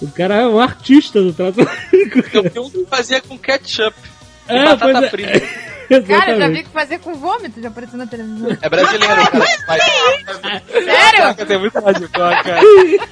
O 0.00 0.08
cara 0.08 0.36
é 0.36 0.46
um 0.46 0.58
artista 0.58 1.20
do 1.20 1.32
traço 1.32 1.58
mágico. 1.62 2.22
Eu 2.32 2.42
vi 2.50 2.58
um 2.58 2.70
que 2.70 2.86
fazia 2.86 3.20
com 3.20 3.36
ketchup. 3.38 3.96
É, 4.48 4.64
batata 4.64 5.08
pois 5.10 5.24
é. 5.26 5.64
Cara, 6.06 6.32
eu 6.32 6.38
já 6.38 6.48
vi 6.48 6.62
que 6.62 6.70
fazer 6.70 6.98
com 6.98 7.14
vômito, 7.14 7.60
já 7.60 7.68
apareceu 7.68 7.98
na 7.98 8.06
televisão. 8.06 8.56
É 8.60 8.68
brasileiro, 8.68 9.30
cara. 9.30 9.44
Mas, 9.66 9.82
Sério? 10.84 11.46
Tem 11.46 11.58
muito 11.58 11.72
cara. 12.10 12.60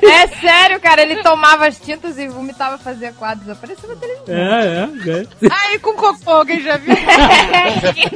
É 0.03 0.27
sério, 0.41 0.81
cara. 0.81 1.03
Ele 1.03 1.23
tomava 1.23 1.67
as 1.67 1.79
tintas 1.79 2.19
e 2.19 2.29
vomitava 2.29 2.79
fazer 2.79 3.13
quadros. 3.15 3.49
Apareceu 3.49 3.89
na 3.89 3.97
televisão. 3.97 4.35
É, 4.35 4.89
é, 5.11 5.47
é. 5.47 5.49
Ai, 5.51 5.79
com 5.79 5.95
cocô, 5.95 6.31
alguém 6.31 6.61
já 6.63 6.77
viu? 6.77 6.95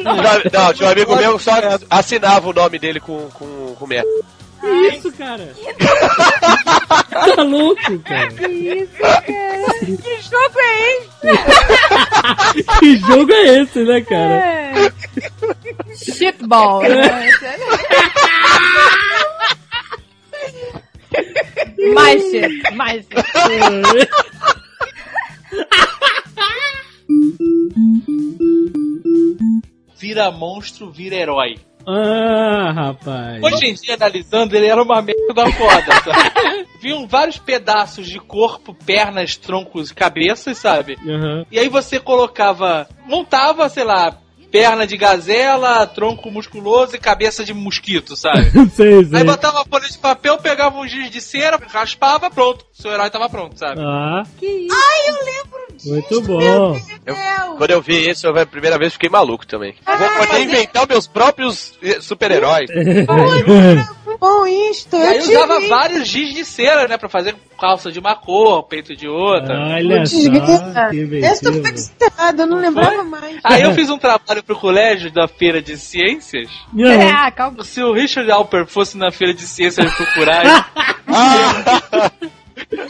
Não, 0.02 0.16
não, 0.16 0.72
tinha 0.72 0.88
um 0.88 0.92
amigo 0.92 1.16
meu 1.16 1.36
que 1.38 1.44
só 1.44 1.52
assinava 1.90 2.48
o 2.48 2.52
nome 2.52 2.78
dele 2.78 3.00
com, 3.00 3.28
com, 3.30 3.74
com 3.74 3.86
merda. 3.86 4.08
Que 4.66 4.96
isso, 4.96 5.12
cara? 5.12 5.54
tá 7.34 7.42
louco, 7.42 7.98
cara? 8.00 8.28
Que 8.32 8.46
isso, 8.46 8.98
cara? 8.98 9.26
que 10.02 10.22
jogo 10.22 10.58
é 10.58 10.92
esse? 10.92 11.08
Que 12.80 12.96
jogo 12.96 13.32
é 13.32 13.62
esse, 13.62 13.84
né, 13.84 14.00
cara? 14.02 14.34
É. 14.34 14.92
Shitball. 15.96 16.82
né? 16.82 17.30
mais 21.94 22.22
shit, 22.22 22.74
mais 22.74 23.04
shit. 23.06 24.08
Vira 29.98 30.30
monstro, 30.30 30.90
vira 30.90 31.16
herói. 31.16 31.58
Ah, 31.86 32.72
rapaz. 32.72 33.42
Hoje 33.42 33.66
em 33.66 33.74
dia, 33.74 33.94
analisando, 33.94 34.56
ele 34.56 34.66
era 34.66 34.82
uma 34.82 35.00
merda 35.00 35.32
da 35.32 35.50
foda, 35.52 35.92
sabe? 36.02 36.66
Vinham 36.80 37.06
vários 37.06 37.38
pedaços 37.38 38.08
de 38.08 38.18
corpo, 38.18 38.74
pernas, 38.74 39.36
troncos 39.36 39.90
e 39.90 39.94
cabeças, 39.94 40.58
sabe? 40.58 40.98
Aham. 41.06 41.46
E 41.50 41.58
aí 41.58 41.68
você 41.68 42.00
colocava, 42.00 42.88
montava, 43.06 43.68
sei 43.68 43.84
lá, 43.84 44.18
perna 44.58 44.86
de 44.86 44.96
gazela, 44.96 45.86
tronco 45.86 46.30
musculoso 46.30 46.96
e 46.96 46.98
cabeça 46.98 47.44
de 47.44 47.52
mosquito, 47.52 48.16
sabe? 48.16 48.50
sei, 48.74 49.04
sei. 49.04 49.18
Aí 49.18 49.24
botava 49.24 49.58
uma 49.58 49.64
folha 49.66 49.88
de 49.88 49.98
papel, 49.98 50.38
pegava 50.38 50.78
um 50.78 50.88
giz 50.88 51.10
de 51.10 51.20
cera, 51.20 51.60
raspava, 51.68 52.30
pronto. 52.30 52.64
Seu 52.72 52.90
herói 52.90 53.10
tava 53.10 53.28
pronto, 53.28 53.58
sabe? 53.58 53.80
Ah, 53.82 54.22
Que 54.38 54.46
isso? 54.46 54.74
Ai, 54.74 55.10
eu 55.10 55.24
lembro 55.24 55.58
disso. 55.76 55.88
muito 55.90 56.20
bom. 56.22 56.76
Eu- 57.04 57.16
quando 57.58 57.70
eu 57.70 57.82
vi 57.82 58.08
isso, 58.10 58.26
eu, 58.26 58.38
a 58.38 58.46
primeira 58.46 58.78
vez 58.78 58.92
fiquei 58.94 59.08
maluco 59.08 59.46
também. 59.46 59.74
Vou 59.86 60.26
poder 60.26 60.42
inventar 60.42 60.86
meus 60.88 61.06
próprios 61.06 61.72
eh, 61.82 62.00
super-heróis. 62.00 62.70
Bom 64.20 64.46
isto. 64.46 64.96
E 64.96 65.00
Eu 65.00 65.08
aí 65.08 65.18
usava 65.20 65.60
vários 65.68 66.08
giz 66.08 66.34
de 66.34 66.44
cera, 66.44 66.86
né? 66.88 66.96
Pra 66.96 67.08
fazer 67.08 67.34
calça 67.58 67.90
de 67.90 67.98
uma 67.98 68.14
cor, 68.14 68.62
peito 68.64 68.94
de 68.94 69.08
outra. 69.08 69.54
Olha 69.58 70.04
só, 70.06 70.16
Essa 70.18 70.30
foi 70.90 70.98
inventivo. 70.98 71.78
citada, 71.78 72.42
eu 72.42 72.46
não 72.46 72.58
lembrava 72.58 73.02
mais. 73.04 73.38
Aí 73.44 73.62
eu 73.62 73.72
fiz 73.74 73.88
um 73.90 73.98
trabalho 73.98 74.42
pro 74.42 74.56
colégio 74.56 75.10
da 75.10 75.26
feira 75.26 75.62
de 75.62 75.76
ciências. 75.76 76.48
Aham. 76.78 77.12
Ah, 77.14 77.30
calma. 77.30 77.64
Se 77.64 77.82
o 77.82 77.92
Richard 77.92 78.30
Alper 78.30 78.66
fosse 78.66 78.96
na 78.98 79.10
feira 79.10 79.32
de 79.34 79.42
ciências 79.42 79.94
procurar. 79.94 80.70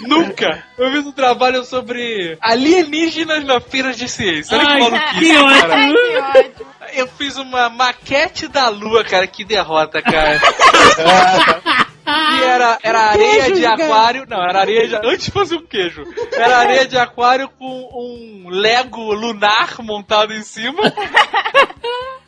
Nunca! 0.06 0.64
Eu 0.78 0.90
fiz 0.92 1.06
um 1.06 1.12
trabalho 1.12 1.64
sobre 1.64 2.38
alienígenas 2.40 3.44
na 3.44 3.60
feira 3.60 3.92
de 3.92 4.08
ciências. 4.08 4.52
Olha 4.52 4.68
Ai, 4.68 4.80
que 4.80 4.90
maluquice, 4.90 5.20
que 5.20 5.60
cara. 5.60 5.74
Ai, 5.74 5.92
que 5.92 6.18
ótimo. 6.62 6.66
Eu 6.94 7.06
fiz 7.06 7.36
uma 7.36 7.68
maquete 7.68 8.48
da 8.48 8.68
lua, 8.68 9.04
cara. 9.04 9.26
Que 9.26 9.44
derrota, 9.44 10.02
cara. 10.02 10.40
E 12.06 12.42
era, 12.44 12.78
era 12.84 13.00
areia 13.10 13.44
queijo, 13.46 13.54
de 13.56 13.62
cara. 13.62 13.84
aquário. 13.84 14.26
Não, 14.28 14.48
era 14.48 14.60
areia 14.60 14.86
de. 14.86 14.94
Antes 14.94 15.24
de 15.24 15.30
fazer 15.32 15.56
um 15.56 15.66
queijo. 15.66 16.04
Era 16.32 16.58
areia 16.58 16.86
de 16.86 16.96
aquário 16.96 17.48
com 17.58 17.66
um 17.66 18.48
Lego 18.48 19.12
lunar 19.12 19.74
montado 19.80 20.32
em 20.32 20.42
cima. 20.42 20.80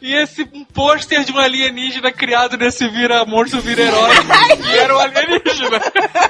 E 0.00 0.14
esse 0.14 0.42
um 0.52 0.64
pôster 0.64 1.22
de 1.24 1.32
um 1.32 1.38
alienígena 1.38 2.10
criado 2.10 2.56
nesse 2.56 2.88
vira 2.88 3.24
monstro 3.24 3.60
vira 3.60 3.82
herói. 3.82 4.10
E 4.72 4.78
era 4.78 4.96
um 4.96 4.98
alienígena. 4.98 5.80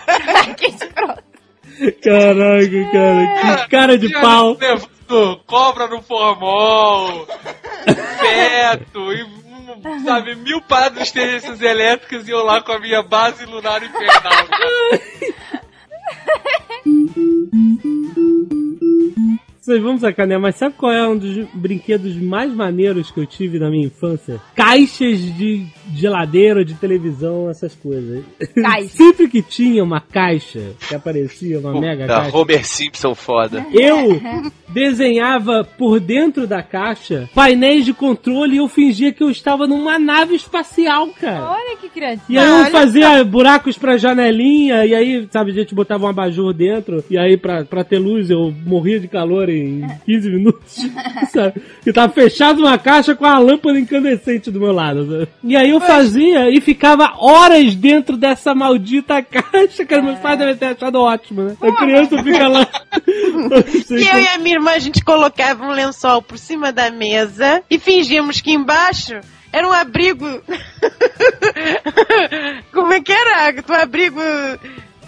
Que 0.56 0.66
escroto. 0.66 1.22
Caraca, 2.02 2.92
cara, 2.92 3.62
que 3.62 3.68
cara 3.70 3.98
de 3.98 4.12
pau. 4.12 4.58
Cobra 5.46 5.86
no 5.86 6.02
formol, 6.02 7.26
feto, 8.18 9.12
e, 9.12 9.22
hum, 9.22 10.04
sabe, 10.04 10.34
mil 10.34 10.60
paradas 10.62 11.08
de 11.08 11.14
tendências 11.14 11.62
elétricas 11.62 12.28
e 12.28 12.30
eu 12.30 12.44
lá 12.44 12.60
com 12.60 12.72
a 12.72 12.78
minha 12.78 13.02
base 13.02 13.46
lunar 13.46 13.82
infernal. 13.82 14.46
Vocês 19.68 19.82
vão 19.82 19.98
sacanear, 19.98 20.40
mas 20.40 20.56
sabe 20.56 20.76
qual 20.78 20.90
é 20.90 21.06
um 21.06 21.14
dos 21.14 21.46
brinquedos 21.52 22.16
mais 22.16 22.50
maneiros 22.54 23.10
que 23.10 23.20
eu 23.20 23.26
tive 23.26 23.58
na 23.58 23.68
minha 23.68 23.86
infância? 23.86 24.40
Caixas 24.54 25.20
de 25.36 25.66
geladeira, 25.94 26.64
de 26.64 26.72
televisão, 26.72 27.50
essas 27.50 27.74
coisas. 27.74 28.24
Caixa. 28.54 28.88
Sempre 28.96 29.28
que 29.28 29.42
tinha 29.42 29.84
uma 29.84 30.00
caixa 30.00 30.72
que 30.88 30.94
aparecia, 30.94 31.60
uma 31.60 31.78
mega 31.78 32.06
Da 32.06 32.22
caixa. 32.22 32.36
Homer 32.38 32.66
Simpson 32.66 33.14
foda. 33.14 33.66
Eu 33.70 34.18
desenhava 34.68 35.64
por 35.64 36.00
dentro 36.00 36.46
da 36.46 36.62
caixa 36.62 37.28
painéis 37.34 37.84
de 37.84 37.92
controle 37.92 38.54
e 38.54 38.58
eu 38.58 38.68
fingia 38.68 39.12
que 39.12 39.22
eu 39.22 39.30
estava 39.30 39.66
numa 39.66 39.98
nave 39.98 40.34
espacial, 40.34 41.08
cara. 41.08 41.50
Olha 41.50 41.76
que 41.76 41.88
criativo. 41.88 42.24
E 42.30 42.38
aí 42.38 42.64
eu 42.64 42.66
fazia 42.70 43.24
buracos 43.24 43.76
pra 43.76 43.98
janelinha, 43.98 44.86
e 44.86 44.94
aí, 44.94 45.28
sabe, 45.30 45.50
a 45.50 45.54
gente 45.54 45.74
botava 45.74 46.06
um 46.06 46.08
abajur 46.08 46.52
dentro, 46.54 47.04
e 47.10 47.18
aí 47.18 47.36
pra, 47.36 47.64
pra 47.64 47.84
ter 47.84 47.98
luz 47.98 48.30
eu 48.30 48.54
morria 48.64 48.98
de 49.00 49.08
calor 49.08 49.48
em 49.58 49.88
15 50.06 50.30
minutos, 50.30 50.86
sabe? 51.32 51.60
E 51.86 51.92
tava 51.92 52.12
fechado 52.12 52.60
uma 52.60 52.78
caixa 52.78 53.14
com 53.14 53.24
a 53.26 53.38
lâmpada 53.38 53.78
incandescente 53.78 54.50
do 54.50 54.60
meu 54.60 54.72
lado, 54.72 55.06
sabe? 55.10 55.28
E 55.44 55.56
aí 55.56 55.70
eu 55.70 55.80
fazia 55.80 56.50
e 56.50 56.60
ficava 56.60 57.12
horas 57.18 57.74
dentro 57.74 58.16
dessa 58.16 58.54
maldita 58.54 59.20
caixa, 59.22 59.84
cara, 59.84 60.02
meus 60.02 60.18
pais 60.18 60.38
devem 60.38 60.56
ter 60.56 60.66
achado 60.66 61.00
ótimo, 61.00 61.42
né? 61.42 61.56
A 61.60 61.72
criança 61.76 62.22
fica 62.22 62.48
lá... 62.48 62.66
E 63.90 64.06
eu 64.06 64.18
e 64.20 64.28
a 64.28 64.38
minha 64.38 64.56
irmã, 64.56 64.72
a 64.72 64.78
gente 64.78 65.02
colocava 65.04 65.64
um 65.64 65.70
lençol 65.70 66.20
por 66.20 66.36
cima 66.38 66.72
da 66.72 66.90
mesa 66.90 67.62
e 67.70 67.78
fingíamos 67.78 68.40
que 68.40 68.50
embaixo 68.52 69.14
era 69.52 69.66
um 69.66 69.72
abrigo. 69.72 70.26
Como 72.72 72.92
é 72.92 73.00
que 73.00 73.12
era? 73.12 73.54
Um 73.68 73.74
abrigo 73.74 74.20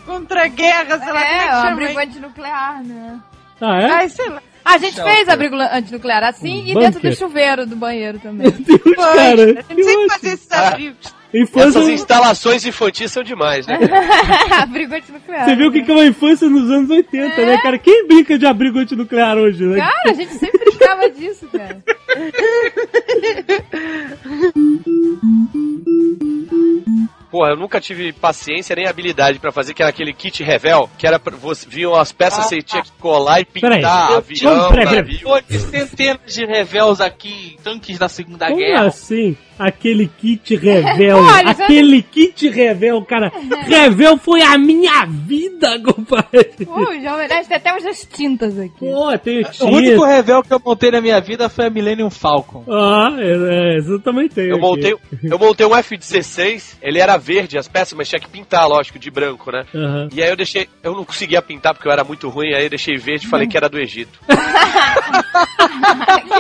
contra 0.06 0.44
a 0.44 0.48
guerra, 0.48 0.98
sei 0.98 1.12
lá, 1.12 1.20
como 1.20 1.24
é 1.24 1.36
É, 1.36 1.38
que 1.40 1.44
o 1.48 1.56
chama? 1.56 1.70
abrigo 1.70 1.98
antinuclear, 1.98 2.84
né? 2.84 3.20
Ah, 3.60 3.80
é? 3.80 3.90
Ai, 3.90 4.08
sei 4.08 4.28
lá. 4.28 4.42
A 4.64 4.78
gente 4.78 5.02
fez 5.02 5.28
abrigo 5.28 5.56
antinuclear 5.56 6.22
assim 6.22 6.64
e 6.66 6.74
Bunker. 6.74 6.90
dentro 6.92 7.10
do 7.10 7.16
chuveiro 7.16 7.66
do 7.66 7.76
banheiro 7.76 8.18
também. 8.18 8.50
Deus, 8.50 8.80
Pois, 8.82 8.96
cara. 8.96 9.42
a 9.42 9.74
gente 9.74 9.84
sempre 9.84 10.08
fazia 10.10 10.32
esses 10.34 10.52
abrigos. 10.52 11.20
Infância, 11.32 11.78
Essas 11.78 11.88
instalações 11.88 12.66
infantis 12.66 13.12
são 13.12 13.22
demais, 13.22 13.64
né? 13.66 13.78
abrigo 14.60 14.92
antinuclear. 14.96 15.44
você 15.44 15.54
viu 15.54 15.68
o 15.68 15.72
que 15.72 15.82
que 15.82 15.90
é 15.90 15.94
uma 15.94 16.04
infância 16.04 16.48
nos 16.48 16.68
anos 16.70 16.90
80, 16.90 17.46
né, 17.46 17.56
cara? 17.58 17.78
Quem 17.78 18.06
brinca 18.06 18.36
de 18.36 18.46
abrigo 18.46 18.78
antinuclear 18.80 19.38
hoje, 19.38 19.64
né? 19.64 19.78
Cara, 19.78 20.10
a 20.10 20.12
gente 20.12 20.32
sempre 20.34 20.58
brincava 20.64 21.08
disso, 21.08 21.46
cara. 21.52 21.78
Pô, 27.30 27.46
eu 27.46 27.56
nunca 27.56 27.80
tive 27.80 28.12
paciência 28.12 28.74
nem 28.74 28.86
habilidade 28.86 29.38
pra 29.38 29.52
fazer, 29.52 29.72
que 29.72 29.82
era 29.82 29.90
aquele 29.90 30.12
kit 30.12 30.42
revel, 30.42 30.90
que 30.98 31.06
era 31.06 31.18
pra 31.18 31.36
você 31.36 31.66
vinham 31.68 31.94
as 31.94 32.10
peças, 32.10 32.46
você 32.46 32.60
tinha 32.60 32.82
que 32.82 32.90
colar 32.98 33.40
e 33.40 33.44
pintar 33.44 33.70
Peraí. 33.70 33.84
avião, 34.16 34.68
peraí, 34.70 34.86
peraí. 34.86 34.96
navio. 34.96 35.60
Centenas 35.70 36.34
de 36.34 36.44
revels 36.44 37.00
aqui, 37.00 37.56
tanques 37.62 37.98
da 37.98 38.08
Segunda 38.08 38.46
Como 38.46 38.58
Guerra. 38.58 38.86
assim? 38.86 39.36
Aquele 39.58 40.08
kit 40.08 40.56
revel. 40.56 41.22
Já- 41.22 41.50
aquele 41.50 42.02
kit 42.02 42.48
revel, 42.48 43.04
cara. 43.04 43.30
Revel 43.66 44.16
foi 44.16 44.40
a 44.40 44.56
minha 44.56 45.04
vida, 45.04 45.78
compadre. 45.84 46.64
Pô, 46.64 46.90
Nerd 46.90 47.46
tem 47.46 47.56
até 47.58 47.70
umas 47.74 48.08
tintas 48.10 48.58
aqui. 48.58 48.70
Pô, 48.78 49.18
tem 49.18 49.42
O 49.60 49.66
único 49.66 49.96
tinta. 50.00 50.06
revel 50.06 50.42
que 50.42 50.52
eu 50.54 50.60
montei 50.64 50.90
na 50.90 51.00
minha 51.02 51.20
vida 51.20 51.48
foi 51.50 51.66
a 51.66 51.70
Millennium 51.70 52.08
Falcon. 52.08 52.64
Ah, 52.70 53.10
é, 53.18 53.76
é, 53.76 53.78
eu 53.80 54.00
também 54.00 54.28
tenho. 54.30 54.48
Eu 54.48 54.54
aqui. 54.56 54.62
montei, 54.62 54.96
eu 55.24 55.38
montei 55.38 55.66
um 55.66 55.76
F-16, 55.76 56.76
ele 56.80 56.98
era 56.98 57.18
verde 57.20 57.58
as 57.58 57.68
peças, 57.68 57.96
mas 57.96 58.08
tinha 58.08 58.20
que 58.20 58.28
pintar, 58.28 58.68
lógico, 58.68 58.98
de 58.98 59.10
branco, 59.10 59.52
né? 59.52 59.64
Aham. 59.74 60.08
E 60.12 60.22
aí 60.22 60.28
eu 60.28 60.36
deixei, 60.36 60.68
eu 60.82 60.94
não 60.94 61.04
conseguia 61.04 61.42
pintar 61.42 61.74
porque 61.74 61.86
eu 61.86 61.92
era 61.92 62.02
muito 62.02 62.28
ruim, 62.28 62.52
aí 62.54 62.64
eu 62.64 62.70
deixei 62.70 62.96
verde 62.96 63.26
e 63.26 63.30
falei 63.30 63.46
que 63.46 63.56
era 63.56 63.68
do 63.68 63.78
Egito. 63.78 64.18
que 64.26 64.32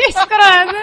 escroto. 0.08 0.76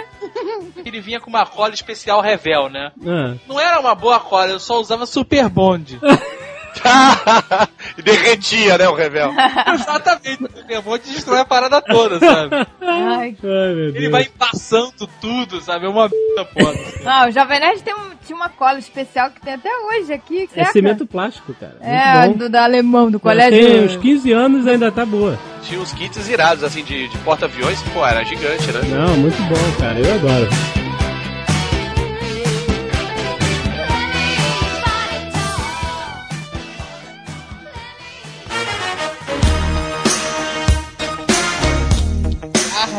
Ele 0.85 1.01
vinha 1.01 1.19
com 1.19 1.29
uma 1.29 1.45
cola 1.45 1.73
especial 1.73 2.21
revel, 2.21 2.69
né? 2.69 2.91
Ah. 3.05 3.35
Não 3.47 3.59
era 3.59 3.79
uma 3.79 3.95
boa 3.95 4.19
cola, 4.19 4.51
eu 4.51 4.59
só 4.59 4.79
usava 4.79 5.05
Super 5.05 5.49
Bond. 5.49 5.99
e 7.97 8.01
derretia, 8.01 8.77
né, 8.77 8.87
o 8.87 8.93
revel. 8.95 9.31
Exatamente, 9.73 10.43
o 10.77 10.81
Bond 10.81 11.01
destrói 11.09 11.39
a 11.39 11.45
parada 11.45 11.81
toda, 11.81 12.19
sabe? 12.19 12.55
Ai, 12.55 12.67
Ai, 12.81 13.35
meu 13.41 13.89
Ele 13.89 13.91
Deus. 13.93 14.11
vai 14.11 14.29
embaçando 14.33 15.07
tudo, 15.21 15.61
sabe? 15.61 15.85
É 15.85 15.89
uma 15.89 16.09
merda 16.35 16.51
foda. 16.53 16.79
Não, 17.03 17.27
o 17.29 17.31
Jovem 17.31 17.59
Nerd 17.59 17.81
tem 17.83 17.93
um- 17.93 18.17
tinha 18.25 18.35
uma 18.35 18.49
cola 18.49 18.77
especial 18.77 19.29
que 19.31 19.39
tem 19.39 19.53
até 19.53 19.69
hoje 19.85 20.11
aqui. 20.11 20.43
É 20.53 20.59
seca. 20.65 20.71
cimento 20.73 21.05
plástico, 21.05 21.53
cara. 21.53 21.77
É, 21.79 22.27
do, 22.27 22.49
da 22.49 22.65
alemão, 22.65 23.05
do 23.09 23.19
Tem 23.19 23.31
colégio. 23.31 23.83
uns 23.85 23.95
15 23.95 24.31
anos 24.33 24.65
e 24.65 24.69
ainda 24.71 24.91
tá 24.91 25.05
boa. 25.05 25.39
Tinha 25.63 25.79
uns 25.79 25.93
kits 25.93 26.27
irados, 26.27 26.61
assim, 26.61 26.83
de, 26.83 27.07
de 27.07 27.17
porta-aviões, 27.19 27.81
pô, 27.93 28.05
era 28.05 28.23
gigante, 28.25 28.69
né? 28.69 28.81
Não, 28.89 29.15
muito 29.15 29.41
bom, 29.43 29.79
cara. 29.79 29.97
Eu 29.97 30.13
adoro. 30.15 30.49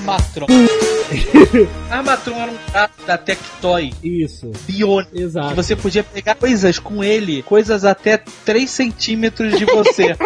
Armatron. 0.08 0.46
Armatron 1.90 2.34
era 2.36 2.50
um 2.50 2.56
braço 2.70 2.92
da 3.06 3.18
Tectoy 3.18 3.92
Isso. 4.02 4.50
biônico. 4.66 5.14
Que 5.14 5.22
Exato. 5.22 5.54
você 5.54 5.74
podia 5.76 6.02
pegar 6.04 6.34
coisas 6.34 6.78
com 6.78 7.02
ele, 7.02 7.42
coisas 7.42 7.84
até 7.84 8.18
3 8.44 8.70
centímetros 8.70 9.58
de 9.58 9.64
você. 9.64 10.14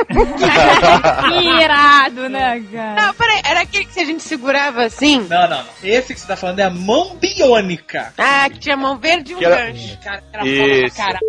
Que 1.29 1.63
irado, 1.63 2.29
né, 2.29 2.61
cara? 2.73 3.07
Não, 3.07 3.15
peraí, 3.15 3.41
era 3.45 3.61
aquele 3.63 3.85
que 3.87 4.01
a 4.01 4.05
gente 4.05 4.23
segurava 4.23 4.85
assim? 4.85 5.27
não, 5.29 5.43
não, 5.49 5.59
não. 5.59 5.65
Esse 5.83 6.15
que 6.15 6.21
você 6.21 6.27
tá 6.27 6.37
falando 6.37 6.59
é 6.61 6.65
a 6.65 6.71
mão 6.71 7.17
biônica. 7.17 8.13
Ah, 8.19 8.49
que 8.51 8.59
tinha 8.59 8.77
mão 8.77 8.99
verde 8.99 9.33
e 9.33 9.35
um 9.35 9.39
Que 9.39 9.45
era- 9.45 9.67
gancho. 9.71 9.99
Cara, 10.03 10.23
era 10.33 10.43
foda 10.45 10.57
pra 10.57 10.87
Isso. 10.87 10.97
caralho. 10.97 11.23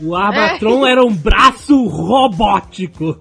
O 0.00 0.14
Armatron 0.14 0.86
era 0.86 1.02
um 1.02 1.12
braço 1.14 1.86
robótico. 1.86 3.18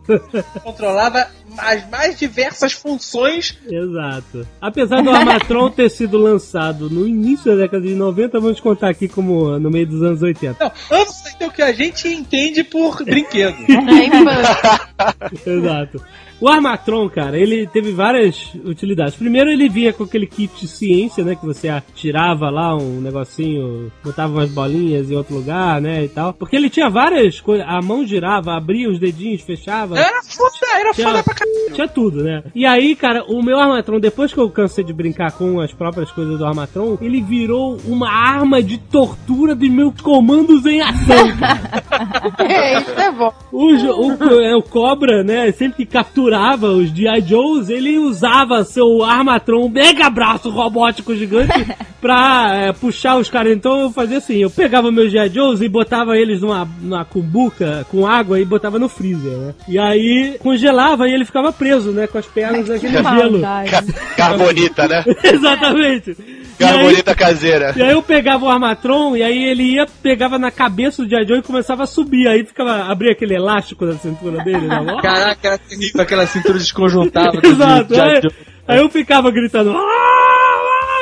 Controlava 0.63 1.27
as 1.57 1.89
mais 1.89 2.17
diversas 2.17 2.73
funções. 2.73 3.57
Exato. 3.69 4.47
Apesar 4.59 5.01
do 5.01 5.09
Armatron 5.09 5.69
ter 5.69 5.89
sido 5.89 6.17
lançado 6.17 6.89
no 6.89 7.07
início 7.07 7.51
da 7.51 7.63
década 7.63 7.85
de 7.85 7.95
90, 7.95 8.39
vamos 8.39 8.59
contar 8.59 8.89
aqui 8.89 9.07
como 9.07 9.59
no 9.59 9.69
meio 9.69 9.87
dos 9.87 10.01
anos 10.01 10.21
80. 10.21 10.57
Não, 10.59 10.97
anos 10.97 11.21
então 11.35 11.49
que 11.49 11.61
a 11.61 11.71
gente 11.71 12.07
entende 12.07 12.63
por 12.63 13.03
brinquedo. 13.03 13.55
A 13.69 13.93
infância. 14.05 15.41
Exato. 15.45 16.01
O 16.41 16.49
Armatron, 16.49 17.07
cara, 17.07 17.37
ele 17.37 17.67
teve 17.67 17.91
várias 17.91 18.51
utilidades. 18.65 19.15
Primeiro, 19.15 19.51
ele 19.51 19.69
vinha 19.69 19.93
com 19.93 20.03
aquele 20.03 20.25
kit 20.25 20.51
de 20.59 20.67
ciência, 20.67 21.23
né? 21.23 21.35
Que 21.35 21.45
você 21.45 21.69
tirava 21.93 22.49
lá 22.49 22.75
um 22.75 22.99
negocinho, 22.99 23.91
botava 24.03 24.33
umas 24.33 24.49
bolinhas 24.49 25.11
em 25.11 25.15
outro 25.15 25.35
lugar, 25.35 25.79
né? 25.79 26.03
E 26.03 26.09
tal. 26.09 26.33
Porque 26.33 26.55
ele 26.55 26.67
tinha 26.69 26.89
várias 26.89 27.39
coisas. 27.39 27.63
A 27.69 27.79
mão 27.79 28.03
girava, 28.05 28.57
abria 28.57 28.89
os 28.89 28.97
dedinhos, 28.97 29.43
fechava. 29.43 29.97
Era 29.99 30.23
foda, 30.23 30.51
era 30.79 30.93
Tinha, 30.93 31.07
foda 31.09 31.23
pra 31.23 31.33
caralho. 31.35 31.73
tinha 31.75 31.87
tudo, 31.87 32.23
né? 32.23 32.43
E 32.55 32.65
aí, 32.65 32.95
cara, 32.95 33.23
o 33.27 33.43
meu 33.43 33.59
Armatron, 33.59 33.99
depois 33.99 34.33
que 34.33 34.39
eu 34.39 34.49
cansei 34.49 34.83
de 34.83 34.93
brincar 34.93 35.31
com 35.33 35.59
as 35.61 35.71
próprias 35.71 36.11
coisas 36.11 36.39
do 36.39 36.45
Armatron, 36.45 36.97
ele 37.01 37.21
virou 37.21 37.77
uma 37.85 38.09
arma 38.11 38.63
de 38.63 38.79
tortura 38.79 39.53
dos 39.53 39.69
meus 39.69 40.01
comandos 40.01 40.65
em 40.65 40.81
ação, 40.81 41.37
cara. 41.37 41.61
É, 42.41 42.79
isso 42.79 42.91
é 42.91 43.11
bom. 43.11 43.31
O, 43.51 43.67
o, 43.67 44.41
é, 44.41 44.55
o 44.55 44.61
Cobra, 44.63 45.23
né, 45.23 45.51
sempre 45.51 45.85
que 45.85 45.85
capturava 46.31 46.67
os 46.67 46.89
G.I. 46.89 47.21
Joes, 47.27 47.69
ele 47.69 47.99
usava 47.99 48.63
seu 48.63 49.03
Armatron 49.03 49.67
mega 49.67 50.09
braço 50.09 50.49
robótico 50.49 51.13
gigante 51.13 51.51
pra 51.99 52.51
é, 52.55 52.71
puxar 52.71 53.17
os 53.17 53.29
caras. 53.29 53.53
Então 53.55 53.81
eu 53.81 53.91
fazia 53.91 54.17
assim, 54.17 54.37
eu 54.37 54.49
pegava 54.49 54.91
meus 54.91 55.11
G.I. 55.11 55.29
Joes 55.29 55.61
e 55.61 55.67
botava 55.67 56.17
eles 56.17 56.41
numa, 56.41 56.67
numa 56.81 57.03
cumbuca 57.03 57.85
com 57.89 58.07
água 58.07 58.39
e 58.39 58.45
botava 58.45 58.79
no 58.79 58.87
freezer, 58.87 59.31
né? 59.37 59.53
E 59.67 59.77
aí 59.77 60.37
congelava 60.39 61.07
e 61.07 61.13
ele 61.13 61.25
ficava 61.25 61.51
preso, 61.51 61.91
né, 61.91 62.07
com 62.07 62.17
as 62.17 62.25
pernas 62.25 62.67
naquele 62.67 62.93
gelo. 62.93 63.39
Maldade. 63.39 63.69
Ca- 63.71 63.83
Carbonita, 64.15 64.87
né? 64.87 65.03
Exatamente. 65.23 66.15
E 66.61 66.63
aí, 66.63 66.73
Carbonita 66.73 67.15
caseira. 67.15 67.73
e 67.75 67.81
aí 67.81 67.91
eu 67.91 68.03
pegava 68.03 68.45
o 68.45 68.49
Armatron 68.49 69.15
e 69.15 69.23
aí 69.23 69.45
ele 69.45 69.63
ia, 69.63 69.85
pegava 70.03 70.37
na 70.37 70.51
cabeça 70.51 71.03
do 71.03 71.09
G.I. 71.09 71.27
Joe 71.27 71.39
e 71.39 71.43
começava 71.43 71.83
a 71.83 71.87
subir. 71.87 72.27
Aí 72.27 72.45
ficava, 72.45 72.83
abria 72.83 73.11
aquele 73.11 73.35
elástico 73.35 73.85
da 73.85 73.93
cintura 73.93 74.43
dele, 74.43 74.67
né? 74.67 74.85
Caraca, 75.01 75.47
era 75.47 75.57
terrível 75.57 76.01
aquela 76.01 76.27
cintura 76.27 76.59
desconjuntada. 76.59 77.39
Exato. 77.43 77.93
Aí, 77.99 78.21
aí 78.67 78.79
eu 78.79 78.89
ficava 78.89 79.31
gritando. 79.31 79.73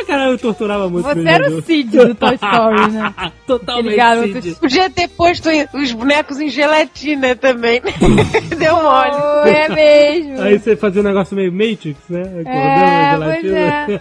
"Ah!" 0.02 0.06
Cara, 0.06 0.30
eu 0.30 0.38
torturava 0.38 0.90
muito. 0.90 1.06
Você 1.08 1.28
era 1.28 1.50
o. 1.52 1.62
Cid 1.62 1.98
do 1.98 2.16
Toy 2.16 2.36
Story, 2.36 2.92
né? 2.92 3.14
Totalmente. 3.46 3.96
Garoto 3.96 4.42
Cid. 4.42 4.56
Podia 4.56 4.90
ter 4.90 5.08
posto 5.10 5.50
os 5.74 5.92
bonecos 5.92 6.40
em 6.40 6.50
gelatina 6.50 7.36
também. 7.36 7.82
Deu 8.58 8.76
mole. 8.76 9.12
Oh, 9.14 9.48
é 9.48 9.70
mesmo. 9.70 10.42
Aí 10.42 10.58
você 10.60 10.76
fazia 10.76 11.02
um 11.02 11.06
negócio 11.06 11.36
meio 11.36 11.52
Matrix, 11.52 11.98
né? 12.10 12.22
Acordando 12.22 12.50
É, 12.50 13.18
na 13.18 13.26
pois 13.26 13.42
gelatina. 13.42 13.94
é. 13.96 14.00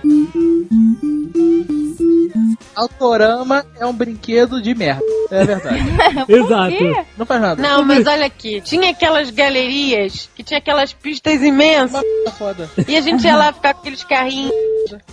Autorama 2.78 3.66
é 3.80 3.84
um 3.84 3.92
brinquedo 3.92 4.62
de 4.62 4.72
merda. 4.72 5.02
É 5.32 5.44
verdade. 5.44 5.82
Exato. 6.30 7.06
Não 7.16 7.26
faz 7.26 7.40
nada. 7.40 7.60
Não, 7.60 7.84
mas 7.84 8.06
olha 8.06 8.26
aqui. 8.26 8.60
Tinha 8.60 8.90
aquelas 8.90 9.30
galerias 9.30 10.30
que 10.36 10.44
tinha 10.44 10.58
aquelas 10.58 10.92
pistas 10.92 11.42
imensas. 11.42 12.00
Uma 12.22 12.30
foda. 12.30 12.70
E 12.86 12.96
a 12.96 13.00
gente 13.00 13.24
ia 13.24 13.34
lá 13.36 13.52
ficar 13.52 13.74
com 13.74 13.80
aqueles 13.80 14.04
carrinhos. 14.04 14.52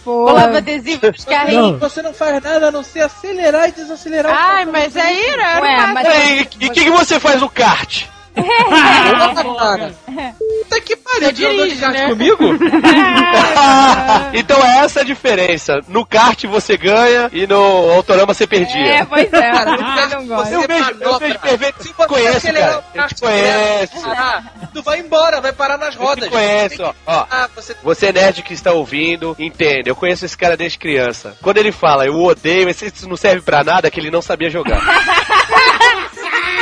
Pô, 0.03 0.25
Colava 0.25 0.59
adesivo 0.59 1.07
nos 1.07 1.25
carrinhos. 1.25 1.71
Não. 1.71 1.79
Você 1.79 2.03
não 2.03 2.13
faz 2.13 2.43
nada 2.43 2.67
a 2.67 2.71
não 2.71 2.83
ser 2.83 3.01
acelerar 3.01 3.67
e 3.67 3.71
desacelerar. 3.71 4.31
Ai, 4.31 4.65
mas 4.65 4.95
aí 4.95 5.25
era. 5.25 5.61
Ué, 5.61 5.87
mas-. 5.87 6.47
E 6.59 6.67
o 6.67 6.71
que, 6.71 6.83
que 6.83 6.91
você 6.91 7.19
faz 7.19 7.41
no 7.41 7.49
kart? 7.49 8.05
Ah. 8.37 9.91
Puta 10.63 10.81
que 10.81 10.95
pariu. 10.95 11.29
Você 11.29 11.55
Você 11.55 11.67
de 11.69 11.75
kart 11.79 11.93
né? 11.93 12.07
comigo? 12.09 12.43
então 14.33 14.57
essa 14.63 14.99
é 14.99 15.01
a 15.03 15.05
diferença. 15.05 15.79
No 15.87 16.05
kart 16.05 16.43
você 16.45 16.75
ganha 16.77 17.29
e 17.31 17.47
no 17.47 17.91
Autorama 17.91 18.33
você 18.33 18.45
perdia. 18.47 18.95
É, 18.97 19.05
pois 19.05 19.31
é. 19.31 19.51
Cara, 19.51 19.77
Você 20.07 20.15
não 20.15 20.27
gosta. 20.27 20.53
eu 20.53 20.61
vejo, 20.67 20.91
eu 21.01 21.19
vejo 21.19 21.39
perfeito. 21.39 21.83
Se 21.83 21.93
você 21.93 22.27
acelerar 22.27 22.69
cara. 22.69 22.83
o 22.93 22.97
Eu 22.97 23.07
te 23.07 23.15
conheço. 23.21 24.01
parar, 24.01 24.43
tu 24.73 24.81
vai 24.83 24.99
embora, 24.99 25.41
vai 25.41 25.53
parar 25.53 25.77
nas 25.77 25.95
Eu 25.95 26.01
rodas. 26.01 26.25
te 26.25 26.29
conheço, 26.31 26.83
ó. 26.83 26.93
ó. 27.05 27.25
Ah, 27.29 27.49
você 27.55 27.75
Você 27.83 28.11
nerd 28.11 28.41
que 28.43 28.53
está 28.53 28.71
ouvindo, 28.73 29.35
entende. 29.39 29.89
Eu 29.89 29.95
conheço 29.95 30.25
esse 30.25 30.37
cara 30.37 30.57
desde 30.57 30.77
criança. 30.77 31.35
Quando 31.41 31.57
ele 31.57 31.71
fala, 31.71 32.05
eu 32.05 32.15
odeio, 32.21 32.69
esse 32.69 32.85
isso 32.87 33.07
não 33.09 33.17
serve 33.17 33.41
pra 33.41 33.63
nada, 33.63 33.87
é 33.87 33.91
que 33.91 33.99
ele 33.99 34.11
não 34.11 34.21
sabia 34.21 34.49
jogar. 34.49 34.81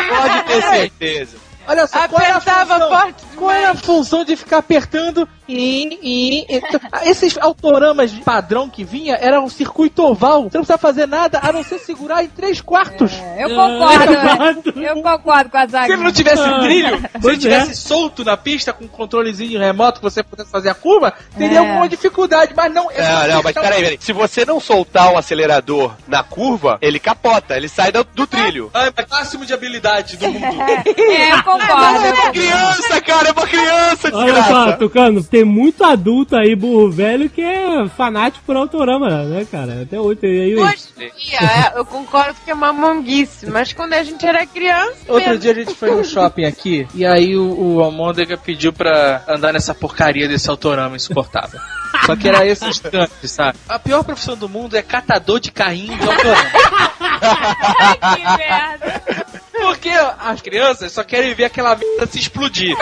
Pode 0.10 0.44
ter 0.44 0.62
certeza. 0.62 1.38
Olha 1.68 1.88
só, 1.88 2.08
qual 2.08 2.22
era 2.22 2.34
a 2.34 2.38
Apertava 2.38 2.74
função? 2.80 2.90
forte 2.90 3.26
Qual 3.36 3.52
era 3.52 3.72
a 3.72 3.76
função 3.76 4.26
de 4.26 4.36
ficar 4.36 4.58
apertando 4.58 5.28
e, 5.48 6.00
e, 6.02 6.46
e- 6.58 6.62
esses 7.10 7.38
autoramas 7.38 8.12
de 8.12 8.22
padrão 8.22 8.70
que 8.70 8.84
vinha 8.84 9.16
era 9.20 9.40
um 9.42 9.50
circuito 9.50 10.04
oval. 10.04 10.44
Você 10.44 10.58
não 10.58 10.64
precisa 10.66 10.78
fazer 10.78 11.08
nada 11.08 11.40
a 11.42 11.52
não 11.52 11.64
ser 11.64 11.80
segurar 11.80 12.24
em 12.24 12.28
três 12.28 12.62
quartos. 12.62 13.12
Eu 13.38 13.50
concordo. 13.50 14.80
eu 14.82 15.02
concordo 15.02 15.50
com 15.50 15.58
a 15.58 15.66
Se 15.66 15.72
Zaga. 15.72 15.94
ele 15.94 16.04
não 16.04 16.12
tivesse 16.12 16.44
trilho, 16.62 16.98
se 16.98 17.08
Pois 17.22 17.26
ele 17.34 17.38
tivesse 17.42 17.76
solto 17.76 18.24
na 18.24 18.38
pista 18.38 18.74
com 18.74 18.86
um 18.86 18.88
controlezinho 18.88 19.60
remoto 19.60 20.00
que 20.00 20.04
você 20.04 20.24
pudesse 20.24 20.50
fazer 20.50 20.70
a 20.70 20.74
curva, 20.76 21.14
teria 21.38 21.58
É. 21.58 21.60
alguma 21.60 21.88
dificuldade, 21.90 22.54
mas 22.56 22.74
não. 22.74 22.90
é 22.92 23.02
Não, 23.02 23.10
uma 23.20 23.28
não, 23.28 23.44
mas 23.44 23.54
peraí, 23.54 23.82
peraí. 23.82 23.98
Se 24.00 24.14
você 24.14 24.46
não 24.46 24.60
soltar 24.60 25.14
o 25.14 25.18
acelerador 25.18 25.94
na 26.08 26.24
curva, 26.24 26.78
ele 26.82 27.00
capota, 27.00 27.56
ele 27.56 27.68
sai 27.68 27.92
do, 27.92 28.04
do 28.04 28.26
trilho. 28.28 28.70
Ai, 28.74 28.92
mas 28.96 29.06
máximo 29.10 29.46
de 29.46 29.54
habilidade 29.54 30.18
do 30.18 30.28
mundo. 30.32 30.62
É, 30.62 31.34
eu 31.34 31.44
concordo. 31.44 32.06
É 32.06 32.14
pra 32.14 32.32
criança, 32.32 33.02
cara, 33.02 33.30
é 33.30 33.34
pra 33.34 33.48
criança, 33.48 34.10
Olha 34.14 34.34
só, 34.36 34.42
desgraça. 34.44 34.74
Tucano, 34.78 35.24
tem 35.34 35.44
muito 35.44 35.84
adulto 35.84 36.36
aí, 36.36 36.56
burro 36.56 36.92
velho, 36.92 37.28
que 37.28 37.42
é 37.42 37.90
fanático 37.90 38.46
por 38.46 38.56
autorama, 38.56 39.10
né, 39.24 39.48
cara? 39.50 39.82
Até 39.82 40.00
hoje 40.00 40.18
tem 40.18 40.30
aí. 40.30 40.56
Hoje 40.56 40.84
em 40.96 41.10
dia, 41.18 41.40
é, 41.40 41.80
eu 41.80 41.84
concordo 41.84 42.36
que 42.46 42.52
é 42.52 42.54
uma 42.54 42.72
monguice, 42.72 43.48
mas 43.48 43.74
quando 43.74 43.94
a 43.94 44.04
gente 44.04 44.24
era 44.24 44.46
criança. 44.46 44.94
Outro 45.08 45.30
mesmo. 45.30 45.40
dia 45.40 45.52
a 45.52 45.56
gente 45.56 45.74
foi 45.74 45.90
no 45.90 46.06
shopping 46.06 46.46
aqui 46.46 46.88
e 46.94 47.04
aí 47.04 47.36
o, 47.36 47.78
o 47.78 47.82
Almôndega 47.82 48.38
pediu 48.38 48.72
pra 48.72 49.24
andar 49.28 49.52
nessa 49.52 49.74
porcaria 49.74 50.28
desse 50.28 50.48
autorama 50.52 50.96
insuportável. 50.96 51.60
Só 52.06 52.16
que 52.16 52.30
era 52.30 52.46
esse 52.46 52.68
instante, 52.68 53.28
sabe? 53.28 53.58
A 53.68 53.80
pior 53.80 54.04
profissão 54.04 54.38
do 54.38 54.48
mundo 54.48 54.78
é 54.78 54.84
catador 54.84 55.40
de 55.40 55.52
carrinho 55.52 55.98
de 55.98 56.08
autorama. 56.08 56.52
que 58.16 58.38
merda. 58.38 59.26
Porque 59.66 59.90
as 59.90 60.42
crianças 60.42 60.92
só 60.92 61.04
querem 61.04 61.34
ver 61.34 61.46
aquela 61.46 61.76
merda 61.76 62.06
se 62.08 62.20
explodir. 62.20 62.76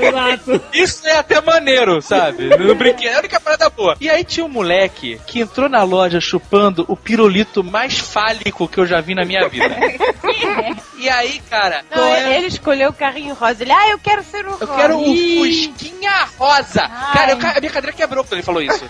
Exato. 0.00 0.60
Isso 0.72 1.06
é 1.06 1.16
até 1.16 1.40
maneiro, 1.40 2.00
sabe? 2.02 2.48
No 2.56 2.74
brinquedo, 2.74 3.12
é 3.12 3.16
a 3.16 3.18
única 3.20 3.40
parada 3.40 3.68
boa. 3.70 3.96
E 4.00 4.08
aí 4.08 4.22
tinha 4.24 4.44
um 4.44 4.48
moleque 4.48 5.20
que 5.26 5.40
entrou 5.40 5.68
na 5.68 5.82
loja 5.82 6.20
chupando 6.20 6.84
o 6.88 6.96
pirulito 6.96 7.64
mais 7.64 7.98
fálico 7.98 8.68
que 8.68 8.78
eu 8.78 8.86
já 8.86 9.00
vi 9.00 9.14
na 9.14 9.24
minha 9.24 9.48
vida. 9.48 9.74
E 10.98 11.08
aí, 11.08 11.40
cara, 11.48 11.82
Não, 11.90 12.04
é- 12.04 12.36
ele 12.36 12.46
escolheu 12.48 12.90
o 12.90 12.92
carrinho 12.92 13.34
rosa. 13.34 13.62
Ele, 13.62 13.72
ah, 13.72 13.88
eu 13.88 13.98
quero 13.98 14.22
ser 14.22 14.46
o 14.46 14.50
rosa. 14.52 14.64
eu 14.64 14.68
quero 14.76 14.96
um 14.98 15.16
Fusquinha 15.38 16.28
rosa. 16.38 16.82
Ai. 16.90 17.12
Cara, 17.14 17.30
eu 17.32 17.38
a 17.56 17.60
minha 17.60 17.72
cadeira 17.72 17.96
quebrou 17.96 18.22
quando 18.22 18.34
ele 18.34 18.42
falou 18.42 18.62
isso. 18.62 18.84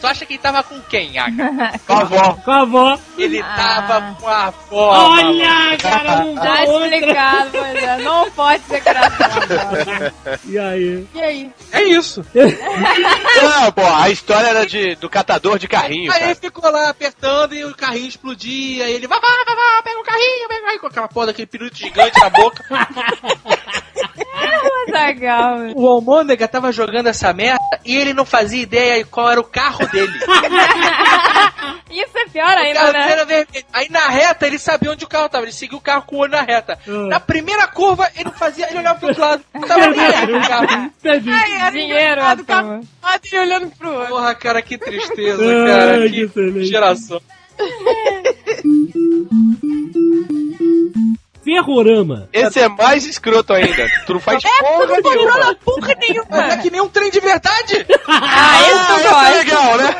tu 0.00 0.06
acha 0.06 0.26
que 0.26 0.34
ele 0.34 0.42
tava 0.42 0.62
com 0.62 0.80
quem, 0.82 1.18
Aga? 1.18 1.78
Com 1.86 1.92
a 1.92 2.00
avó. 2.00 2.32
Com 2.44 2.50
a 2.50 2.60
avó. 2.62 2.98
Ele 3.16 3.40
Ah. 3.40 3.54
tava 3.56 4.16
com 4.20 4.28
a 4.28 4.44
avó. 4.46 5.10
Olha, 5.12 5.76
cara, 5.90 6.24
não 6.24 6.34
Tá 6.34 6.64
explicado, 6.64 7.50
pois 7.52 7.82
é. 7.82 7.96
Não 7.98 8.30
pode 8.30 8.62
ser 8.64 8.80
engraçado. 8.80 10.14
E 10.44 10.58
aí? 10.58 11.06
E 11.14 11.22
aí? 11.22 11.50
É 11.72 11.82
isso. 11.82 12.24
Não, 12.34 13.72
pô, 13.72 13.82
a 13.86 14.10
história 14.10 14.48
era 14.48 14.66
de, 14.66 14.94
do 14.96 15.08
catador 15.08 15.58
de 15.58 15.66
carrinho, 15.68 16.12
Aí 16.12 16.18
cara. 16.18 16.30
ele 16.30 16.40
ficou 16.40 16.70
lá 16.70 16.88
apertando 16.88 17.54
e 17.54 17.64
o 17.64 17.74
carrinho 17.74 18.08
explodia. 18.08 18.88
E 18.88 18.92
ele, 18.92 19.06
vai, 19.06 19.20
vai, 19.20 19.44
vai, 19.44 19.56
vai, 19.56 19.82
pega 19.82 20.00
o 20.00 20.04
carrinho, 20.04 20.48
pega 20.48 20.60
o 20.60 20.64
carrinho. 20.64 20.80
Com 20.80 20.86
aquela 20.86 21.08
porra 21.08 21.26
daquele 21.26 21.46
pirulito 21.46 21.76
gigante 21.76 22.20
na 22.20 22.30
boca. 22.30 22.64
Legal. 24.86 25.58
O 25.74 25.88
Almôndega 25.88 26.46
tava 26.46 26.72
jogando 26.72 27.08
essa 27.08 27.32
merda 27.32 27.60
e 27.84 27.96
ele 27.96 28.12
não 28.12 28.24
fazia 28.24 28.62
ideia 28.62 29.02
de 29.02 29.10
qual 29.10 29.30
era 29.30 29.40
o 29.40 29.44
carro 29.44 29.86
dele. 29.88 30.12
Isso 31.90 32.18
é 32.18 32.28
pior 32.28 32.56
ainda, 32.58 32.92
né? 32.92 33.46
Aí 33.72 33.88
na 33.88 34.08
reta 34.08 34.46
ele 34.46 34.58
sabia 34.58 34.90
onde 34.90 35.04
o 35.04 35.08
carro 35.08 35.28
tava. 35.28 35.44
Ele 35.44 35.52
seguia 35.52 35.73
o 35.76 35.80
carro 35.80 36.02
com 36.06 36.16
o 36.16 36.18
olho 36.20 36.32
na 36.32 36.42
reta. 36.42 36.78
Hum. 36.86 37.08
Na 37.08 37.20
primeira 37.20 37.66
curva 37.66 38.08
ele 38.16 38.30
fazia, 38.30 38.68
ele 38.70 38.78
olhava 38.78 38.98
pro 38.98 39.08
outro 39.08 39.22
lado. 39.22 39.44
Não 39.54 39.60
tava 39.66 39.86
nem 39.88 40.00
aí 40.00 40.26
pro 40.26 40.40
carro. 40.48 40.66
Ai, 41.04 41.52
era 41.60 41.70
Dinheiro, 41.70 42.20
o 42.40 42.44
carro 42.44 42.80
ele 43.22 43.38
olhando 43.40 43.70
pro 43.76 43.90
outro. 43.92 44.08
Porra, 44.08 44.34
cara, 44.34 44.62
que 44.62 44.78
tristeza, 44.78 45.42
Ai, 45.44 45.66
cara. 45.66 46.02
que 46.02 46.10
Que 46.10 46.20
excelente. 46.22 46.66
geração. 46.66 47.20
Ferrorama. 51.44 52.28
Esse 52.32 52.60
é 52.60 52.68
mais 52.68 53.04
escroto 53.06 53.52
ainda. 53.52 53.86
Tu 54.06 54.14
não 54.14 54.20
faz 54.20 54.42
porra 54.42 54.86
Não 54.86 55.00
nenhuma. 55.02 55.32
controla 55.32 55.54
porra 55.62 55.94
nenhuma. 56.00 56.26
Mas 56.30 56.54
é 56.54 56.56
que 56.58 56.70
nem 56.70 56.80
um 56.80 56.88
trem 56.88 57.10
de 57.10 57.20
verdade. 57.20 57.86
Ah, 58.06 58.56
Ah, 58.56 58.62
esse 58.62 59.06
é 59.06 59.38
legal, 59.44 59.76
né? 59.78 59.96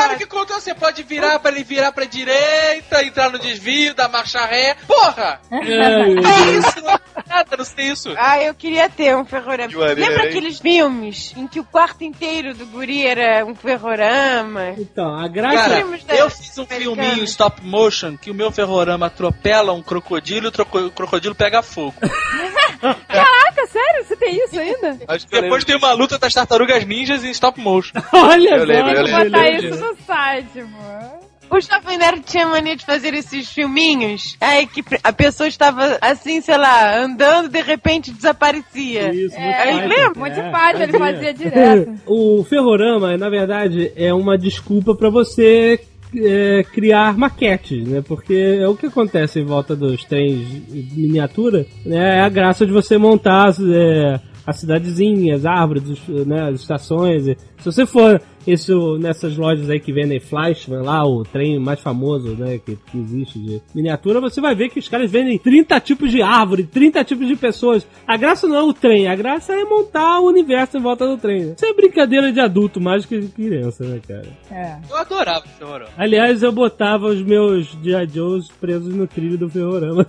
Cara, 0.00 0.16
que 0.16 0.26
contou? 0.26 0.60
Você 0.60 0.74
pode 0.74 1.02
virar 1.02 1.38
pra 1.38 1.50
ele 1.50 1.64
virar 1.64 1.92
pra 1.92 2.04
direita, 2.04 3.04
entrar 3.04 3.30
no 3.30 3.38
desvio, 3.38 3.94
dar 3.94 4.08
marcha 4.08 4.44
ré. 4.44 4.76
Porra! 4.86 5.40
Que 5.48 6.58
isso? 6.58 6.82
Não 6.82 6.94
é 6.94 7.00
nada, 7.28 7.56
não 7.56 7.64
sei 7.64 7.90
isso. 7.90 8.14
Ah, 8.16 8.42
eu 8.42 8.54
queria 8.54 8.88
ter 8.88 9.16
um 9.16 9.24
ferrorama. 9.24 9.72
Lembra 9.76 10.24
hein? 10.24 10.28
aqueles 10.28 10.58
filmes 10.58 11.34
em 11.36 11.46
que 11.46 11.60
o 11.60 11.64
quarto 11.64 12.02
inteiro 12.04 12.54
do 12.54 12.66
guri 12.66 13.06
era 13.06 13.44
um 13.44 13.54
ferrorama? 13.54 14.74
Então, 14.78 15.14
a 15.14 15.28
graça. 15.28 15.56
Cara, 15.56 16.16
eu 16.16 16.30
fiz 16.30 16.56
um 16.58 16.66
filminho 16.66 17.24
stop 17.24 17.62
motion 17.64 18.16
que 18.16 18.30
o 18.30 18.34
meu 18.34 18.50
ferrorama 18.50 19.06
atropela 19.06 19.72
um 19.72 19.82
crocodilo 19.82 20.46
e 20.46 20.86
o 20.86 20.90
crocodilo 20.90 21.34
pega 21.34 21.62
fogo. 21.62 21.94
Caraca, 23.60 23.66
sério? 23.72 24.04
Você 24.06 24.16
tem 24.16 24.36
isso 24.44 24.58
ainda? 24.58 24.98
Acho 25.08 25.26
que 25.26 25.40
Depois 25.40 25.64
tem 25.64 25.76
uma 25.76 25.92
luta 25.92 26.18
das 26.18 26.32
tartarugas 26.34 26.84
ninjas 26.84 27.24
em 27.24 27.30
stop 27.30 27.60
motion. 27.60 27.92
Olha 28.12 28.56
Eu 28.56 28.64
lembro, 28.64 28.90
eu 28.92 29.04
que 29.04 29.10
lembro. 29.10 29.30
Botar 29.30 29.50
isso 29.50 29.76
no 29.80 29.96
site, 30.06 30.48
pô. 30.54 31.30
O 31.56 31.60
Jovem 31.60 31.98
Nerd 31.98 32.20
tinha 32.20 32.46
mania 32.46 32.76
de 32.76 32.84
fazer 32.86 33.12
esses 33.12 33.50
filminhos. 33.50 34.36
Aí 34.40 34.68
que 34.68 34.84
a 35.02 35.12
pessoa 35.12 35.48
estava 35.48 35.98
assim, 36.00 36.40
sei 36.40 36.56
lá, 36.56 36.96
andando, 36.96 37.48
de 37.48 37.60
repente 37.60 38.12
desaparecia. 38.12 39.12
Isso, 39.12 39.34
É, 39.36 39.72
muito 39.72 39.88
lembra? 39.88 40.04
fácil. 40.14 40.20
Monty 40.20 40.40
É, 40.40 40.50
Python, 40.52 40.82
ele 40.84 40.98
fazia 40.98 41.34
direto. 41.34 41.94
O 42.06 42.44
ferrorama, 42.48 43.16
na 43.16 43.28
verdade, 43.28 43.92
é 43.96 44.14
uma 44.14 44.38
desculpa 44.38 44.94
pra 44.94 45.10
você 45.10 45.80
é, 46.16 46.62
criar 46.64 47.16
maquetes, 47.16 47.86
né? 47.86 48.02
Porque 48.06 48.34
é 48.34 48.68
o 48.68 48.76
que 48.76 48.86
acontece 48.86 49.40
em 49.40 49.44
volta 49.44 49.76
dos 49.76 50.04
trens 50.04 50.46
miniatura, 50.94 51.66
né? 51.84 52.18
É 52.18 52.20
a 52.20 52.28
graça 52.28 52.66
de 52.66 52.72
você 52.72 52.98
montar 52.98 53.48
as, 53.48 53.60
é, 53.60 54.20
as 54.46 54.58
cidadezinhas, 54.58 55.44
as 55.44 55.46
árvores, 55.46 55.84
né, 56.26 56.48
as 56.48 56.60
estações. 56.60 57.26
Se 57.60 57.66
você 57.66 57.86
for 57.86 58.20
isso 58.46 58.96
nessas 58.98 59.36
lojas 59.36 59.68
aí 59.68 59.78
que 59.78 59.92
vendem 59.92 60.18
Flashman 60.18 60.80
lá, 60.80 61.04
o 61.06 61.22
trem 61.24 61.58
mais 61.58 61.78
famoso, 61.78 62.34
né, 62.36 62.58
que, 62.58 62.74
que 62.90 62.98
existe 62.98 63.38
de 63.38 63.60
miniatura, 63.74 64.18
você 64.18 64.40
vai 64.40 64.54
ver 64.54 64.70
que 64.70 64.78
os 64.78 64.88
caras 64.88 65.10
vendem 65.10 65.38
30 65.38 65.78
tipos 65.80 66.10
de 66.10 66.22
árvore, 66.22 66.64
30 66.64 67.04
tipos 67.04 67.28
de 67.28 67.36
pessoas. 67.36 67.86
A 68.06 68.16
graça 68.16 68.48
não 68.48 68.56
é 68.56 68.62
o 68.62 68.72
trem, 68.72 69.06
a 69.08 69.14
graça 69.14 69.52
é 69.52 69.62
montar 69.64 70.20
o 70.20 70.26
universo 70.28 70.78
em 70.78 70.80
volta 70.80 71.06
do 71.06 71.18
trem. 71.18 71.44
né? 71.44 71.54
Isso 71.54 71.66
é 71.66 71.74
brincadeira 71.74 72.32
de 72.32 72.40
adulto 72.40 72.80
mais 72.80 73.04
que 73.04 73.20
de 73.20 73.28
criança, 73.28 73.84
né, 73.84 74.00
cara? 74.08 74.26
É. 74.50 74.76
Eu 74.90 74.96
adorava 74.96 75.44
o 75.44 75.48
ferrorama. 75.58 75.90
Aliás, 75.98 76.42
eu 76.42 76.50
botava 76.52 77.08
os 77.08 77.20
meus 77.22 77.66
G.I. 77.82 78.08
Joes 78.12 78.48
presos 78.58 78.94
no 78.94 79.06
trilho 79.06 79.36
do 79.36 79.50
Ferrorama. 79.50 80.06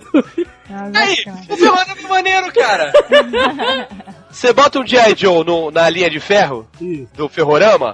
Ah, 0.70 0.90
Aí, 0.94 1.16
o 1.50 1.56
ferrorama 1.56 1.94
é 2.02 2.08
maneiro, 2.08 2.52
cara. 2.52 2.92
Você 4.30 4.50
bota 4.52 4.80
um 4.80 4.86
G.I. 4.86 5.14
Joe 5.14 5.44
no- 5.44 5.70
na 5.70 5.90
linha 5.90 6.08
de 6.08 6.18
ferro 6.18 6.66
Isso. 6.80 7.06
do 7.14 7.28
ferrorama, 7.28 7.41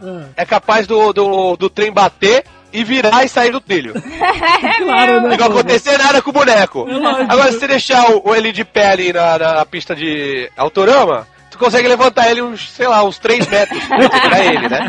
Ah. 0.02 0.28
é 0.36 0.44
capaz 0.44 0.86
do, 0.86 1.12
do, 1.12 1.56
do 1.56 1.70
trem 1.70 1.92
bater 1.92 2.44
e 2.72 2.84
virar 2.84 3.24
e 3.24 3.28
sair 3.28 3.50
do 3.50 3.60
trilho. 3.60 3.94
claro, 4.78 5.22
né? 5.22 5.28
Não 5.28 5.36
vai 5.36 5.48
acontecer 5.48 5.96
nada 5.98 6.20
com 6.20 6.30
o 6.30 6.32
boneco. 6.32 6.86
É. 6.88 7.22
Agora, 7.28 7.50
se 7.52 7.58
você 7.58 7.66
deixar 7.66 8.10
o, 8.10 8.34
ele 8.34 8.52
de 8.52 8.64
pé 8.64 8.90
ali 8.90 9.12
na, 9.12 9.38
na 9.38 9.66
pista 9.66 9.94
de 9.94 10.50
autorama, 10.56 11.26
tu 11.58 11.64
consegue 11.64 11.88
levantar 11.88 12.30
ele 12.30 12.40
uns, 12.40 12.70
sei 12.70 12.86
lá, 12.86 13.02
uns 13.04 13.18
3 13.18 13.46
metros 13.48 13.82
pra 13.84 14.44
ele, 14.44 14.68
né? 14.68 14.88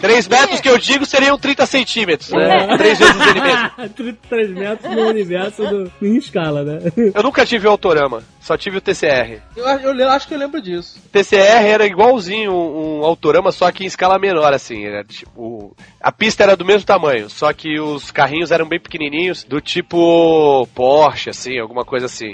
3 0.00 0.28
metros 0.28 0.60
que 0.60 0.68
eu 0.68 0.78
digo 0.78 1.04
seriam 1.04 1.36
30 1.36 1.66
centímetros, 1.66 2.30
né? 2.30 2.76
3 2.76 2.98
vezes 2.98 3.26
ele 3.26 3.40
mesmo. 3.40 3.70
33 3.96 4.50
metros 4.50 4.94
no 4.94 5.08
universo 5.08 5.66
do, 5.66 5.92
em 6.00 6.16
escala, 6.16 6.62
né? 6.62 6.78
Eu 7.12 7.22
nunca 7.22 7.44
tive 7.44 7.66
o 7.66 7.70
autorama, 7.70 8.22
só 8.40 8.56
tive 8.56 8.78
o 8.78 8.80
TCR. 8.80 9.42
Eu, 9.56 9.66
eu, 9.66 9.94
eu 9.98 10.10
acho 10.10 10.28
que 10.28 10.34
eu 10.34 10.38
lembro 10.38 10.62
disso. 10.62 11.00
TCR 11.10 11.66
era 11.66 11.86
igualzinho 11.86 12.52
um, 12.52 13.00
um 13.00 13.04
autorama, 13.04 13.50
só 13.50 13.70
que 13.72 13.82
em 13.82 13.86
escala 13.86 14.18
menor, 14.18 14.52
assim. 14.52 14.84
Era, 14.84 15.02
tipo, 15.02 15.76
a 16.00 16.12
pista 16.12 16.44
era 16.44 16.56
do 16.56 16.64
mesmo 16.64 16.86
tamanho, 16.86 17.28
só 17.28 17.52
que 17.52 17.80
os 17.80 18.10
carrinhos 18.12 18.52
eram 18.52 18.68
bem 18.68 18.78
pequenininhos, 18.78 19.42
do 19.42 19.60
tipo 19.60 20.66
Porsche, 20.74 21.30
assim, 21.30 21.58
alguma 21.58 21.84
coisa 21.84 22.06
assim. 22.06 22.30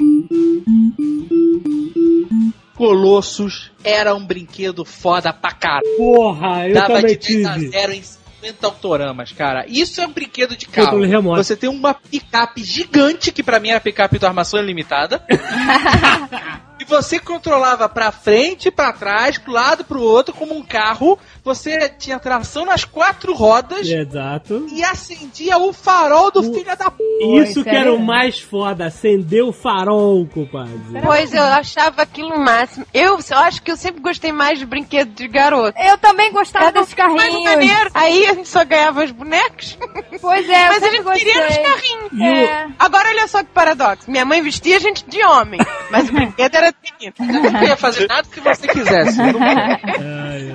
Colossus 2.76 3.70
era 3.82 4.14
um 4.14 4.24
brinquedo 4.24 4.84
foda 4.84 5.32
pra 5.32 5.52
caralho. 5.52 5.96
Porra, 5.96 6.68
eu 6.68 6.74
Dava 6.74 6.94
também 6.94 7.18
de 7.18 7.36
10 7.42 7.46
a 7.46 7.54
tive. 7.54 7.68
0 7.68 7.92
em 7.92 8.02
50 8.02 8.66
autoramas, 8.66 9.32
cara. 9.32 9.64
Isso 9.66 10.00
é 10.00 10.06
um 10.06 10.12
brinquedo 10.12 10.56
de 10.56 10.66
carro. 10.66 10.98
Você 11.36 11.56
tem 11.56 11.70
uma 11.70 11.94
picape 11.94 12.62
gigante, 12.62 13.32
que 13.32 13.42
pra 13.42 13.58
mim 13.58 13.70
era 13.70 13.78
a 13.78 13.80
picape 13.80 14.18
do 14.18 14.26
Armação 14.26 14.60
Ilimitada. 14.60 15.22
você 16.88 17.18
controlava 17.18 17.88
pra 17.88 18.10
frente, 18.12 18.70
pra 18.70 18.92
trás, 18.92 19.38
pro 19.38 19.52
lado, 19.52 19.84
pro 19.84 20.00
outro, 20.02 20.34
como 20.34 20.54
um 20.56 20.62
carro. 20.62 21.18
Você 21.44 21.88
tinha 21.90 22.18
tração 22.18 22.64
nas 22.64 22.84
quatro 22.84 23.32
rodas 23.32 23.86
Exato. 23.88 24.66
e 24.72 24.82
acendia 24.82 25.58
o 25.58 25.72
farol 25.72 26.30
do 26.30 26.42
filho 26.42 26.64
da 26.76 26.90
p. 26.90 27.04
Isso 27.42 27.62
que 27.62 27.70
era 27.70 27.92
o 27.92 28.00
mais 28.00 28.40
foda, 28.40 28.86
acender 28.86 29.44
o 29.44 29.52
farol, 29.52 30.26
compadre. 30.26 30.74
Pois 31.04 31.32
eu 31.32 31.42
achava 31.44 32.02
aquilo 32.02 32.34
o 32.34 32.38
máximo. 32.44 32.84
Eu, 32.92 33.18
eu 33.30 33.38
acho 33.38 33.62
que 33.62 33.70
eu 33.70 33.76
sempre 33.76 34.00
gostei 34.02 34.32
mais 34.32 34.58
de 34.58 34.66
brinquedo 34.66 35.10
de 35.14 35.28
garoto. 35.28 35.78
Eu 35.78 35.96
também 35.98 36.32
gostava 36.32 36.66
Era 36.66 36.80
mais 36.80 36.94
carrinhos. 36.94 37.44
maneiro. 37.44 37.90
Aí 37.94 38.26
a 38.26 38.34
gente 38.34 38.48
só 38.48 38.64
ganhava 38.64 39.04
os 39.04 39.10
bonecos. 39.12 39.78
Pois 40.20 40.48
é, 40.48 40.68
Mas 40.68 40.82
gente 40.82 41.04
queria 41.12 41.48
os 41.48 41.56
carrinhos. 41.56 42.12
O- 42.12 42.22
É. 42.24 42.68
Agora 42.78 43.08
olha 43.08 43.28
só 43.28 43.38
que 43.44 43.50
paradoxo. 43.50 44.10
Minha 44.10 44.24
mãe 44.24 44.42
vestia 44.42 44.76
a 44.76 44.80
gente 44.80 45.04
de 45.08 45.22
homem, 45.24 45.60
mas 45.90 46.08
o 46.08 46.12
brinquedo 46.12 46.54
era 46.54 46.72
Eu 47.18 47.52
não 47.52 47.62
ia 47.62 47.76
fazer 47.76 48.06
nada 48.08 48.26
que 48.30 48.40
você 48.40 48.68
quisesse. 48.68 49.18
Eu 49.20 49.32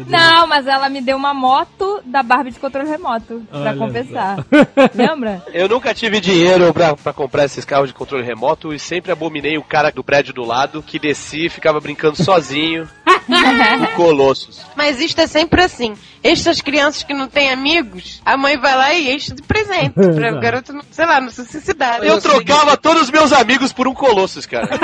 não- 0.05 0.17
Ai, 0.19 0.47
mas 0.47 0.65
ela 0.67 0.89
me 0.89 1.01
deu 1.01 1.17
uma 1.17 1.33
moto 1.33 2.01
da 2.05 2.23
Barbie 2.23 2.51
de 2.51 2.59
controle 2.59 2.89
remoto 2.89 3.43
pra 3.49 3.59
Olha 3.59 3.75
compensar. 3.75 4.37
Lembra? 4.95 5.43
Eu 5.53 5.67
nunca 5.69 5.93
tive 5.93 6.19
dinheiro 6.19 6.73
pra, 6.73 6.95
pra 6.95 7.13
comprar 7.13 7.45
esses 7.45 7.65
carros 7.65 7.87
de 7.89 7.93
controle 7.93 8.23
remoto 8.23 8.73
e 8.73 8.79
sempre 8.79 9.11
abominei 9.11 9.57
o 9.57 9.63
cara 9.63 9.91
do 9.91 10.03
prédio 10.03 10.33
do 10.33 10.43
lado 10.45 10.81
que 10.81 10.97
descia 10.99 11.47
e 11.47 11.49
ficava 11.49 11.79
brincando 11.79 12.21
sozinho 12.21 12.87
com 13.27 13.95
Colossus. 13.95 14.61
Mas 14.75 14.99
isto 14.99 15.19
é 15.21 15.27
sempre 15.27 15.61
assim. 15.63 15.95
Estas 16.23 16.61
crianças 16.61 17.03
que 17.03 17.13
não 17.13 17.27
têm 17.27 17.51
amigos, 17.51 18.21
a 18.25 18.37
mãe 18.37 18.57
vai 18.57 18.75
lá 18.75 18.93
e 18.93 19.11
enche 19.13 19.33
de 19.33 19.41
presente. 19.41 19.93
Pra 20.15 20.31
o 20.37 20.39
garoto, 20.39 20.71
não, 20.73 20.83
sei 20.91 21.05
lá, 21.05 21.19
não 21.19 21.29
se 21.29 21.43
suicidar. 21.45 22.03
Eu 22.03 22.21
trocava 22.21 22.77
todos 22.77 23.03
os 23.03 23.11
meus 23.11 23.31
amigos 23.33 23.71
por 23.73 23.87
um 23.87 23.93
Colossus, 23.93 24.45
cara. 24.45 24.69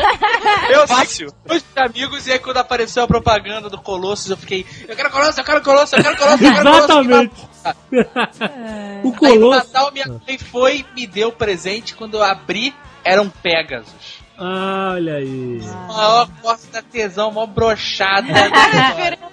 Eu 0.70 0.86
Fácil. 0.86 1.32
Meus 1.48 1.64
amigos, 1.76 2.26
e 2.26 2.32
aí 2.32 2.38
quando 2.38 2.58
apareceu 2.58 3.02
a 3.02 3.06
propaganda 3.06 3.68
do 3.68 3.80
Colossus, 3.80 4.30
eu 4.30 4.36
fiquei, 4.36 4.64
eu 4.88 4.96
quero 4.96 5.10
Colossus, 5.10 5.38
eu 5.38 5.44
quero 5.44 5.62
Colossus, 5.62 5.92
eu 5.92 6.02
quero 6.02 6.16
Colossus, 6.16 6.40
eu 6.40 6.54
quero 6.54 6.68
Exatamente. 6.68 7.34
Colossus. 7.34 7.50
o 7.90 9.26
Aí 9.26 9.38
no 9.38 9.40
Colosso. 9.40 9.66
Natal 9.66 9.92
minha 9.92 10.06
mãe 10.06 10.38
foi 10.38 10.78
e 10.78 10.86
me 10.94 11.06
deu 11.06 11.32
presente, 11.32 11.94
quando 11.94 12.14
eu 12.14 12.22
abri, 12.22 12.74
era 13.04 13.20
um 13.20 13.28
Pegasus. 13.28 14.20
Ah, 14.38 14.92
olha 14.94 15.16
aí. 15.16 15.60
Maior 15.86 16.28
costa 16.40 16.82
tesão, 16.82 17.30
maior 17.30 17.46
brochada. 17.46 18.26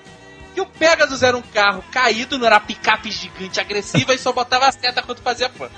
E 0.58 0.60
o 0.60 0.66
Pegasus 0.66 1.22
era 1.22 1.38
um 1.38 1.42
carro 1.44 1.84
caído, 1.92 2.40
não 2.40 2.48
era 2.48 2.60
picape 2.60 3.12
gigante 3.12 3.60
agressiva 3.60 4.16
e 4.16 4.18
só 4.18 4.34
botava 4.34 4.66
a 4.66 4.72
seta 4.72 5.04
quando 5.04 5.22
fazia 5.22 5.52
fã. 5.52 5.70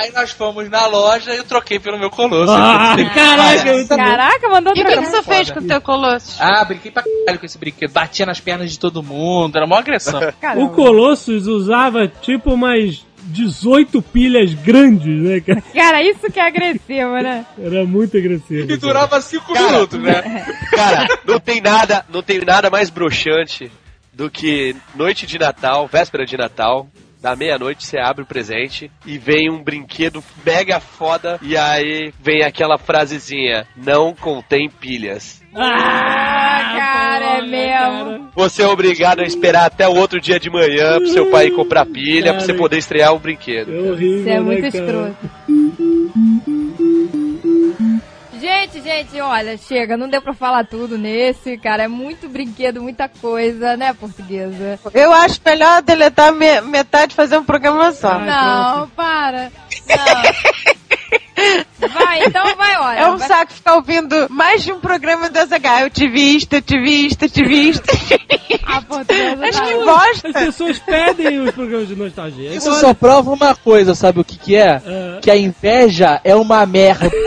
Aí 0.00 0.12
nós 0.12 0.30
fomos 0.30 0.68
na 0.70 0.86
loja 0.86 1.34
e 1.34 1.38
eu 1.38 1.44
troquei 1.44 1.78
pelo 1.78 1.98
meu 1.98 2.10
Colosso. 2.10 2.52
Ah, 2.52 2.96
caraca. 3.14 3.86
Caraca, 3.96 4.48
mandou 4.48 4.72
E 4.74 4.80
o 4.80 4.84
que, 4.84 4.90
que 4.90 4.96
trocar. 5.02 5.10
você 5.10 5.22
fez 5.22 5.50
com 5.50 5.60
o 5.60 5.66
teu 5.66 5.80
colosso? 5.80 6.36
Ah, 6.40 6.64
brinquei 6.64 6.90
pra 6.90 7.02
caralho 7.02 7.38
com 7.38 7.46
esse 7.46 7.58
brinquedo. 7.58 7.92
Batia 7.92 8.24
nas 8.26 8.40
pernas 8.40 8.70
de 8.72 8.78
todo 8.78 9.02
mundo, 9.02 9.56
era 9.56 9.66
uma 9.66 9.78
agressão. 9.78 10.20
Caramba. 10.40 10.64
O 10.64 10.70
Colossus 10.70 11.46
usava 11.46 12.08
tipo 12.08 12.52
umas 12.54 13.04
18 13.24 14.00
pilhas 14.02 14.54
grandes, 14.54 15.22
né, 15.22 15.40
cara? 15.40 15.62
Cara, 15.74 16.02
isso 16.02 16.30
que 16.32 16.40
é 16.40 16.46
agressivo, 16.46 17.12
né? 17.22 17.44
Era 17.58 17.84
muito 17.84 18.16
agressivo. 18.16 18.72
E 18.72 18.76
durava 18.76 19.20
5 19.20 19.52
Cara. 19.52 19.66
minutos, 19.72 20.00
né? 20.00 20.44
Cara, 20.70 21.06
não 21.26 21.38
tem 21.38 21.60
nada, 21.60 22.04
não 22.08 22.22
tem 22.22 22.40
nada 22.40 22.70
mais 22.70 22.88
broxante 22.90 23.70
do 24.12 24.30
que 24.30 24.74
noite 24.94 25.26
de 25.26 25.38
Natal, 25.38 25.86
véspera 25.86 26.24
de 26.24 26.36
Natal. 26.36 26.88
Da 27.20 27.36
meia-noite 27.36 27.84
você 27.84 27.98
abre 27.98 28.22
o 28.22 28.26
presente 28.26 28.90
e 29.04 29.18
vem 29.18 29.50
um 29.50 29.62
brinquedo 29.62 30.24
mega 30.44 30.80
foda 30.80 31.38
e 31.42 31.54
aí 31.54 32.14
vem 32.18 32.42
aquela 32.42 32.78
frasezinha: 32.78 33.66
não 33.76 34.14
contém 34.14 34.70
pilhas. 34.70 35.42
Ah, 35.54 36.74
cara, 36.78 37.24
é 37.38 37.42
mesmo. 37.42 38.30
Você 38.34 38.62
é 38.62 38.66
obrigado 38.66 39.20
a 39.20 39.24
esperar 39.24 39.66
até 39.66 39.86
o 39.86 39.96
outro 39.96 40.18
dia 40.18 40.40
de 40.40 40.48
manhã 40.48 40.96
pro 40.98 41.08
seu 41.08 41.30
pai 41.30 41.50
comprar 41.50 41.84
pilha 41.84 42.32
pra 42.32 42.40
você 42.40 42.48
Cara. 42.48 42.58
poder 42.58 42.78
estrear 42.78 43.12
o 43.14 43.18
brinquedo. 43.18 43.70
É 43.74 43.90
horrível, 43.90 44.20
Isso 44.20 44.28
é 44.28 44.34
né, 44.34 44.40
muito 44.40 44.72
cara? 44.72 44.76
escroto. 44.78 45.30
Gente, 48.40 48.80
gente, 48.80 49.20
olha, 49.20 49.56
chega, 49.58 49.96
não 49.96 50.08
deu 50.08 50.22
pra 50.22 50.32
falar 50.32 50.64
tudo 50.64 50.96
nesse, 50.96 51.58
cara, 51.58 51.82
é 51.82 51.88
muito 51.88 52.28
brinquedo, 52.28 52.80
muita 52.82 53.08
coisa, 53.08 53.76
né, 53.76 53.92
portuguesa? 53.92 54.78
Eu 54.94 55.12
acho 55.12 55.40
melhor 55.44 55.82
deletar 55.82 56.32
me- 56.32 56.60
metade 56.62 57.12
e 57.12 57.16
fazer 57.16 57.36
um 57.36 57.44
programa 57.44 57.92
só. 57.92 58.18
não, 58.18 58.88
para. 58.90 59.52
Não. 59.88 61.64
Vai, 61.88 62.24
então 62.24 62.56
vai, 62.56 62.76
olha. 62.76 62.98
É 62.98 63.08
um 63.08 63.16
vai- 63.16 63.28
saco 63.28 63.52
ficar 63.52 63.74
ouvindo 63.76 64.26
mais 64.30 64.62
de 64.62 64.72
um 64.72 64.80
programa 64.80 65.30
do 65.30 65.38
Azaghal. 65.38 65.80
Eu 65.80 65.90
te 65.90 66.08
vi 66.08 66.36
isto, 66.36 66.52
eu 66.54 66.62
te 66.62 66.78
vi 66.78 67.06
isto, 67.06 67.22
eu 67.24 67.30
te 67.30 67.44
vi 67.44 67.70
isto. 67.70 67.84
A 68.66 68.82
portuguesa 68.82 69.44
Acho 69.46 69.58
tá- 69.58 69.64
que 69.66 69.72
As 69.74 69.84
bosta. 69.84 70.32
pessoas 70.32 70.78
pedem 70.80 71.40
os 71.40 71.50
programas 71.52 71.88
de 71.88 71.96
nostalgia. 71.96 72.54
Isso 72.54 72.72
só 72.74 72.92
prova 72.94 73.30
uma 73.30 73.54
coisa, 73.54 73.94
sabe 73.94 74.20
o 74.20 74.24
que 74.24 74.36
que 74.38 74.54
é? 74.56 74.70
Ah. 74.84 75.18
Que 75.22 75.30
a 75.30 75.36
inveja 75.36 76.20
é 76.24 76.34
uma 76.34 76.64
merda. 76.66 77.10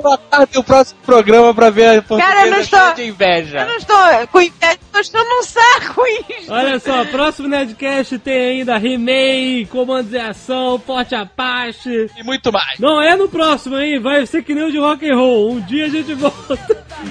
Vou 0.00 0.12
aguardar 0.12 0.48
o 0.56 0.62
próximo 0.64 1.00
programa 1.04 1.52
pra 1.54 1.70
ver 1.70 1.98
a 1.98 2.02
Cara, 2.02 2.46
eu 2.46 2.50
não 2.52 2.58
estou- 2.60 2.94
de 2.94 3.04
inveja. 3.06 3.58
Eu 3.60 3.66
não 3.66 3.76
estou 3.76 3.96
com 4.30 4.40
inveja, 4.40 4.78
eu 4.94 5.00
estou 5.00 5.24
num 5.24 5.42
saco 5.42 6.02
isso. 6.38 6.52
Olha 6.52 6.78
só, 6.78 7.04
próximo 7.06 7.48
Nerdcast 7.48 8.18
tem 8.20 8.60
ainda 8.60 8.76
He-Man, 8.76 9.66
Comandos 9.70 10.12
em 10.14 10.20
Ação, 10.20 10.78
Forte 10.78 11.14
Apache. 11.14 12.10
E 12.16 12.22
muito 12.22 12.52
mais. 12.52 12.78
Não 12.78 13.00
é 13.02 13.16
no 13.16 13.28
próximo, 13.28 13.78
hein? 13.78 13.98
Vai 13.98 14.24
ser 14.26 14.42
que 14.42 14.54
nem 14.54 14.64
o 14.64 14.70
de 14.72 14.78
rock 14.78 15.08
and 15.08 15.16
roll. 15.16 15.52
Um 15.52 15.60
dia 15.60 15.86
a 15.86 15.88
gente 15.88 16.14
volta. 16.14 16.58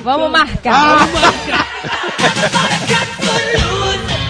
Vamos 0.03 0.31
marcar. 0.31 0.97
Vamos 0.99 1.21
marcar. 1.21 1.67